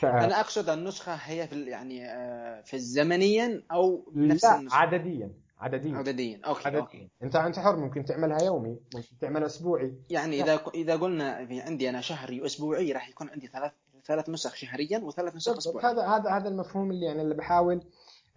أنا 0.04 0.40
أقصد 0.40 0.70
النسخة 0.70 1.14
هي 1.14 1.48
في 1.48 1.64
يعني 1.64 2.06
آه، 2.12 2.62
في 2.62 2.80
زمنيا 2.80 3.64
أو 3.72 4.12
نفس 4.16 4.46
لا 4.46 4.60
النسخة؟ 4.60 4.78
عدديا 4.78 5.32
عدديا. 5.60 5.98
عدديا 5.98 6.40
أوكي 6.46 6.68
عدديا. 6.68 6.80
أوكي 6.82 7.10
أنت 7.24 7.36
أنت 7.36 7.60
حر 7.60 7.76
ممكن 7.76 8.06
تعملها 8.06 8.44
يومي 8.44 8.78
ممكن 8.96 9.18
تعملها 9.22 9.46
أسبوعي. 9.46 9.94
يعني 10.10 10.44
إذا 10.44 10.62
إذا 10.76 10.96
قلنا 10.96 11.46
في 11.46 11.62
عندي 11.62 11.90
أنا 11.90 12.02
شهري 12.02 12.42
وأسبوعي 12.42 12.92
راح 12.92 13.10
يكون 13.10 13.30
عندي 13.30 13.48
ثلاث 13.48 13.72
ثلاث 14.06 14.30
نسخ 14.30 14.56
شهريا 14.56 15.00
وثلاث 15.00 15.36
نسخ 15.36 15.58
اسبوعيا. 15.58 15.92
هذا 15.92 16.02
هذا 16.02 16.30
هذا 16.30 16.50
المفهوم 16.50 16.92
اللي 16.92 17.06
يعني 17.06 17.22
اللي 17.22 17.36
بحاول 17.36 17.84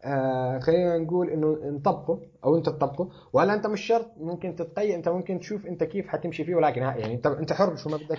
آه 0.04 0.58
خلينا 0.58 0.98
نقول 0.98 1.30
إنه 1.30 1.58
نطبقه 1.64 2.20
أو 2.44 2.56
أنت 2.56 2.66
تطبقه. 2.66 3.10
وهلا 3.32 3.54
أنت 3.54 3.66
مش 3.66 3.80
شرط 3.80 4.10
ممكن 4.16 4.56
تتقيد 4.56 4.90
أنت 4.90 5.08
ممكن 5.08 5.40
تشوف 5.40 5.66
أنت 5.66 5.84
كيف 5.84 6.08
حتمشي 6.08 6.44
فيه 6.44 6.54
ولكن 6.54 6.82
يعني 6.82 7.14
أنت 7.14 7.26
أنت 7.26 7.52
حر 7.52 7.76
شو 7.76 7.90
ما 7.90 7.96
بدك. 7.96 8.18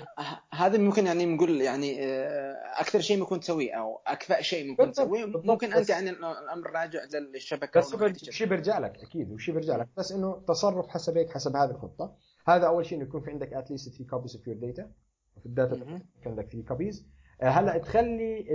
هذا 0.53 0.77
ممكن 0.77 1.05
يعني 1.05 1.25
نقول 1.25 1.61
يعني 1.61 2.05
آه، 2.05 2.55
أكثر 2.79 2.99
شيء 2.99 3.19
ممكن 3.19 3.39
تسويه 3.39 3.73
أو 3.73 4.01
أكفأ 4.07 4.41
شيء 4.41 4.69
ممكن 4.69 4.91
تسويه. 4.91 5.25
ممكن 5.25 5.73
أنت 5.73 5.89
يعني 5.89 6.09
الأمر 6.09 6.71
راجع 6.71 6.99
للشبكة 7.33 7.79
بس. 7.79 7.95
شيء 8.29 8.47
بيرجع 8.47 8.79
لك 8.79 8.97
أكيد 9.03 9.31
وشيء 9.31 9.53
بيرجع 9.53 9.75
لك. 9.75 9.87
بس 9.97 10.11
إنه 10.11 10.43
تصرف 10.47 10.87
حسب 10.87 11.17
هيك 11.17 11.29
حسب 11.33 11.55
هذه 11.55 11.71
الخطة. 11.71 12.15
هذا 12.47 12.67
أول 12.67 12.85
شيء 12.85 12.97
إنه 12.97 13.07
يكون 13.07 13.21
في 13.21 13.31
عندك 13.31 13.53
at 13.53 13.63
least 13.63 13.89
3 13.89 14.05
copies 14.09 14.35
of 14.35 14.47
your 14.47 14.57
data 14.57 14.91
في 15.39 15.45
ال 15.45 15.56
data 15.56 15.99
عندك 16.25 16.49
3 16.51 16.67
copies 16.67 17.07
هلأ 17.41 17.77
تخلي 17.77 18.45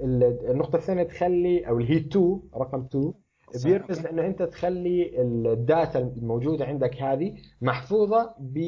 النقطة 0.00 0.76
الثانية 0.76 1.02
تخلي 1.02 1.68
أو 1.68 1.78
اللي 1.78 1.90
هي 1.94 1.96
2 1.96 2.42
رقم 2.54 2.80
2 2.84 3.12
صح، 3.54 3.64
بيرمز. 3.68 4.00
لأنه 4.00 4.26
أنت 4.26 4.42
تخلي 4.42 5.22
ال 5.22 5.37
data 5.37 5.98
الموجودة 5.98 6.64
عندك 6.64 7.02
هذه 7.02 7.34
محفوظة 7.62 8.34
ب 8.38 8.58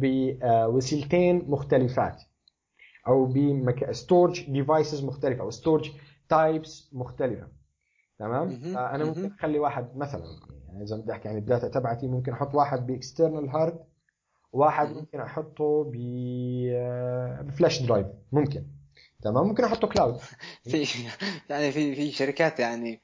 بوسيلتين 0.00 1.44
مختلفات 1.50 2.22
أو 3.08 3.26
ب 3.88 3.96
storage 3.96 4.50
devices 4.50 5.04
مختلفة 5.04 5.40
أو 5.42 5.50
storage 5.50 5.90
types 6.28 6.90
مختلفة 6.92 7.48
تمام 8.18 8.48
مهم. 8.48 9.08
ممكن 9.08 9.26
أخلي 9.38 9.58
واحد 9.58 9.96
مثلا 9.96 10.24
يعني 10.68 10.84
إذا 10.84 10.96
بدي 10.96 11.12
أحكي 11.12 11.28
عن 11.28 11.36
ال 11.36 11.42
data 11.42 11.68
تبعتي 11.68 12.08
ممكن 12.08 12.32
أحط 12.32 12.54
واحد 12.54 12.86
ب 12.86 12.93
external 12.93 13.48
hard 13.48 13.78
واحد. 14.52 14.88
ممكن 14.96 15.20
أحطه 15.20 15.84
ب 15.84 15.96
ب 17.46 17.52
flash 17.52 17.82
drive 17.82 18.06
ممكن 18.32 18.62
تمام؟ 19.22 19.46
ممكن 19.48 19.64
أحطه 19.64 19.88
cloud 19.88 20.16
في 20.70 20.84
يعني 21.50 21.72
في 21.72 21.94
في 21.94 22.10
شركات 22.12 22.60
يعني 22.60 23.02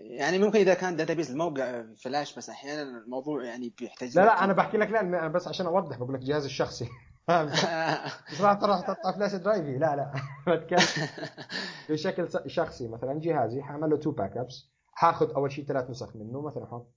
يعني 0.00 0.38
ممكن 0.38 0.58
إذا 0.58 0.74
كان 0.74 0.96
database 0.96 1.30
الموقع 1.30 1.84
فلاش 1.96 2.38
بس 2.38 2.50
أحيانا 2.50 2.82
الموضوع 2.82 3.44
يعني 3.44 3.74
بيحتاج 3.78 4.18
لا 4.18 4.24
لا 4.24 4.44
أنا 4.44 4.52
بحكي 4.52 4.76
لك 4.76 4.90
لا 4.90 5.00
أنا 5.00 5.28
بس 5.28 5.48
عشان 5.48 5.66
أوضح 5.66 5.98
بقول 5.98 6.14
لك 6.14 6.20
جهازي 6.20 6.46
الشخصي. 6.46 6.88
مش 7.30 8.40
راح 8.40 8.52
تروح 8.54 8.80
تحطها 8.80 9.12
flash 9.12 9.34
drive 9.34 9.78
لا 9.78 9.96
لا. 9.96 10.12
بتكلم 10.54 11.08
بشكل 11.90 12.28
شخصي. 12.46 12.88
مثلا 12.88 13.20
جهازي 13.20 13.62
حاعمل 13.62 13.90
له 13.90 13.96
two 13.96 14.10
backups 14.10 14.70
حاخذ 14.92 15.30
أول 15.34 15.52
شيء 15.52 15.64
ثلاث 15.64 15.90
نسخ 15.90 16.16
منه. 16.16 16.40
مثلا 16.40 16.64
أحط 16.64 16.92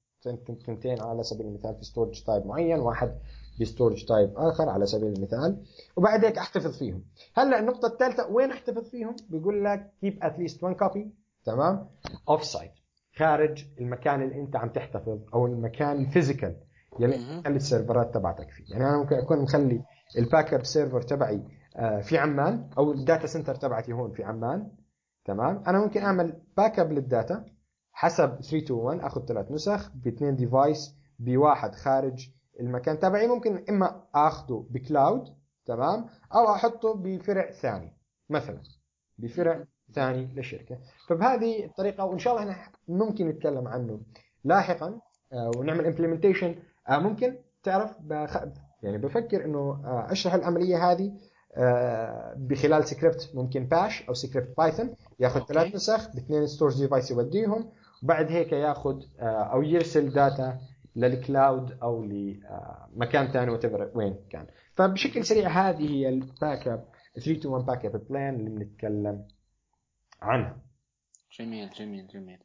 ثنتين 0.65 1.01
على 1.01 1.23
سبيل 1.23 1.45
المثال 1.47 1.75
في 1.75 1.85
storage 1.85 2.23
type 2.23 2.45
معين. 2.45 2.79
واحد 2.79 3.19
ب 3.61 3.67
storage 3.67 4.05
type 4.05 4.33
آخر 4.37 4.69
على 4.69 4.85
سبيل 4.85 5.13
المثال. 5.13 5.63
وبعد 5.97 6.25
هيك 6.25 6.37
أحتفظ 6.37 6.77
فيهم. 6.79 7.03
هلأ 7.37 7.59
النقطة 7.59 7.87
الثالثة 7.87 8.27
وين 8.27 8.51
أحتفظ 8.51 8.89
فيهم؟ 8.89 9.15
بيقول 9.29 9.63
لك 9.65 9.91
keep 10.01 10.19
at 10.23 10.35
least 10.35 10.63
1 10.63 10.75
copy 10.75 11.11
تمام؟ 11.45 11.89
off 12.29 12.43
site 12.43 12.71
خارج 13.17 13.65
المكان 13.81 14.21
اللي 14.21 14.41
أنت 14.41 14.55
عم 14.55 14.69
تحتفظ 14.69 15.19
أو 15.33 15.45
المكان 15.45 16.01
ال 16.01 16.07
physical 16.07 16.55
يلي. 16.99 17.41
تخلي 17.41 17.55
ال 17.55 17.62
server 17.62 18.06
ات 18.06 18.13
تبعتك 18.13 18.49
فيه. 18.49 18.63
يعني 18.71 18.89
أنا 18.89 18.97
ممكن 18.97 19.15
أكون 19.15 19.41
مخلي 19.41 19.83
ال 20.17 20.53
backup 20.53 20.65
server 20.65 21.01
تبعي 21.01 21.41
آه، 21.75 22.01
في 22.01 22.17
عمان 22.17 22.69
أو 22.77 22.91
ال 22.91 22.98
data 22.98 23.27
center 23.27 23.55
تبعتي 23.55 23.93
هون 23.93 24.11
في 24.11 24.23
عمان. 24.23 24.71
تمام؟ 25.25 25.63
أنا 25.67 25.79
ممكن 25.79 26.01
أعمل 26.01 26.41
backup 26.57 26.79
لل 26.79 26.91
data 26.91 27.45
حسب 27.91 28.29
3 28.41 28.57
2 28.57 28.79
1 28.79 28.99
أخذ 28.99 29.25
ثلاث 29.25 29.51
نسخ 29.51 29.91
باثنين 29.95 30.35
device 30.35 30.95
بواحد 31.19 31.75
خارج 31.75 32.29
المكان 32.59 32.99
تبعي 32.99 33.27
ممكن 33.27 33.65
إما 33.69 34.03
اخذه 34.15 34.67
ب 34.69 34.78
cloud 34.78 35.23
تمام 35.65 36.05
أو 36.35 36.53
أحطه 36.53 36.93
بفرع 36.93 37.51
ثاني 37.51 37.97
مثلا 38.29 38.61
بفرع 39.17 39.63
ثاني 39.93 40.25
للشركه 40.35 40.77
فبهذه 41.07 41.65
الطريقة 41.65 42.05
وإن 42.05 42.19
شاء 42.19 42.33
الله 42.33 42.51
إحنا 42.51 42.73
ممكن 42.87 43.27
نتكلم 43.27 43.67
عنه 43.67 43.99
لاحقا 44.43 44.99
آه، 45.33 45.51
ونعمل 45.57 45.85
implementation 45.85 46.55
ممكن 46.89 47.35
تعرف. 47.63 47.91
يعني 48.83 48.97
بفكر 48.97 49.45
إنه 49.45 49.59
آه، 49.59 50.07
أشرح 50.11 50.33
العملية 50.33 50.91
هذه 50.91 51.13
آه، 51.55 52.33
بخلال 52.37 52.87
سكريبت 52.87 53.31
ممكن 53.33 53.65
Bash 53.67 54.03
أو 54.09 54.13
script 54.13 54.57
Python 54.57 54.95
ياخذ. 55.19 55.45
ثلاث 55.45 55.75
نسخ 55.75 56.15
باثنين 56.15 56.47
storage 56.47 56.77
device 56.77 57.11
يوديهم 57.11 57.71
وبعد 58.03 58.31
هيك 58.31 58.51
ياخذ 58.51 59.01
آه، 59.19 59.23
أو 59.23 59.61
يرسل 59.61 60.13
data 60.13 60.59
لل 60.95 61.19
cloud 61.19 61.77
أو 61.83 62.03
لمكان 62.03 63.27
ثاني 63.31 63.51
وات 63.51 63.65
وين 63.95 64.15
كان. 64.29 64.47
فبشكل 64.75 65.25
سريع 65.25 65.49
هذه 65.69 65.89
هي 65.89 66.09
ال 66.09 66.67
backup 66.67 66.85
3 67.15 67.41
to 67.41 67.45
1 67.45 67.65
backup 67.65 68.07
plan 68.09 68.35
اللي 68.35 68.49
بنتكلم 68.49 69.27
عنها. 70.21 70.57
جميل 71.39 71.69
جميل 71.69 72.07
جميل. 72.07 72.39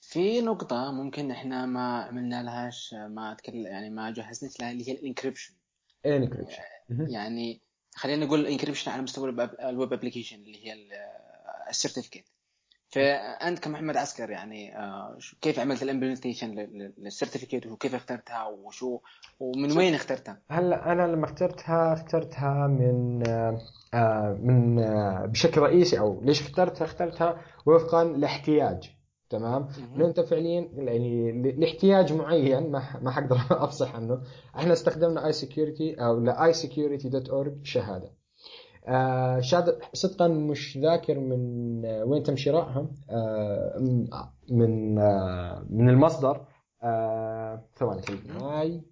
في 0.00 0.40
نقطة 0.40 0.92
ممكن 0.92 1.30
إحنا 1.30 1.66
ما 1.66 2.02
عملنا 2.02 2.42
لهاش 2.42 2.94
ما 2.94 3.34
تكلم 3.34 3.66
يعني 3.66 3.90
ما 3.90 4.10
جهزناش 4.10 4.60
لها 4.60 4.70
اللي 4.72 4.88
هي 4.88 4.92
ال 4.92 4.98
encryption 4.98 5.54
encryption 6.06 6.62
يعني 7.12 7.60
خلينا 7.94 8.26
نقول 8.26 8.40
ال 8.40 8.45
encryption 8.45 8.90
على 8.90 9.02
مستوى 9.02 9.30
ال 9.30 9.36
web- 9.36 9.60
ال 9.60 9.68
web 9.68 9.92
application 9.92 10.36
اللي 10.36 10.66
هي 10.66 10.74
ال 11.70 11.74
certificate 11.74 12.24
فانت 12.96 13.58
كمحمد 13.58 13.96
عسكر 13.96 14.30
يعني 14.30 14.78
آه، 14.78 15.18
كيف 15.42 15.58
عملت 15.58 15.82
ال 15.82 15.87
implementation 15.87 16.54
لل 16.98 17.09
certificate 17.09 17.66
وكيف 17.66 17.94
اخترتها 17.94 18.46
وشو 18.46 18.98
ومن 19.40 19.78
وين 19.78 19.94
اخترتها؟ 19.94 20.38
هلا 20.50 20.92
أنا 20.92 21.02
لما 21.02 21.24
اخترتها 21.24 21.92
اخترتها 21.92 22.66
من 22.66 23.28
آه، 23.28 23.58
آه، 23.94 24.38
من 24.42 24.76
بشكل 25.26 25.60
رئيسي 25.60 25.98
أو 25.98 26.20
ليش 26.22 26.40
اخترتها؟ 26.40 26.84
اخترتها 26.84 27.40
وفقا 27.66 28.04
لاحتياج 28.04 28.90
تمام؟ 29.30 29.68
أنت 30.00 30.20
فعليا 30.20 30.70
يعني 30.74 31.32
لاحتياج 31.52 32.12
معين 32.12 32.70
ما 32.70 32.82
ما 33.02 33.10
حقدر 33.10 33.36
أفصح 33.64 33.94
عنه. 33.94 34.22
إحنا 34.56 34.72
استخدمنا 34.72 35.26
اي 35.26 35.32
security 35.32 35.94
أو 35.94 36.20
لاي 36.20 36.52
security 36.52 37.08
dot 37.08 37.28
org 37.28 37.64
شهادة. 37.64 38.10
آه 38.86 39.40
صدقا 39.92 40.28
مش 40.28 40.78
ذاكر 40.78 41.18
من 41.18 41.82
آه، 41.84 42.04
وين 42.04 42.22
تم 42.22 42.36
شرائها 42.36 42.88
آه 43.10 43.78
من 44.48 44.98
آه 44.98 45.66
من 45.70 45.88
المصدر. 45.88 46.46
آه 46.82 47.64
ثواني 47.76 48.02
خليك 48.02 48.26
معي 48.30 48.82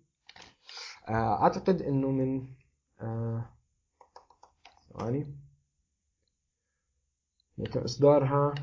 آه 1.09 1.43
أعتقد 1.43 1.83
إنه 1.83 2.11
من 2.11 2.47
ثواني. 4.93 5.27
يتم 7.59 7.81
إصدارها. 7.81 8.55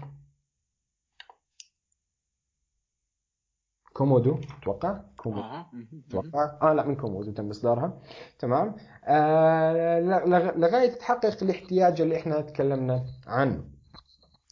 Comodo 3.93 4.39
أتوقع. 4.61 4.99
Comodo. 5.17 5.41
مهم. 5.73 5.87
أتوقع. 6.09 6.57
آه 6.61 6.73
لا 6.73 6.85
من 6.85 6.95
Comodo 6.95 7.31
تم 7.31 7.49
إصدارها. 7.49 7.99
تمام. 8.39 8.75
آه 9.05 9.99
لغ- 10.25 10.57
لغاية 10.57 10.89
تحقق 10.93 11.43
الاحتياج 11.43 12.01
اللي 12.01 12.17
إحنا 12.17 12.41
تكلمنا 12.41 13.05
عنه. 13.27 13.63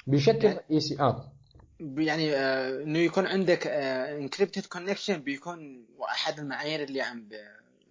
بشكل 0.07 0.45
يعني- 0.45 0.57
رئيسي 0.69 0.99
آه. 0.99 1.31
يعني 1.79 2.35
آه، 2.35 2.83
إنه 2.83 2.99
يكون 2.99 3.25
عندك 3.27 3.67
encrypted 3.67 4.65
connection 4.65 5.17
بيكون 5.17 5.85
أحد 6.11 6.39
المعايير 6.39 6.83
اللي 6.83 7.01
عم 7.01 7.27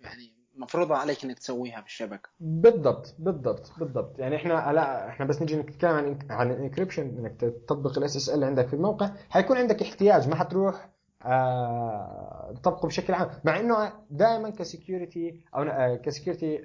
يعني 0.03 0.33
مفروضة 0.57 0.97
عليك 0.97 1.25
إنك 1.25 1.39
تسويها 1.39 1.81
في 1.81 1.87
الشبكة. 1.87 2.29
بالضبط 2.41 3.15
بالضبط 3.19 3.73
بالضبط. 3.79 4.19
يعني 4.19 4.37
إحنا 4.37 4.73
لا 4.73 5.09
إحنا 5.09 5.27
بس 5.27 5.41
نيجي 5.41 5.57
نتكلم 5.57 5.91
عن 5.91 6.19
عن 6.31 6.51
ال 6.51 6.55
encryption 6.55 7.03
إنك 7.03 7.41
تطبق 7.41 7.99
ال 7.99 8.17
SSL 8.17 8.45
عندك 8.45 8.67
في 8.69 8.75
الموقع. 8.75 9.11
حيكون 9.31 9.57
عندك 9.57 9.83
احتياج 9.83 10.29
ما 10.29 10.35
حتروح 10.37 10.89
آه 11.25 12.53
تطبقه 12.63 12.87
بشكل 12.87 13.15
عام 13.15 13.29
مع 13.45 13.61
إنه 13.61 13.93
دائما 14.11 14.51
ك 14.51 14.61
security 14.61 15.41
أو 15.57 15.63
آه 15.63 15.97
ك 15.97 16.04
security 16.04 16.61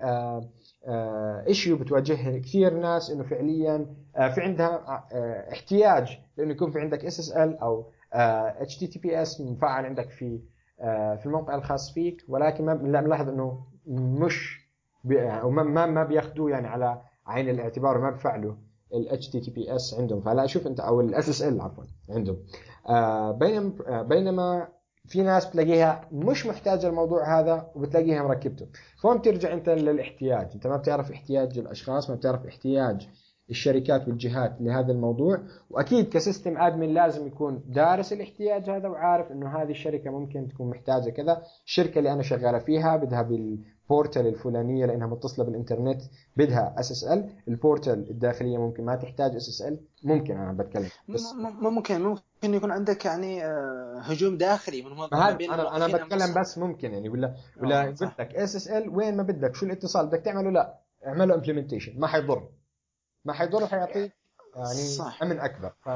issue 1.48 1.78
بتواجهها 1.78 2.40
كثير 2.40 2.74
ناس 2.80 3.12
إنه 3.12 3.24
فعليا 3.24 3.96
آه 4.16 4.30
في 4.30 4.42
عندها 4.42 5.02
آه 5.14 5.52
احتياج 5.54 6.20
لإنه 6.38 6.52
يكون 6.52 6.72
في 6.72 6.80
عندك 6.80 7.06
SSL 7.06 7.58
أو 7.58 7.86
اتش 8.14 8.78
تي 8.78 8.88
تي 8.88 9.00
بي 9.00 9.22
اس 9.22 9.42
مفعل 9.42 9.86
عندك 9.86 10.10
في 10.10 10.40
آه 10.80 11.16
في 11.16 11.26
الموقع 11.26 11.56
الخاص 11.56 11.94
فيك 11.94 12.26
ولكن 12.28 12.66
ما 12.66 12.74
بنلاحظ 12.74 13.30
إنه 13.30 13.64
مش 13.88 14.64
ما 15.06 15.86
ما 15.86 16.04
بياخذوه 16.04 16.52
يعني 16.52 16.68
على 16.68 17.02
عين 17.28 17.50
الاعتبار 17.50 17.98
وما 17.98 18.10
بفعلوا 18.10 18.54
ال 18.94 19.20
HTTPS 19.22 20.00
عندهم. 20.00 20.22
فلا 20.22 20.46
شوف 20.46 20.68
أنت 20.68 20.80
أو 20.80 21.02
ال 21.02 21.16
SSL 21.24 21.62
عفوا 21.62 21.84
عندهم. 22.10 22.36
آه 22.36 22.73
بينما 23.32 23.74
آه 23.88 24.02
بينما 24.02 24.68
في 25.08 25.22
ناس 25.22 25.46
بتلاقيها 25.46 26.08
مش 26.12 26.46
محتاجة 26.46 26.88
الموضوع 26.88 27.40
هذا 27.40 27.72
وبتلاقيها 27.76 28.24
مركبته. 28.24 28.68
فهون 29.02 29.18
بترجع 29.18 29.54
أنت 29.54 29.70
للاحتياج. 29.70 30.52
أنت 30.56 30.68
ما 30.68 30.78
بتعرف 30.78 31.12
احتياج 31.12 31.58
الأشخاص 31.58 32.10
ما 32.10 32.16
بتعرف 32.16 32.46
احتياج 32.46 33.10
الشركات 33.54 34.08
والجهات 34.08 34.54
لهذا 34.60 34.92
الموضوع. 34.92 35.38
وأكيد 35.70 36.10
ك 36.10 36.16
system 36.16 36.58
admin 36.58 36.94
لازم 36.94 37.28
يكون 37.28 37.64
دارس 37.68 38.14
الاحتياج 38.14 38.70
هذا 38.70 38.88
وعارف 38.90 39.32
إنه 39.32 39.48
هذه 39.58 39.72
الشركة 39.72 40.10
ممكن 40.12 40.48
تكون 40.48 40.70
محتاجة 40.70 41.10
كذا. 41.10 41.42
الشركة 41.66 42.00
اللي 42.00 42.14
أنا 42.14 42.22
شغالة 42.24 42.60
فيها 42.60 42.98
بدها 42.98 43.22
بال 43.22 43.48
portal 43.48 44.28
الفلانية 44.28 44.86
لأنها 44.86 45.08
متصلة 45.08 45.46
بالإنترنت 45.46 46.02
بدها 46.38 46.76
SSL 46.80 47.04
ال 47.04 47.30
portal 47.48 48.10
الداخلية 48.10 48.58
ممكن 48.58 48.86
ما 48.86 48.96
تحتاج 48.96 49.36
SSL 49.36 49.80
ممكن 50.04 50.38
أنا 50.38 50.54
بتكلم 50.54 50.90
بس 51.10 51.34
ممكن 51.62 52.02
ممكن 52.02 52.54
يكون 52.54 52.72
عندك 52.72 53.06
يعني 53.06 53.44
هجوم 54.02 54.38
داخلي 54.38 54.82
من 54.82 54.92
أنا 55.14 55.76
أنا 55.76 55.88
بتكلم 55.88 56.42
بس 56.42 56.58
ممكن 56.58 56.94
يعني 56.94 57.10
ولا 57.10 57.36
ولا 57.62 57.90
بدك 57.90 58.36
SSL 58.36 58.90
وين 58.90 59.18
ما 59.18 59.24
بدك 59.24 59.56
شو 59.56 59.66
الاتصال 59.66 60.08
بدك 60.08 60.20
تعمله؟ 60.20 60.52
لا 60.52 60.80
اعمله 61.08 61.36
implementation 61.36 62.00
ما 62.00 62.08
حيضر. 62.08 62.44
ما 63.26 63.34
حيضر 63.34 63.68
حيعطيك 63.68 64.12
يعني 64.56 64.76
صح. 64.76 65.24
أمن 65.24 65.40
أكبر. 65.40 65.74
ف... 65.82 65.90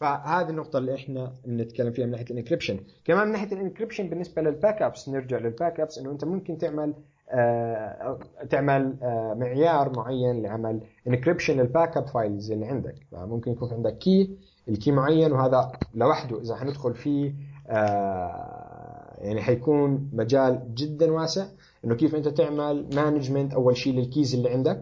فهذه 0.00 0.50
النقطة 0.50 0.78
اللي 0.78 0.94
إحنا 0.94 1.34
بنتكلم 1.46 1.92
فيها 1.92 2.06
من 2.06 2.12
ناحية 2.12 2.24
ال 2.30 2.34
encryption، 2.34 2.80
كمان 3.04 3.26
من 3.26 3.32
ناحية 3.32 3.52
ال 3.52 3.57
encryption 3.57 4.08
بالنسبة 4.08 4.42
لل 4.42 4.82
backups 4.82 5.08
نرجع 5.08 5.38
لل 5.38 5.80
backups 5.80 5.98
إنه 5.98 6.10
أنت 6.10 6.24
ممكن 6.24 6.58
تعمل 6.58 6.94
آه 7.30 8.18
تعمل 8.50 8.96
آه 9.02 9.34
معيار 9.34 9.96
معين 9.96 10.42
لعمل 10.42 10.80
encryption 11.08 11.60
لل 11.60 11.96
backup 11.96 12.06
files 12.06 12.52
اللي 12.52 12.66
عندك، 12.66 12.94
فممكن 13.12 13.52
يكون 13.52 13.72
عندك 13.72 13.98
key 13.98 14.38
ال 14.68 14.74
key 14.74 14.92
معين 14.92 15.32
وهذا 15.32 15.72
لوحده 15.94 16.40
إذا 16.40 16.56
حندخل 16.56 16.94
فيه 16.94 17.34
آه 17.68 19.16
يعني 19.18 19.42
حيكون 19.42 20.10
مجال 20.12 20.74
جدا 20.74 21.12
واسع. 21.12 21.46
إنه 21.84 21.94
كيف 21.94 22.14
أنت 22.14 22.28
تعمل 22.28 22.88
management 22.94 23.54
أول 23.54 23.76
شيء 23.76 23.94
لل 23.94 24.07
keys 24.07 24.34
اللي 24.34 24.50
عندك. 24.50 24.80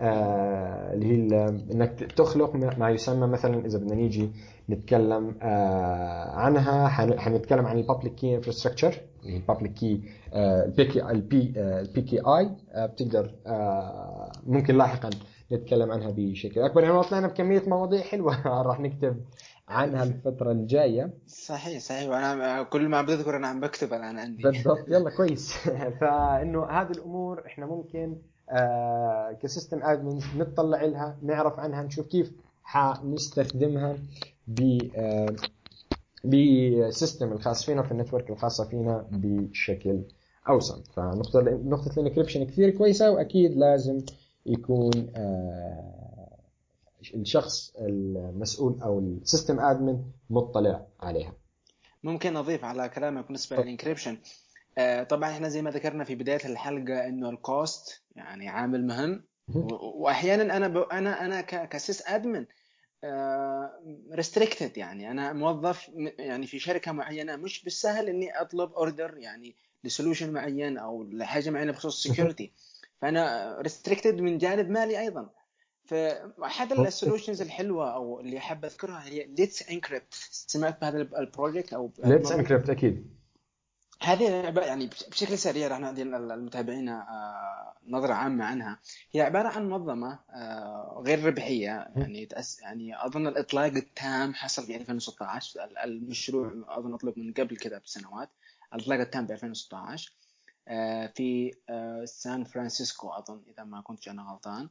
اللي 0.00 1.06
هي 1.06 1.48
إنك 1.48 2.12
تخلق 2.16 2.56
ما 2.78 2.90
يسمى 2.90 3.26
مثلا 3.26 3.66
إذا 3.66 3.78
بدنا 3.78 3.94
نيجي 3.94 4.30
نتكلم 4.70 5.34
آه 5.42 6.30
عنها 6.30 6.88
حنتكلم 7.18 7.66
عن 7.66 7.78
ال 7.78 7.83
public 7.83 8.14
key 8.14 8.36
infrastructure 8.36 9.00
اللي 9.22 9.32
هي 9.32 9.36
ال 9.36 9.41
public 9.41 9.72
key 9.72 10.00
ال 10.34 10.84
PK 10.84 11.02
ال 11.10 11.31
P 11.31 11.52
ال 11.56 12.02
PKI 12.02 12.50
بتقدر 12.86 13.34
آه 13.46 14.32
ممكن 14.46 14.76
لاحقا 14.78 15.10
نتكلم 15.52 15.92
عنها 15.92 16.10
بشكل 16.16 16.60
أكبر. 16.60 16.82
يعني 16.82 17.02
طلعنا 17.02 17.26
بكمية 17.26 17.62
مواضيع 17.66 18.00
حلوة. 18.00 18.48
راح 18.68 18.80
نكتب 18.80 19.24
عنها 19.68 20.02
الفترة 20.02 20.52
الجاية. 20.52 21.10
صحيح 21.26 21.80
صحيح. 21.80 22.08
وأنا 22.08 22.62
كل 22.62 22.88
ما 22.88 23.02
بذكر 23.02 23.36
أنا 23.36 23.48
عم 23.48 23.60
بكتب 23.60 23.92
الآن 23.92 24.18
عندي. 24.18 24.42
بالضبط. 24.42 24.88
يلا 24.88 25.10
كويس. 25.16 25.52
فإنه 26.00 26.66
هذه 26.66 26.90
الأمور 26.90 27.46
إحنا 27.46 27.66
ممكن 27.66 28.12
آه 28.12 28.37
ك 29.42 29.48
system 29.48 29.82
admin 29.82 30.20
نطلع 30.36 30.82
لها 30.84 31.18
نعرف 31.22 31.58
عنها 31.58 31.82
نشوف 31.82 32.06
كيف 32.06 32.32
حنستخدمها 32.62 33.96
ب 34.46 34.78
آه 34.96 35.26
ب 36.24 36.39
system 36.39 37.32
الخاص 37.32 37.64
فينا 37.66 37.82
في 37.82 37.92
ال 37.92 37.97
network 37.97 38.30
الخاصة 38.30 38.64
فينا 38.68 39.06
بشكل 39.12 40.02
أوسع. 40.48 40.74
فنقطة 40.96 41.40
نقطة 41.64 42.00
ال 42.00 42.04
encryption 42.04 42.44
كثير 42.44 42.70
كويسة 42.70 43.10
وأكيد 43.10 43.56
لازم 43.56 43.98
يكون 44.46 44.90
آه 45.16 46.38
الشخص 47.14 47.72
المسؤول 47.78 48.80
أو 48.82 48.98
ال 48.98 49.07
system 49.07 49.60
admin 49.60 50.02
مطلع 50.30 50.86
عليها. 51.00 51.32
ممكن 52.02 52.36
أضيف 52.36 52.64
على 52.64 52.88
كلامك 52.88 53.24
بالنسبة 53.26 53.56
لل 53.56 53.66
encryption 53.66 54.16
طبعا 55.08 55.30
إحنا 55.30 55.48
زي 55.48 55.62
ما 55.62 55.70
ذكرنا 55.70 56.04
في 56.04 56.14
بداية 56.14 56.44
الحلقة 56.44 57.06
إنه 57.06 57.30
ال 57.30 57.44
cost 57.44 58.02
يعني 58.16 58.48
عامل 58.48 58.86
مهم. 58.86 59.24
واحيانا 59.80 60.56
أنا 60.56 60.68
ب... 60.68 60.76
أنا 60.76 61.24
أنا 61.24 61.40
ك 61.40 62.02
sysadmin 62.06 62.46
restricted 64.14 64.76
يعني. 64.78 65.10
أنا 65.10 65.32
موظف 65.32 65.90
يعني 66.18 66.46
في 66.46 66.58
شركة 66.58 66.92
معينة 66.92 67.36
مش 67.36 67.64
بالسهل 67.64 68.08
إني 68.08 68.40
أطلب 68.40 68.72
order 68.72 69.18
يعني 69.18 69.56
ل 69.84 69.89
solution 69.89 70.32
معين 70.32 70.78
أو 70.78 71.04
لحاجة 71.04 71.50
معينة 71.50 71.72
بخصوص 71.72 72.06
ال 72.06 72.11
security 72.11 72.52
فأنا 73.00 73.56
restricted 73.60 74.20
من 74.20 74.38
جانب 74.38 74.70
مالي 74.70 75.00
أيضا. 75.00 75.30
فاحد 75.84 76.72
ال 76.72 76.79
solutions 76.79 77.42
الحلوة 77.42 77.94
أو 77.94 78.20
اللي 78.20 78.40
حاب 78.40 78.64
أذكرها 78.64 79.04
هي 79.04 79.24
Let's 79.26 79.70
Encrypt 79.70 80.14
سمعت 80.30 80.80
بهذا 80.80 80.98
ال 80.98 81.07
project 81.07 81.72
أو 81.72 81.92
Let's 82.04 82.32
Encrypt 82.32 82.70
أكيد. 82.70 83.17
هذه 84.02 84.52
يعني 84.66 84.86
بشكل 84.86 85.38
سريع 85.38 85.68
راح 85.68 85.78
نعطي 85.78 86.02
المتابعين 86.02 87.02
نظرة 87.86 88.14
عامة 88.14 88.44
عنها. 88.44 88.80
هي 89.12 89.20
عبارة 89.20 89.48
عن 89.48 89.68
منظمة 89.68 90.18
غير 91.06 91.24
ربحية. 91.24 91.88
يعني 91.96 92.26
تأس 92.26 92.60
يعني 92.60 93.06
أظن 93.06 93.26
الإطلاق 93.26 93.72
التام 93.72 94.34
حصل 94.34 94.66
في 94.66 94.76
2016 94.76 95.60
المشروع 95.84 96.52
أظن 96.68 96.94
أطلق 96.94 97.18
من 97.18 97.32
قبل 97.32 97.56
كذا 97.56 97.78
بسنوات. 97.78 98.30
الإطلاق 98.74 99.00
التام 99.00 99.26
ب 99.26 99.30
2016 99.30 100.12
في 101.14 101.52
سان 102.04 102.44
فرانسيسكو 102.44 103.08
أظن 103.08 103.42
إذا 103.48 103.64
ما 103.64 103.80
كنت 103.80 104.08
أنا 104.08 104.22
غلطان. 104.22 104.68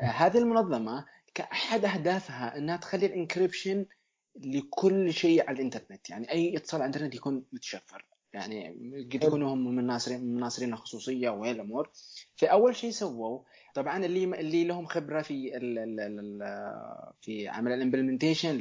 هذه 0.00 0.38
المنظمة 0.38 1.06
كأحد 1.34 1.84
أهدافها 1.84 2.58
أنها 2.58 2.76
تخلي 2.76 3.06
ال 3.06 3.13
encryption 3.13 3.86
لكل 4.36 5.12
شيء 5.12 5.48
على 5.48 5.56
الإنترنت. 5.56 6.10
يعني 6.10 6.32
أي 6.32 6.56
اتصال 6.56 6.82
على 6.82 6.90
الإنترنت 6.90 7.14
يكون 7.14 7.44
متشفر. 7.52 8.04
يعني 8.38 8.68
قد 9.12 9.14
يكونوا 9.14 9.54
هم 9.54 9.74
من 9.74 9.86
ناصرين 9.86 10.20
من 10.20 10.40
ناصرين 10.40 10.72
الخصوصية 10.72 11.30
وهي 11.30 11.50
الأمور 11.50 11.90
فاول 12.36 12.76
شيء 12.76 12.90
سووا 12.90 13.40
طبعا 13.74 14.04
اللي 14.04 14.24
اللي 14.24 14.64
لهم 14.64 14.86
خبرة 14.86 15.22
في 15.22 15.56
ال 15.56 15.78
ال 15.78 16.00
ال 16.00 16.42
في 17.20 17.48
عمل 17.48 17.72
implementation 17.72 18.56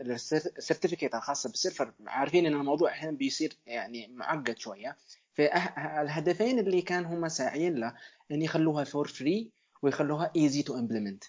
لل 0.00 0.17
certificate 0.17 1.14
الخاصه 1.14 1.50
بالسيرفر 1.50 1.92
عارفين 2.06 2.46
إن 2.46 2.54
الموضوع 2.54 2.90
أحيانا 2.90 3.16
بيصير 3.16 3.56
يعني 3.66 4.08
معقد 4.14 4.58
شوية. 4.58 4.96
فالهدفين 5.34 6.58
اللي 6.58 6.82
كان 6.82 7.04
هم 7.04 7.28
ساعيين 7.28 7.74
له 7.74 7.94
إن 8.32 8.42
يخلوها 8.42 8.84
for 8.84 9.08
free 9.08 9.50
ويخلوها 9.82 10.32
easy 10.36 10.62
to 10.62 10.78
implement 10.78 11.24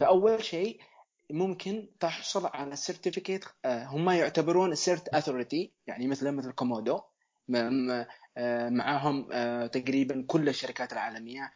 فأول 0.00 0.44
شيء 0.44 0.80
ممكن 1.30 1.88
تحصل 2.00 2.46
على 2.46 2.76
certificate 2.76 3.44
هم 3.66 4.10
يعتبرون 4.10 4.74
cert 4.74 5.08
authority 5.08 5.72
يعني 5.86 6.06
مثل 6.06 6.30
مثل 6.30 6.52
Comodo. 6.52 7.00
معاهم 8.68 9.28
تقريبا 9.66 10.24
كل 10.26 10.48
الشركات 10.48 10.92
العالمية 10.92 11.52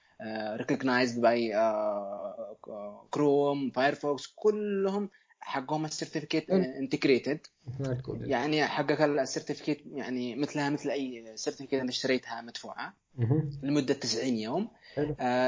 recognized 0.56 1.20
by 1.20 1.52
Chrome 3.10 3.70
Firefox 3.70 4.26
كلهم 4.36 5.10
حقهم 5.40 5.84
ال 5.84 5.90
certificate 5.90 6.50
integrated 6.50 7.40
يعني 8.28 8.66
حقك 8.66 9.00
ال 9.00 9.07
certificate 9.07 9.82
يعني 9.92 10.36
مثلها 10.36 10.70
مثل 10.70 10.90
أي 10.90 11.32
certificate 11.36 11.80
أنا 11.80 11.90
اشتريتها 11.90 12.40
مدفوعة 12.40 12.94
لمدة 13.62 13.94
90 13.94 14.36
يوم. 14.36 14.68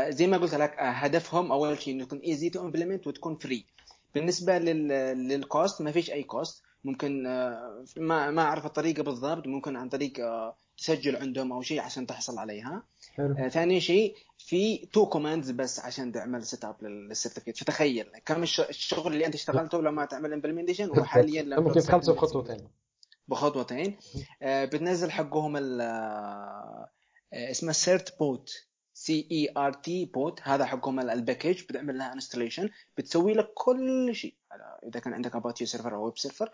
زي 0.08 0.26
ما 0.26 0.36
قلت 0.36 0.54
لك 0.54 0.74
هدفهم 0.78 1.52
أول 1.52 1.78
شيء 1.78 1.94
إنه 1.94 2.02
يكون 2.02 2.18
easy 2.18 2.50
to 2.50 2.60
implement 2.60 3.06
وتكون 3.06 3.36
free 3.36 3.66
بالنسبة 4.14 4.58
لل 4.58 4.99
cost 4.99 5.82
ما 5.82 5.92
فيش 5.92 6.10
أي 6.10 6.22
cost 6.22 6.62
ممكن 6.84 7.22
ما 7.96 8.30
ما 8.30 8.42
أعرف 8.42 8.66
الطريقة 8.66 9.02
بالضبط. 9.02 9.46
ممكن 9.46 9.76
عن 9.76 9.88
طريق 9.88 10.12
تسجل 10.78 11.16
عندهم 11.16 11.52
أو 11.52 11.62
شيء 11.62 11.80
عشان 11.80 12.06
تحصل 12.06 12.38
عليها. 12.38 12.82
حلو. 13.14 13.48
ثاني 13.48 13.80
شيء 13.80 14.14
في 14.38 14.86
two 14.86 15.06
commands 15.06 15.50
بس 15.50 15.80
عشان 15.80 16.12
تعمل 16.12 16.46
set 16.46 16.64
up 16.64 16.76
لل 16.84 16.95
certificate 16.95 17.56
فتخيل 17.56 18.06
كم 18.26 18.42
الشغل 18.42 19.12
اللي 19.12 19.26
أنت 19.26 19.34
اشتغلته 19.34 19.82
لما 19.82 20.04
تعمل 20.04 20.32
implementation 20.32 20.90
وحاليا 20.90 21.42
لما 21.42 21.60
ممكن 21.60 21.80
تخلصه 21.80 22.12
بخطوتين 22.14 22.68
بخطوتين. 23.28 23.96
آه 24.42 24.64
بتنزل 24.64 25.10
حقهم 25.10 25.56
آه، 25.56 26.88
اسمه 27.32 27.72
Certbot 27.72 28.50
C 28.94 29.28
E 29.32 29.48
R 29.56 29.72
T 29.72 30.04
bot 30.04 30.40
هذا 30.42 30.64
حقهم 30.64 31.00
ال 31.00 31.08
package 31.08 31.62
بتعمل 31.62 31.98
لها 31.98 32.12
installation 32.12 32.68
بتسوي 32.98 33.32
لك 33.32 33.50
كل 33.54 34.14
شيء. 34.14 34.34
إذا 34.88 35.00
كان 35.00 35.12
عندك 35.12 35.36
Apache 35.36 35.66
server 35.66 35.94
أو 35.94 36.04
web 36.04 36.18
server 36.18 36.50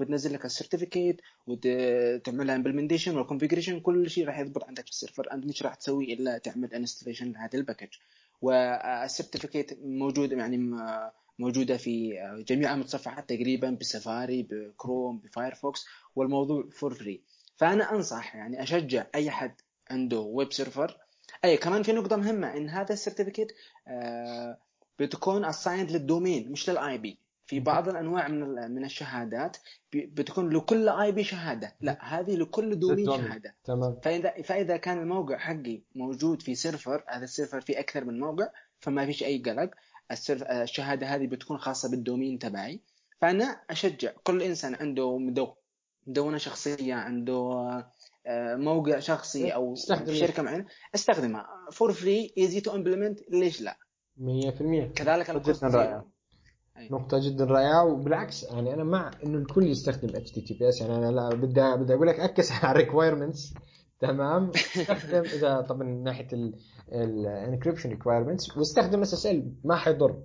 بتنزل 0.00 0.32
لك 0.34 0.44
ال 0.44 0.50
certificate 0.50 1.20
وتعمل 1.46 2.46
لها 2.46 2.56
implementation 2.56 3.16
وال 3.16 3.24
configuration 3.24 3.80
كل 3.80 4.10
شيء 4.10 4.26
راح 4.26 4.38
يضبط 4.38 4.64
عندك 4.64 4.84
في 4.84 4.90
السيرفر 4.90 5.32
أنت 5.32 5.44
مش 5.44 5.62
راح 5.62 5.74
تسوي 5.74 6.12
إلا 6.12 6.38
تعمل 6.38 6.74
installation 6.74 7.32
لهذا 7.32 7.58
ال 7.58 7.62
package 7.62 7.88
وال 8.42 8.63
certificate 8.63 9.78
موجود 9.82 10.32
يعني 10.32 10.58
موجودة 11.38 11.76
في 11.76 12.12
جميع 12.48 12.74
المتصفحات 12.74 13.28
تقريبا 13.28 13.70
ب 13.70 13.80
Safari 13.80 14.42
ب 14.42 14.53
Chrome 14.53 15.18
ب 15.18 15.26
Firefox. 15.26 15.86
والموضوع 16.16 16.68
for 16.72 16.94
free 16.94 17.20
فأنا 17.56 17.94
أنصح 17.94 18.36
يعني 18.36 18.62
أشجع 18.62 19.06
أي 19.14 19.30
حد 19.30 19.54
عنده 19.90 20.20
web 20.20 20.52
server 20.52 20.96
أي 21.44 21.56
كمان 21.56 21.82
في 21.82 21.92
نقطة 21.92 22.16
مهمة 22.16 22.56
إن 22.56 22.68
هذا 22.68 22.92
ال 22.92 22.97
certificate 22.97 23.52
آه، 23.88 24.58
بتكون 24.98 25.44
assigned 25.44 25.90
لل 25.90 26.05
domain 26.05 26.52
مش 26.52 26.70
لل 26.70 26.98
IP 26.98 27.18
في 27.46 27.60
بعض 27.60 27.88
الأنواع 27.88 28.28
من 28.28 28.70
من 28.70 28.84
الشهادات 28.84 29.56
بتكون 29.92 30.50
لكل 30.50 30.88
IP 30.88 31.24
شهادة. 31.24 31.74
لا 31.80 31.98
هذه 32.00 32.36
لكل 32.36 32.78
domain 32.78 33.06
شهادة. 33.06 33.54
تمام. 33.64 33.96
فإذا 34.02 34.42
فإذا 34.42 34.76
كان 34.76 34.98
الموقع 34.98 35.38
حقي 35.38 35.80
موجود 35.94 36.42
في 36.42 36.54
سيرفر 36.54 37.04
هذا 37.08 37.24
السيرفر 37.24 37.60
فيه 37.60 37.78
أكثر 37.78 38.04
من 38.04 38.20
موقع 38.20 38.48
فما 38.80 39.06
فيش 39.06 39.22
أي 39.22 39.38
قلق. 39.38 39.70
الشهادة 40.50 41.06
هذه 41.06 41.26
بتكون 41.26 41.58
خاصة 41.58 41.90
بال 41.90 42.02
domain 42.02 42.38
تبعي. 42.38 42.80
فأنا 43.20 43.60
أشجع 43.70 44.12
كل 44.24 44.42
إنسان 44.42 44.74
عنده 44.74 45.18
مدونة 46.06 46.38
شخصية 46.38 46.94
عنده 46.94 47.84
موقع 48.56 48.98
شخصي 48.98 49.44
إيه، 49.44 49.52
أو 49.52 49.74
شركة 50.12 50.42
معينة 50.42 50.66
استخدمها. 50.94 51.46
for 51.72 51.92
free 51.92 52.34
easy 52.38 52.60
to 52.60 52.74
implement 52.74 53.20
ليش 53.30 53.62
لا؟ 53.62 53.76
100% 54.18 54.92
كذلك 54.94 55.30
جدا 55.30 56.02
نقطة 56.90 57.18
جدا 57.18 57.44
رائعة 57.44 57.84
وبالعكس 57.84 58.42
يعني 58.42 58.74
أنا 58.74 58.84
مع 58.84 59.10
إنه 59.24 59.38
الكل 59.38 59.66
يستخدم 59.66 60.16
اتش 60.16 60.30
تي 60.30 60.40
تي 60.40 60.54
بي 60.54 60.68
اس 60.68 60.80
يعني 60.80 60.96
أنا 60.96 61.10
لا 61.10 61.28
بدي 61.28 61.76
بدي 61.84 61.94
أقول 61.94 62.06
لك 62.06 62.20
أكس 62.20 62.52
على 62.64 62.70
ال 62.72 62.78
requirements 62.78 63.54
تمام؟ 64.00 64.50
استخدم 64.56 65.22
إذا 65.22 65.60
طبعا 65.60 65.82
من 65.82 66.02
ناحية 66.02 66.28
ال 66.92 67.01
encryption 67.01 67.90
requirements 67.90 68.56
واستخدم 68.56 69.00
SSL 69.00 69.52
ما 69.64 69.76
حيضر. 69.76 70.22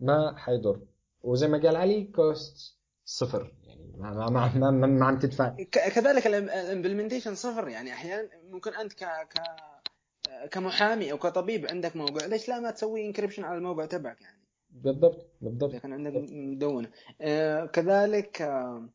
ما 0.00 0.34
حيضر. 0.36 0.80
وزي 1.22 1.48
ما 1.48 1.58
قال 1.58 1.76
علي 1.76 2.04
cost 2.04 2.78
صفر. 3.04 3.52
ما 4.00 4.10
ما 4.10 4.30
ما, 4.30 4.52
ما, 4.54 4.70
ما, 4.70 4.86
ما 4.86 5.06
عم 5.06 5.18
تدفع. 5.18 5.48
كذلك 5.72 6.26
ال 6.26 6.33
implementation 6.33 7.34
صفر 7.34 7.68
يعني 7.68 7.92
أحيانا 7.92 8.28
ممكن 8.50 8.74
أنت 8.74 8.92
ك 8.92 9.04
ك 9.04 9.42
كمحامي 10.50 11.12
أو 11.12 11.18
كطبيب 11.18 11.66
عندك 11.70 11.96
موقع 11.96 12.26
ليش 12.26 12.48
لا 12.48 12.60
ما 12.60 12.70
تسوي 12.70 13.06
encryption 13.06 13.44
على 13.44 13.58
الموقع 13.58 13.84
تبعك 13.86 14.20
يعني؟ 14.20 14.40
بالضبط 14.70 15.26
بالضبط. 15.40 15.76
كان 15.76 15.92
عندك 15.92 16.12
مدونة. 16.32 16.90
آه 17.20 17.66
كذلك 17.66 18.42
آه 18.42 18.88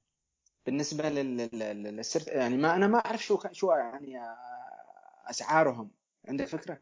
بالنسبة 0.65 1.09
لل 1.09 1.49
cert 1.49 2.27
يعني 2.27 2.57
ما 2.57 2.75
أنا 2.75 2.87
ما 2.87 2.97
أعرف 2.99 3.25
شو 3.25 3.39
شو 3.51 3.71
يعني 3.71 4.19
آه 4.19 5.29
أسعارهم. 5.29 5.91
عندك 6.27 6.45
فكرة؟ 6.45 6.79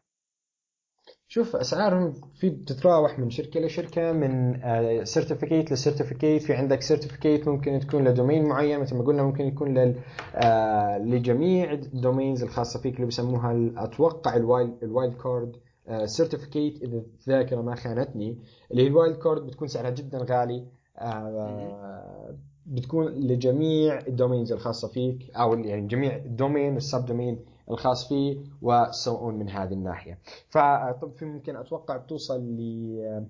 شوف 1.34 1.56
أسعارهم 1.56 2.12
في 2.34 2.50
بتتراوح 2.50 3.18
من 3.18 3.30
شركة 3.30 3.60
لشركة 3.60 4.12
من 4.12 4.60
certificate 5.04 5.72
ل 5.72 5.78
certificate 5.78 6.42
في 6.42 6.54
عندك 6.54 6.82
certificate 6.82 7.48
ممكن 7.48 7.80
تكون 7.80 8.08
ل 8.08 8.13
domain 8.13 8.44
معين 8.44 8.80
مثل 8.80 8.96
ما 8.96 9.04
قلنا 9.04 9.22
ممكن 9.22 9.44
يكون 9.44 9.74
لل 9.74 9.96
آه، 10.34 10.98
لجميع 10.98 11.72
ال 11.72 11.81
domains 11.81 12.42
الخاصة 12.42 12.80
فيك 12.80 12.96
اللي 12.96 13.06
بسموها 13.06 13.70
أتوقع 13.76 14.36
ال 14.36 14.42
wild 14.42 14.68
ال 14.68 14.74
wildcard 14.82 15.56
certificate 16.04 16.82
إذا 16.82 17.02
الذاكرة 17.20 17.60
ما 17.60 17.74
خانتني 17.74 18.38
اللي 18.70 18.82
هي 18.82 18.86
ال 18.86 19.16
wildcard 19.16 19.46
بتكون 19.46 19.68
سعرها 19.68 19.90
جدا 19.90 20.18
غالي 20.18 20.66
آه، 20.98 22.36
بتكون 22.66 23.06
لجميع 23.06 23.98
ال 23.98 24.05
domains 24.05 24.52
الخاصة 24.52 24.88
فيك 24.88 25.30
أو 25.36 25.54
يعني 25.54 25.86
جميع 25.86 26.16
ال 26.16 26.22
domain 26.22 26.61
وال 26.61 26.74
subdomain 26.74 27.53
الخاص 27.70 28.08
فيه 28.08 28.38
و 28.62 28.76
so 28.76 29.05
on 29.05 29.34
من 29.34 29.48
هذه 29.50 29.72
الناحية. 29.72 30.18
فطب 30.48 31.12
في 31.16 31.24
ممكن 31.24 31.56
أتوقع 31.56 31.96
بتوصل 31.96 32.40
ل 32.40 33.26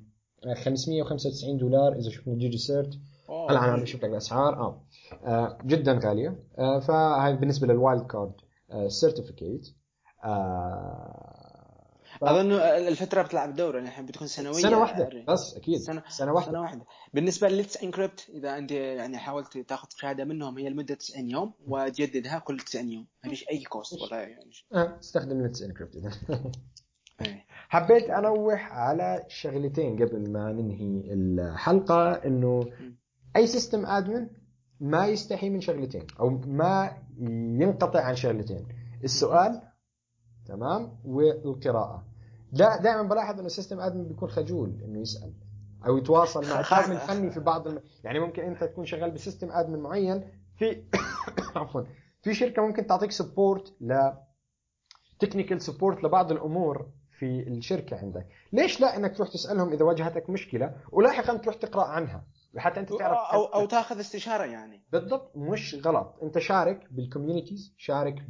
595 0.64 1.57
دولار 1.57 1.93
إذا 1.93 2.11
شفنا 2.11 2.35
DigiCert. 2.35 2.99
هلا 3.51 3.64
أنا 3.64 3.82
بشوف 3.82 4.05
لك 4.05 4.11
الأسعار. 4.11 4.55
آه, 4.55 4.82
آه 5.24 5.59
جدا 5.64 6.01
غالية. 6.05 6.39
آه 6.59 6.78
فهذه 6.80 7.35
بالنسبة 7.35 7.66
لل 7.66 8.07
wildcard 8.07 8.33
certificate 8.89 9.68
أظن 12.23 12.53
الفترة 12.53 13.23
بتلعب 13.23 13.55
دوره 13.55 13.81
يعني 13.81 14.07
بتكون 14.07 14.27
سنوية 14.27 14.62
سنة 14.62 14.79
واحدة 14.81 15.25
بس 15.29 15.57
أكيد 15.57 15.79
سنة, 15.79 16.03
سنة 16.09 16.33
واحدة. 16.33 16.51
سنة 16.51 16.61
واحدة. 16.61 16.85
بالنسبة 17.15 17.49
ل 17.49 17.54
Let's 17.54 17.83
Encrypt 17.83 18.31
إذا 18.35 18.59
أنت 18.59 18.71
يعني 18.73 19.19
حاولت 19.19 19.59
تاخذ 19.59 19.89
شهاده 19.97 20.25
منهم 20.25 20.59
هي 20.59 20.69
لمدة 20.69 20.95
90 20.95 21.31
يوم 21.31 21.55
وتجددها 21.67 22.39
كل 22.39 22.61
90 22.61 22.93
يوم. 22.93 23.07
ما 23.25 23.31
فيش 23.31 23.45
اي 23.51 23.62
cost 23.64 24.03
ولا 24.03 24.21
يعني. 24.23 24.51
آه 24.75 24.99
استخدم 25.01 25.43
Let's 25.43 25.62
Encrypt 25.62 25.97
إيه. 27.21 27.45
حبيت 27.69 28.11
انوه 28.11 28.57
على 28.57 29.25
شغلتين 29.29 30.03
قبل 30.03 30.31
ما 30.33 30.53
ننهي 30.53 31.12
الحلقة 31.15 32.12
إنه 32.12 32.61
أي 33.37 33.47
system 33.47 33.87
admin 33.87 34.29
ما 34.81 35.07
يستحي 35.07 35.51
من 35.51 35.61
شغلتين 35.61 36.07
أو 36.21 36.31
ما 36.31 36.97
ينقطع 37.61 38.01
عن 38.01 38.17
شغلتين. 38.17 38.69
السؤال 39.05 39.62
تمام؟ 40.47 40.97
والقراءة. 41.05 42.05
لا 42.53 42.82
دائما 42.82 43.03
بلاحظ 43.03 43.34
إنه 43.34 43.47
ال 43.47 43.51
system 43.51 43.81
admin 43.81 44.05
بيكون 44.05 44.30
خجول 44.30 44.82
إنه 44.84 45.01
يسأل 45.01 45.32
أو 45.86 45.99
يتواصل 45.99 46.51
مع 46.51 46.61
الدعم 46.61 46.92
الفني 46.92 47.30
في 47.30 47.40
بعض 47.40 47.68
الم... 47.68 47.80
يعني 48.05 48.20
ممكن 48.20 48.42
أنت 48.42 48.64
تكون 48.64 48.86
شغال 48.86 49.11
ب 49.11 49.16
system 49.16 49.53
admin 49.53 49.79
معين 49.78 50.24
في 50.57 50.84
عفوا 51.57 51.82
في 52.22 52.34
شركة 52.34 52.62
ممكن 52.62 52.86
تعطيك 52.86 53.11
support 53.11 53.75
ل 53.80 54.11
technical 55.18 55.62
support 55.62 56.05
لبعض 56.05 56.32
الأمور 56.32 56.86
في 57.18 57.49
الشركة 57.49 57.97
عندك. 57.97 58.26
ليش 58.53 58.80
لا 58.80 58.97
إنك 58.97 59.16
تروح 59.16 59.28
تسألهم 59.28 59.72
إذا 59.72 59.84
واجهتك 59.84 60.30
مشكلة 60.30 60.74
ولاحقا 60.92 61.36
تروح 61.36 61.55
تقرأ 61.55 61.84
عنها؟ 61.84 62.24
حتى 62.57 62.80
أنت 62.80 62.92
تعرف 62.92 63.18
أو 63.32 63.45
أو 63.45 63.66
تاخذ 63.66 64.01
استشارة 64.01 64.45
يعني. 64.45 64.82
بالضبط 64.92 65.36
مش 65.36 65.74
غلط. 65.86 66.18
أنت 66.22 66.38
شارك 66.38 66.88
بال 66.91 67.03
communities 67.03 67.75
شارك 67.78 68.22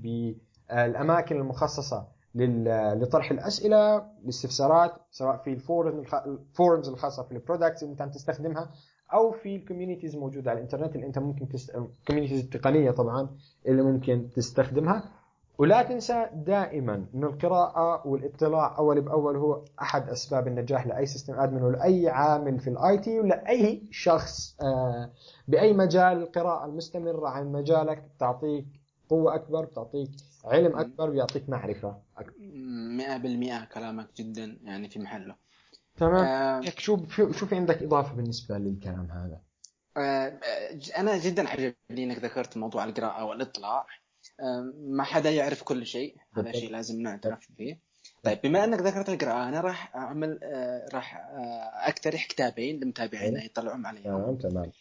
بالاماكن 0.69 1.37
المخصصة 1.37 2.07
لطرح 2.35 3.31
الأسئلة 3.31 3.97
الاستفسارات 4.25 4.93
سواء 5.11 5.37
في 5.37 5.51
ال 5.53 5.62
forum 5.62 6.05
ال 6.27 6.36
forums 6.36 6.89
الخاصة 6.89 7.23
في 7.23 7.33
ال 7.33 7.38
products 7.38 7.83
اللي 7.83 7.93
أنت 7.93 8.03
عم 8.03 8.11
تستخدمها 8.11 8.71
أو 9.13 9.33
في 9.33 9.57
ال 9.57 9.62
communities 9.62 10.15
الموجوده 10.15 10.51
على 10.51 10.59
الإنترنت 10.59 10.95
اللي 10.97 11.07
أنت 11.07 11.19
ممكن 11.19 11.49
تست... 11.49 11.71
ال 11.75 11.80
communities 11.80 12.41
التقنية 12.45 12.91
طبعا 12.91 13.29
اللي 13.67 13.83
ممكن 13.83 14.31
تستخدمها. 14.35 15.05
ولا 15.59 15.83
تنسى 15.83 16.27
دائما 16.35 17.07
انه 17.15 17.27
القراءة 17.27 18.07
والاطلاع 18.07 18.79
أول 18.79 19.01
بأول 19.01 19.37
هو 19.37 19.65
أحد 19.83 20.09
أسباب 20.09 20.49
النجاح 20.49 20.87
لأي 20.87 21.07
system 21.07 21.41
admin 21.41 21.63
ولاي 21.63 22.09
عامل 22.09 22.61
في 22.61 22.71
ال 22.71 22.99
IT 22.99 23.21
ولأي 23.21 23.83
شخص 23.91 24.57
آه، 24.63 25.11
بأي 25.49 25.73
مجال 25.73 26.23
القراءة 26.23 26.65
المستمرة 26.65 27.29
عن 27.29 27.53
مجالك 27.53 28.05
تعطيك 28.19 28.67
قوة 29.11 29.35
أكبر 29.35 29.65
بتعطيك 29.65 30.11
علم 30.45 30.77
أكبر 30.79 31.11
بيعطيك 31.11 31.49
معرفة 31.49 32.03
أكبر. 32.17 32.35
100% 33.69 33.75
كلامك 33.75 34.09
جدا 34.17 34.59
يعني 34.65 34.89
في 34.89 34.99
محله. 34.99 35.37
تمام. 35.97 36.25
آه 36.25 36.73
شو 36.79 37.07
شو 37.09 37.47
في 37.47 37.57
عندك 37.57 37.83
إضافة 37.83 38.15
بالنسبة 38.15 38.59
للكلام 38.59 39.11
هذا؟ 39.11 39.41
آه 39.97 40.41
أنا 40.99 41.19
جدا 41.19 41.49
عجبني 41.49 41.75
إنك 41.91 42.19
ذكرت 42.19 42.57
موضوع 42.57 42.85
القراءة 42.85 43.25
والإطلاع. 43.25 43.87
آه 44.41 44.73
ما 44.77 45.05
حدا 45.05 45.31
يعرف 45.31 45.63
كل 45.63 45.87
شيء 45.87 46.17
هذا 46.37 46.53
شيء 46.53 46.71
لازم 46.71 47.01
نعترف 47.01 47.49
فيه. 47.57 47.79
طيب 48.23 48.39
بما 48.43 48.65
إنك 48.65 48.81
ذكرت 48.81 49.09
القراءة 49.09 49.49
أنا 49.49 49.61
راح 49.61 49.97
أعمل 49.97 50.41
آه 50.43 50.87
راح 50.95 51.17
آه 51.17 51.89
أقترح 51.89 52.27
كتابين 52.27 52.81
لمتابعينا 52.81 53.45
يطلعون 53.45 53.87
عليهم. 53.87 54.05
تمام 54.05 54.37
تمام. 54.37 54.73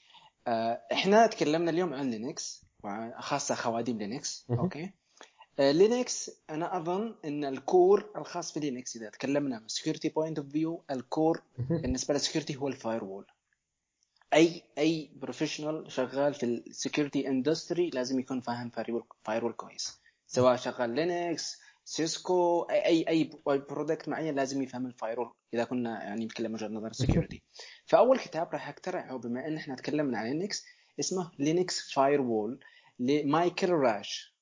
آه 0.48 0.82
إحنا 0.94 1.28
تكلمنا 1.28 1.72
اليوم 1.72 1.94
عن 1.94 2.10
لينكس 2.10 2.66
وخاصه 2.84 3.56
خواديم 3.56 3.98
لينكس. 3.98 4.46
okay. 4.50 4.94
لينكس 5.60 6.30
آه، 6.30 6.54
أنا 6.54 6.78
أظن 6.78 7.16
إن 7.26 7.46
ال 7.46 7.59
core 7.59 8.12
الخاص 8.18 8.52
في 8.54 8.60
لينكس 8.60 8.96
إذا 8.96 9.10
تكلمنا 9.10 9.60
من 9.60 9.68
security 9.68 10.10
point 10.10 10.40
of 10.40 10.48
view 10.50 10.84
ال 10.92 11.02
core 11.02 11.42
بالنسبة 11.70 12.14
لل 12.14 12.22
security 12.22 12.56
هو 12.56 12.68
ال 12.68 13.04
firewall 13.04 13.26
أي 14.34 14.64
أي 14.78 15.10
professional 15.16 15.92
شغال 15.92 16.34
في 16.34 16.46
ال 16.46 16.55
security 16.55 17.28
industry 17.28 17.90
لازم 17.90 18.20
يكون 18.20 18.42
فاهم 18.42 18.70
firewall 19.24 19.54
كويس. 19.54 20.00
سواء 20.28 20.56
شغال 20.56 20.90
لينكس 20.90 21.60
Cisco 21.86 22.62
أي 22.62 23.06
أي 23.08 23.30
product 23.46 24.10
معين 24.10 24.36
لازم 24.36 24.62
يفهم 24.62 24.86
ال 24.86 25.20
firewall 25.20 25.32
إذا 25.54 25.64
كنا 25.64 26.04
يعني 26.04 26.26
نتكلم 26.26 26.54
وجهة 26.54 26.68
نظر 26.68 26.88
ال 26.88 26.94
security 26.94 27.42
فأول 27.86 28.20
كتاب 28.20 28.50
راح 28.54 28.70
اقترحه 28.70 29.18
بما 29.18 29.48
إن 29.48 29.58
إحنا 29.58 29.76
تكلمنا 29.76 30.18
عن 30.18 30.26
لينكس 30.26 30.66
اسمه 31.00 31.32
Linux 31.40 31.92
Firewalls 31.92 32.60
لمايكل 33.00 33.70
راش. 33.70 34.33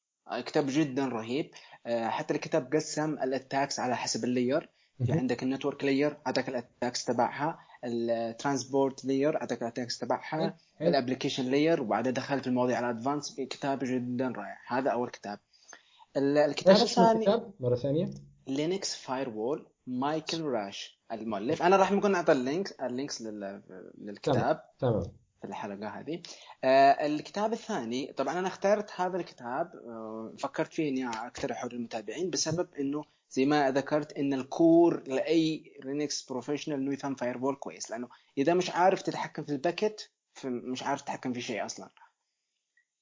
كتاب 0.46 0.66
جدا 0.68 1.06
رهيب. 1.06 1.52
آه، 1.86 2.08
حتى 2.08 2.34
الكتاب 2.34 2.74
قسم 2.74 3.14
ال 3.14 3.22
attacks 3.22 3.80
على 3.80 3.96
حسب 3.98 4.24
ال 4.24 4.30
layer. 4.30 4.70
في 5.06 5.12
عندك 5.12 5.44
ال 5.44 5.49
network 5.49 5.84
layer 5.84 6.18
عندك 6.26 6.50
ال 6.50 6.57
attacks 6.57 7.06
تبعها. 7.06 7.60
ال 7.86 7.98
transport 7.98 9.06
layer 9.06 9.38
عندك 9.38 9.62
ال 9.62 9.66
attacks 9.66 9.98
تبعها. 9.98 10.58
ال 10.82 10.87
application 10.87 11.46
layer 11.46 11.82
وبعدين 11.82 12.14
دخلت 12.14 12.48
المواضيع 12.48 12.78
على 12.78 12.90
advanced 12.90 13.36
كتاب 13.36 13.80
جدا 13.84 14.28
رائع. 14.28 14.58
هذا 14.68 14.90
أول 14.90 15.10
كتاب. 15.10 15.40
الكتاب 16.18 16.76
الثاني 16.76 17.26
مرة 17.60 17.76
ثانية. 17.76 18.10
Linux 18.48 18.96
Firewalls 18.96 19.68
مايكل 19.88 20.42
راش 20.42 21.02
المؤلف. 21.12 21.64
أنا 21.64 21.76
راح 21.76 21.92
ممكن 21.92 22.12
نعطي 22.12 22.32
ال 22.32 22.42
link 22.42 22.82
ال 22.82 22.88
links 22.88 23.22
للكتاب. 23.98 24.64
تمام. 24.80 25.04
في 25.42 25.48
الحلقة 25.48 25.88
هذه. 25.88 26.22
آه 26.64 27.06
الكتاب 27.06 27.54
الثاني 27.54 28.14
طبعا 28.14 28.40
أنا 28.40 28.48
اخترت 28.48 28.92
هذا 28.96 29.18
الكتاب 29.18 29.76
آه 29.76 30.34
فكرت 30.40 30.74
فيه 30.74 30.90
إني 30.90 31.08
اقترحه 31.08 31.68
للمتابعين 31.68 32.30
بسبب 32.30 32.68
إنه 32.80 33.04
زي 33.32 33.46
ما 33.46 33.72
ذكرت 33.72 34.14
إن 34.14 34.34
ال 34.34 34.48
core 34.48 35.04
لأي 35.08 35.74
لينكس 35.84 36.26
professional 36.26 36.80
انه 36.80 36.94
يفهم 36.94 37.16
firewall 37.16 37.54
كويس. 37.54 37.92
لأنه 37.92 38.08
إذا 38.38 38.54
مش 38.54 38.70
عارف 38.70 39.02
تتحكم 39.02 39.44
في 39.44 39.52
ال 39.52 39.60
packet 39.60 40.12
مش 40.46 40.84
عارف 40.84 41.02
تتحكم 41.02 41.34
في 41.34 41.42
شيء 41.42 41.66
أصلا. 41.66 41.90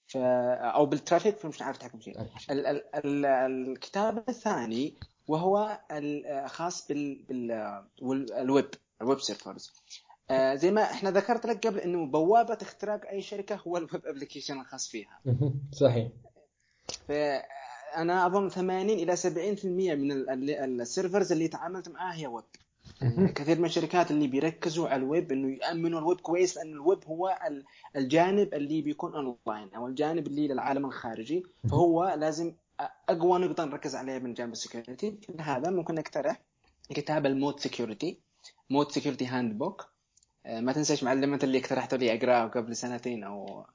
ف... 0.07 0.17
أو 0.17 0.85
بال 0.85 0.97
traffic 0.97 1.37
فمش 1.37 1.61
عارف 1.61 1.77
تتحكم 1.77 1.97
في 1.97 2.03
شيء. 2.03 2.21
ال... 2.21 2.67
ال... 2.67 2.83
ال... 2.95 3.25
الكتاب 3.25 4.23
الثاني 4.29 4.93
وهو 5.27 5.79
الخاص 5.91 6.87
بال... 6.87 7.23
بال... 7.23 7.51
ال 8.31 8.41
web 8.41 8.69
ال 9.01 9.06
web 9.06 9.19
servers 9.19 9.73
آه 10.31 10.55
زي 10.55 10.71
ما 10.71 10.83
إحنا 10.83 11.11
ذكرت 11.11 11.45
لك 11.45 11.67
قبل 11.67 11.79
إنه 11.79 12.05
بوابة 12.05 12.57
اختراق 12.61 13.07
أي 13.09 13.21
شركة 13.21 13.55
هو 13.67 13.77
ال 13.77 13.84
web 13.84 14.05
application 14.05 14.59
الخاص 14.61 14.87
فيها. 14.89 15.19
صحيح. 15.71 16.07
فانا 17.07 18.25
أظن 18.27 18.49
80 18.49 18.89
إلى 18.89 19.15
70% 19.15 19.65
من 19.65 20.11
ال 20.81 20.88
servers 20.88 21.31
اللي 21.31 21.47
تعاملت 21.47 21.89
معاه 21.89 22.13
هي 22.13 22.27
ويب. 22.27 22.45
كثير 23.35 23.59
من 23.59 23.65
الشركات 23.65 24.11
اللي 24.11 24.27
بيركزوا 24.27 24.89
على 24.89 25.03
الويب 25.03 25.31
إنه 25.31 25.57
يأمنوا 25.63 25.99
الويب 25.99 26.21
كويس 26.21 26.57
لأن 26.57 26.73
الويب 26.73 27.05
هو 27.07 27.39
الجانب 27.95 28.53
اللي 28.53 28.81
بيكون 28.81 29.13
أونلاين 29.13 29.73
أو 29.75 29.87
الجانب 29.87 30.27
اللي 30.27 30.47
للعالم 30.47 30.85
الخارجي. 30.85 31.43
فهو 31.69 32.13
لازم 32.17 32.53
أقوى 33.09 33.39
نقطة 33.39 33.65
نركز 33.65 33.95
عليها 33.95 34.19
من 34.19 34.33
جانب 34.33 34.51
ال 34.51 34.59
security 34.59 35.19
هذا 35.39 35.69
ممكن 35.69 35.95
نقترح 35.95 36.41
كتاب 36.89 37.25
ال 37.25 37.59
ModSecurity 37.59 38.19
ModSecurity 38.69 39.25
Handbook 39.25 39.89
ما 40.45 40.73
تنساش 40.73 41.03
معلم 41.03 41.27
إنت 41.27 41.39
اللي 41.43 41.59
اقترحته 41.59 41.97
لي 41.97 42.13
أقرأه 42.13 42.47
قبل 42.47 42.75
سنتين 42.75 43.23
أو 43.23 43.65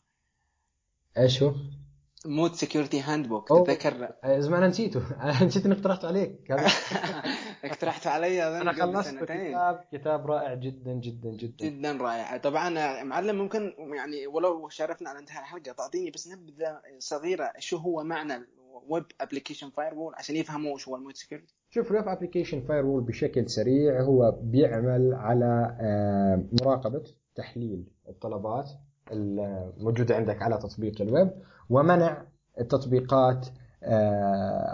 إيش 1.18 1.42
هو؟ 1.42 1.54
ModSecurity 2.26 3.00
Handbook 3.00 3.48
تتذكر 3.48 4.14
زمان 4.38 4.58
أنا 4.58 4.68
نسيته. 4.68 5.02
نسيت 5.44 5.66
إني 5.66 5.74
اقترحته 5.74 6.08
عليك. 6.08 6.50
اقترحته 7.64 8.10
علي 8.10 8.60
أنا 8.60 8.72
خلصت 8.72 9.14
كتاب 9.14 9.84
كتاب 9.92 10.26
رائع 10.26 10.54
جدا 10.54 10.92
جدا 10.92 11.30
جدا. 11.30 11.66
جدا 11.66 11.92
رائع. 11.92 12.36
طبعا 12.36 13.02
معلم 13.02 13.36
ممكن 13.36 13.74
يعني 13.78 14.26
ولو 14.26 14.68
شارفنا 14.68 15.10
على 15.10 15.18
انتهاء 15.18 15.42
الحلقة 15.42 15.72
تعطيني 15.72 16.10
بس 16.10 16.28
نبذة 16.28 16.80
صغيرة 16.98 17.52
شو 17.58 17.76
هو 17.76 18.04
معنى 18.04 18.34
ال 18.34 19.04
web 19.20 19.70
application 19.70 19.94
firewall 19.94 20.14
عشان 20.14 20.36
يفهموا 20.36 20.78
شو 20.78 20.90
هو 20.90 20.96
ال 20.96 21.16
ModSecurity 21.16 21.54
شوف 21.74 21.90
ال 21.90 22.08
web 22.08 22.60
application 22.60 22.86
firewall 22.86 23.02
بشكل 23.04 23.50
سريع 23.50 24.02
هو 24.02 24.38
بيعمل 24.42 25.14
على 25.14 25.76
مراقبة 26.62 27.02
تحليل 27.34 27.84
الطلبات 28.08 28.70
الموجودة 29.12 30.16
عندك 30.16 30.42
على 30.42 30.58
تطبيق 30.58 31.02
الويب 31.02 31.30
ومنع 31.70 32.22
التطبيقات 32.60 33.46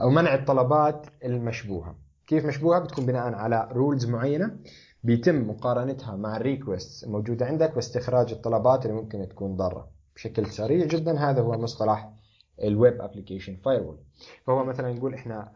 أو 0.02 0.10
منع 0.10 0.34
الطلبات 0.34 1.06
المشبوهة. 1.24 1.96
كيف 2.26 2.46
مشبوهة؟ 2.46 2.80
بتكون 2.80 3.06
بناء 3.06 3.32
على 3.34 3.68
rules 3.72 4.06
معينة 4.06 4.56
بيتم 5.04 5.48
مقارنتها 5.50 6.16
مع 6.16 6.36
ال 6.36 6.45
request 6.45 7.04
الموجودة 7.04 7.46
عندك 7.46 7.76
واستخراج 7.76 8.32
الطلبات 8.32 8.86
اللي 8.86 8.96
ممكن 8.96 9.28
تكون 9.28 9.56
ضارة. 9.56 9.88
بشكل 10.14 10.46
سريع 10.46 10.86
جدا 10.86 11.18
هذا 11.18 11.40
هو 11.40 11.58
مصطلح 11.58 12.12
ال 12.62 12.72
web 12.72 13.00
application 13.02 13.56
firewall. 13.56 13.98
فهو 14.46 14.64
مثلا 14.64 14.92
نقول 14.92 15.14
إحنا 15.14 15.52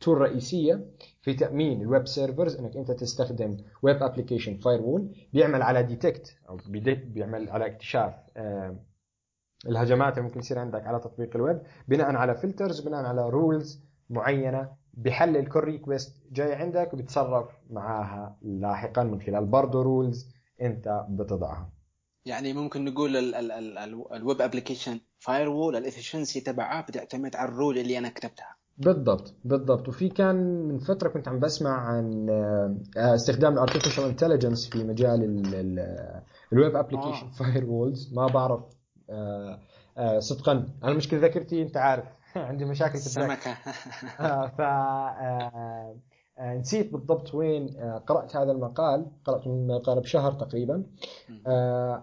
tool 0.00 0.18
رئيسية 0.18 0.86
في 1.20 1.34
تأمين 1.34 1.82
ال 1.82 1.88
web 1.88 2.06
servers 2.06 2.56
إنك 2.56 2.76
أنت 2.76 2.90
تستخدم 2.90 3.56
web 3.82 4.02
application 4.02 4.56
firewall 4.56 5.14
بيعمل 5.32 5.62
على 5.62 5.82
detect 5.82 6.36
أو 6.48 6.58
بيعمل 6.86 7.50
على 7.50 7.66
اكتشاف 7.66 8.14
الهجمات 9.66 10.18
اللي 10.18 10.28
ممكن 10.28 10.40
تصير 10.40 10.58
عندك 10.58 10.86
على 10.86 11.00
تطبيق 11.00 11.36
الويب 11.36 11.62
بناء 11.88 12.06
على 12.16 12.34
filters 12.34 12.80
بناء 12.80 13.04
على 13.04 13.30
rules 13.30 13.84
معينة 14.10 14.70
بيحلل 14.94 15.46
كل 15.46 15.60
request 15.60 16.22
جاي 16.32 16.54
عندك 16.54 16.94
وبيتصرف 16.94 17.48
معاها 17.70 18.38
لاحقا 18.42 19.02
من 19.02 19.20
خلال 19.20 19.46
برضه 19.46 19.82
rules 19.82 20.32
أنت 20.62 21.06
بتضعها. 21.10 21.72
يعني 22.26 22.52
ممكن 22.52 22.84
نقول 22.84 23.16
ال 24.14 24.20
web 24.20 24.40
application 24.42 25.00
firewall 25.22 25.76
ال 25.76 25.82
efficiency 25.82 26.40
تبعها 26.40 26.80
بتعتمد 26.80 27.36
على 27.36 27.48
ال 27.48 27.54
rule 27.54 27.78
اللي 27.78 27.98
أنا 27.98 28.08
كتبتها. 28.08 28.56
بالضبط 28.78 29.34
بالضبط. 29.44 29.88
وفي 29.88 30.08
كان 30.08 30.36
من 30.68 30.78
فترة 30.78 31.08
كنت 31.08 31.28
عم 31.28 31.38
بسمع 31.38 31.70
عن 31.70 32.26
استخدام 32.96 33.52
ال 33.52 33.57
artificial 33.57 34.04
intelligence 34.04 34.68
في 34.68 34.84
مجال 34.84 35.22
ال 36.52 36.76
web 36.76 37.30
application 37.30 37.64
firewalls 37.64 38.14
ما 38.14 38.26
بعرف 38.26 38.60
صدقا 40.18 40.68
أنا 40.84 40.94
مشكله 40.94 41.20
ذاكرتي 41.20 41.62
أنت 41.62 41.76
عارف. 41.76 42.04
عندي 42.36 42.64
مشاكل 42.64 42.98
في 42.98 43.06
السمكه 43.06 43.54
ف 44.56 44.60
نسيت 46.40 46.92
بالضبط 46.92 47.34
وين 47.34 47.68
قرأت 48.06 48.36
هذا 48.36 48.52
المقال 48.52 49.06
قرأت 49.24 49.46
المقال 49.46 50.00
بشهر 50.00 50.32
تقريبا. 50.32 50.84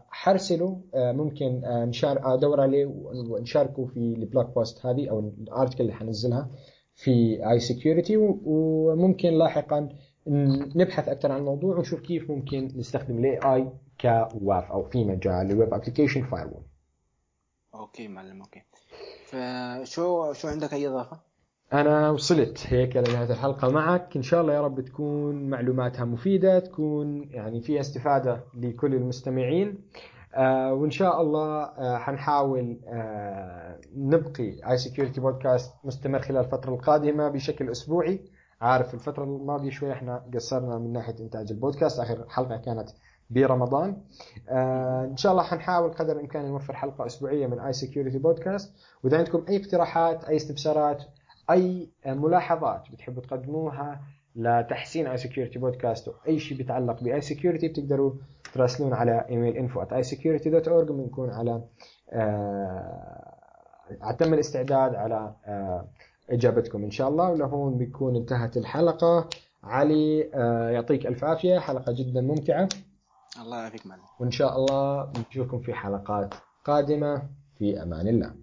حرسله 0.10 0.82
ممكن 0.96 1.62
ن 1.66 1.77
share 1.77 2.34
ادور 2.34 2.62
عليه 2.62 2.86
ونشاركه 3.30 3.86
في 3.86 3.98
ال 3.98 4.09
blog 4.09 4.56
post 4.56 4.86
هذه 4.86 5.10
أو 5.10 5.20
ال 5.20 5.27
article 5.28 5.82
اللي 5.82 5.94
حنزلها 5.94 6.50
في 6.96 7.40
iSecurity 7.52 8.18
وممكن 8.46 9.30
لاحقا 9.30 9.90
نبحث 10.28 11.10
أكثر 11.10 11.32
عن 11.32 11.40
الموضوع 11.40 11.78
ونشوف 11.78 12.00
كيف 12.02 12.32
ممكن 12.32 12.72
نستخدم 12.76 13.18
ال 13.18 13.40
AI 13.56 13.72
ك 14.02 14.19
WAF 14.19 14.72
أو 14.72 14.84
في 14.84 15.06
مجال 15.06 15.52
ال 15.52 15.57
web 15.57 15.74
application 15.74 16.24
firewall 16.24 16.50
okay 17.76 18.08
معلم 18.08 18.42
okay. 18.42 18.62
فشو 19.26 20.34
شو 20.34 20.48
عندك 20.48 20.74
أي 20.74 20.88
إضافة؟ 20.88 21.29
أنا 21.74 22.10
وصلت 22.10 22.64
هيك 22.68 22.96
لنهاية 22.98 23.32
الحلقة 23.32 23.70
معك. 23.72 24.16
إن 24.16 24.22
شاء 24.22 24.42
الله 24.42 24.54
يا 24.54 24.62
رب 24.62 24.82
تكون 24.82 25.50
معلوماتها 25.50 26.06
مفيدة 26.06 26.60
تكون 26.60 27.24
يعني 27.32 27.62
فيها 27.62 27.80
استفادة 27.82 28.44
لكل 28.58 28.96
المستمعين. 28.96 29.78
آه 30.36 30.74
وإن 30.74 30.92
شاء 30.92 31.22
الله 31.22 31.64
آه 31.64 31.98
حنحاول 31.98 32.80
آه 32.88 33.80
نبقي 33.98 34.72
iSecurity 34.72 35.22
podcast 35.22 35.74
مستمر 35.84 36.20
خلال 36.20 36.46
الفترة 36.46 36.74
القادمة 36.74 37.30
بشكل 37.30 37.72
أسبوعي. 37.72 38.20
عارف 38.62 38.94
الفترة 38.94 39.24
الماضية 39.24 39.70
شوي 39.70 39.92
إحنا 39.94 40.24
قصرنا 40.34 40.78
من 40.78 40.94
ناحية 40.94 41.16
إنتاج 41.20 41.52
البودكاست 41.52 42.00
آخر 42.00 42.26
حلقة 42.30 42.58
كانت 42.58 42.90
برمضان. 43.30 43.98
آه 44.50 45.06
إن 45.12 45.18
شاء 45.18 45.32
الله 45.32 45.44
حنحاول 45.44 45.92
قدر 45.94 46.14
الإمكان 46.16 46.46
نوفر 46.46 46.74
حلقة 46.74 47.06
أسبوعية 47.06 47.48
من 47.48 47.60
iSecurity 47.60 48.18
podcast 48.18 48.74
وإذا 49.04 49.18
عندكم 49.18 49.46
أي 49.50 49.58
اقتراحات 49.58 50.24
أي 50.24 50.36
استفسارات 50.36 51.04
أي 51.52 51.90
ملاحظات 52.06 52.92
بتحبوا 52.92 53.22
تقدموها 53.24 54.02
لتحسين 54.36 55.08
iSecurity 55.08 55.60
podcast 55.60 56.08
أو 56.08 56.14
أي 56.28 56.40
شيء 56.40 56.58
بيتعلق 56.58 57.04
ب 57.04 57.22
iSecurity 57.22 57.68
بتقدروا 57.68 58.14
تراسلون 58.54 58.94
على 58.94 59.26
email 59.30 59.70
info 59.70 59.82
at 59.82 59.88
isecur1ty.org 59.92 60.68
وبنكون 60.90 61.30
على 61.30 61.62
آه 62.12 63.36
تم 64.20 64.34
الاستعداد 64.34 64.96
على 64.96 65.34
آه 65.46 65.88
إجابتكم 66.30 66.84
إن 66.84 66.92
شاء 66.92 67.10
الله. 67.10 67.30
ولهون 67.30 67.78
بيكون 67.78 68.16
انتهت 68.16 68.58
الحلقة. 68.58 69.30
علي 69.64 70.30
آه 70.34 70.70
يعطيك 70.70 71.08
ألف 71.08 71.24
عافية. 71.24 71.60
حلقة 71.60 71.92
جدا 71.92 72.22
ممتعة. 72.22 72.70
الله 73.42 73.60
يعافيك 73.62 73.82
وإن 74.20 74.32
شاء 74.32 74.56
الله 74.58 75.12
نشوفكم 75.30 75.60
في 75.60 75.74
حلقات 75.74 76.34
قادمة. 76.66 77.22
في 77.58 77.84
أمان 77.84 78.08
الله. 78.08 78.34